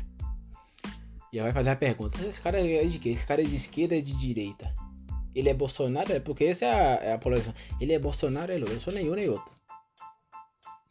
já 1.33 1.43
vai 1.43 1.53
fazer 1.53 1.69
a 1.69 1.75
pergunta: 1.75 2.23
esse 2.25 2.41
cara 2.41 2.59
é 2.59 2.83
de 2.85 2.99
quê? 2.99 3.09
Esse 3.09 3.25
cara 3.25 3.41
é 3.41 3.45
de 3.45 3.55
esquerda 3.55 3.97
é 3.97 4.01
de 4.01 4.13
direita? 4.13 4.73
Ele 5.33 5.49
é 5.49 5.53
Bolsonaro? 5.53 6.11
É 6.11 6.19
porque 6.19 6.45
essa 6.45 6.65
é 6.65 6.73
a, 6.73 7.03
é 7.05 7.13
a 7.13 7.17
polarização. 7.17 7.55
Ele 7.79 7.93
é 7.93 7.99
Bolsonaro, 7.99 8.51
é 8.51 8.55
Eu 8.55 8.67
não 8.67 8.81
sou 8.81 8.93
nenhum 8.93 9.15
nem 9.15 9.29
outro. 9.29 9.53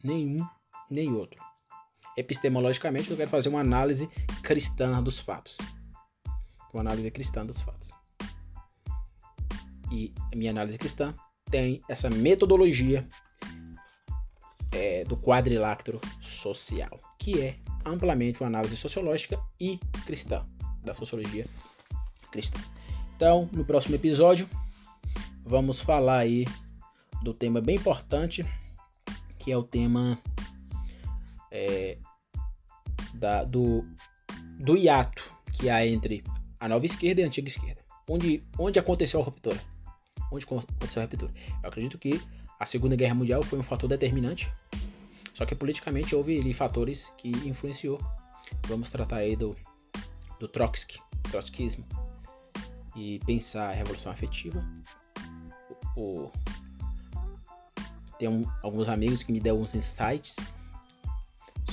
Nenhum 0.03 0.47
nem 0.89 1.13
outro. 1.13 1.39
Epistemologicamente, 2.17 3.09
eu 3.09 3.17
quero 3.17 3.29
fazer 3.29 3.49
uma 3.49 3.61
análise 3.61 4.07
cristã 4.43 5.01
dos 5.01 5.19
fatos. 5.19 5.59
Uma 6.73 6.81
análise 6.81 7.09
cristã 7.11 7.45
dos 7.45 7.61
fatos. 7.61 7.91
E 9.91 10.13
minha 10.35 10.51
análise 10.51 10.77
cristã 10.77 11.13
tem 11.49 11.81
essa 11.87 12.09
metodologia 12.09 13.07
é, 14.71 15.03
do 15.03 15.17
quadrilátero 15.17 15.99
social, 16.21 16.99
que 17.19 17.41
é 17.41 17.57
amplamente 17.85 18.41
uma 18.41 18.47
análise 18.47 18.77
sociológica 18.77 19.39
e 19.59 19.79
cristã, 20.05 20.43
da 20.83 20.93
sociologia 20.93 21.45
cristã. 22.31 22.59
Então, 23.15 23.49
no 23.51 23.65
próximo 23.65 23.95
episódio, 23.95 24.49
vamos 25.43 25.81
falar 25.81 26.19
aí 26.19 26.45
do 27.21 27.33
tema 27.33 27.61
bem 27.61 27.75
importante, 27.75 28.45
que 29.37 29.51
é 29.51 29.57
o 29.57 29.63
tema 29.63 30.17
é, 31.51 31.97
da, 33.13 33.43
do, 33.43 33.85
do 34.59 34.75
hiato 34.75 35.35
que 35.53 35.69
há 35.69 35.85
entre 35.85 36.23
a 36.59 36.67
nova 36.67 36.85
esquerda 36.85 37.21
e 37.21 37.23
a 37.23 37.27
antiga 37.27 37.47
esquerda. 37.47 37.81
Onde, 38.09 38.43
onde 38.57 38.79
aconteceu 38.79 39.19
a 39.19 39.23
ruptura? 39.23 39.59
Onde 40.31 40.45
aconteceu 40.45 41.01
a 41.01 41.05
ruptura? 41.05 41.31
Eu 41.61 41.69
acredito 41.69 41.97
que 41.97 42.21
a 42.61 42.65
Segunda 42.67 42.95
Guerra 42.95 43.15
Mundial 43.15 43.41
foi 43.41 43.57
um 43.57 43.63
fator 43.63 43.89
determinante, 43.89 44.53
só 45.33 45.47
que 45.47 45.55
politicamente 45.55 46.15
houve 46.15 46.39
ali 46.39 46.53
fatores 46.53 47.11
que 47.17 47.29
influenciou. 47.29 47.99
Vamos 48.67 48.91
tratar 48.91 49.15
aí 49.15 49.35
do, 49.35 49.55
do 50.39 50.47
Trotsky, 50.47 50.99
trotskismo, 51.23 51.83
e 52.95 53.17
pensar 53.25 53.69
a 53.69 53.71
revolução 53.71 54.11
afetiva. 54.11 54.63
O, 55.95 56.01
o 56.01 56.31
tem 58.19 58.29
um, 58.29 58.43
alguns 58.61 58.87
amigos 58.87 59.23
que 59.23 59.31
me 59.31 59.39
deram 59.39 59.59
uns 59.59 59.73
insights 59.73 60.47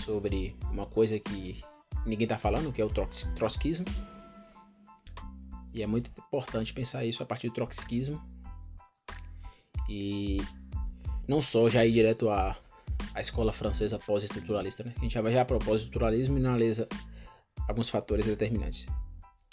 sobre 0.07 0.57
uma 0.73 0.87
coisa 0.87 1.19
que 1.19 1.63
ninguém 2.07 2.25
está 2.25 2.39
falando, 2.39 2.73
que 2.73 2.81
é 2.81 2.85
o 2.87 2.89
trotskismo. 2.89 3.85
E 5.75 5.83
é 5.83 5.87
muito 5.87 6.11
importante 6.19 6.73
pensar 6.73 7.05
isso 7.05 7.23
a 7.23 7.27
partir 7.27 7.49
do 7.49 7.53
trotskismo. 7.53 8.19
E 9.87 10.39
não 11.29 11.43
só 11.43 11.69
já 11.69 11.85
ir 11.85 11.93
direto 11.93 12.31
à, 12.31 12.57
à 13.15 13.21
escola 13.21 13.53
francesa 13.53 13.99
pós-estruturalista, 13.99 14.83
né? 14.83 14.95
A 14.97 15.01
gente 15.03 15.13
já 15.13 15.21
vai 15.21 15.33
já 15.33 15.45
para 15.45 15.57
o 15.57 15.61
pós-estruturalismo 15.61 16.39
e 16.39 16.41
analisa 16.41 16.89
alguns 17.69 17.91
fatores 17.91 18.25
determinantes. 18.25 18.87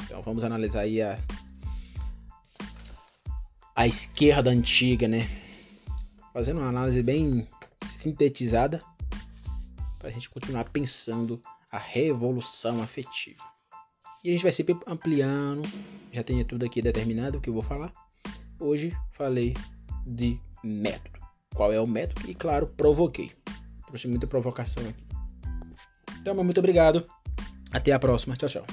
Então 0.03 0.21
vamos 0.21 0.43
analisar 0.43 0.81
aí 0.81 1.01
a, 1.01 1.19
a 3.75 3.85
esquerda 3.85 4.49
antiga, 4.49 5.07
né? 5.07 5.27
Fazendo 6.33 6.61
uma 6.61 6.69
análise 6.69 7.03
bem 7.03 7.47
sintetizada 7.91 8.81
para 9.99 10.09
a 10.09 10.11
gente 10.11 10.29
continuar 10.29 10.65
pensando 10.65 11.41
a 11.71 11.77
revolução 11.77 12.81
afetiva. 12.81 13.43
E 14.23 14.29
a 14.29 14.31
gente 14.31 14.43
vai 14.43 14.51
sempre 14.51 14.77
ampliando, 14.87 15.61
já 16.11 16.23
tenho 16.23 16.43
tudo 16.45 16.65
aqui 16.65 16.81
determinado 16.81 17.37
o 17.37 17.41
que 17.41 17.49
eu 17.49 17.53
vou 17.53 17.61
falar. 17.61 17.91
Hoje 18.59 18.95
falei 19.11 19.53
de 20.05 20.39
método. 20.63 21.14
Qual 21.55 21.71
é 21.73 21.79
o 21.79 21.87
método? 21.87 22.29
E 22.29 22.35
claro, 22.35 22.67
provoquei. 22.67 23.31
Trouxe 23.87 24.07
muita 24.07 24.27
provocação 24.27 24.83
aqui. 24.83 25.03
Então, 26.21 26.35
muito 26.43 26.59
obrigado. 26.59 27.05
Até 27.71 27.91
a 27.93 27.99
próxima. 27.99 28.35
Tchau, 28.35 28.49
tchau. 28.49 28.65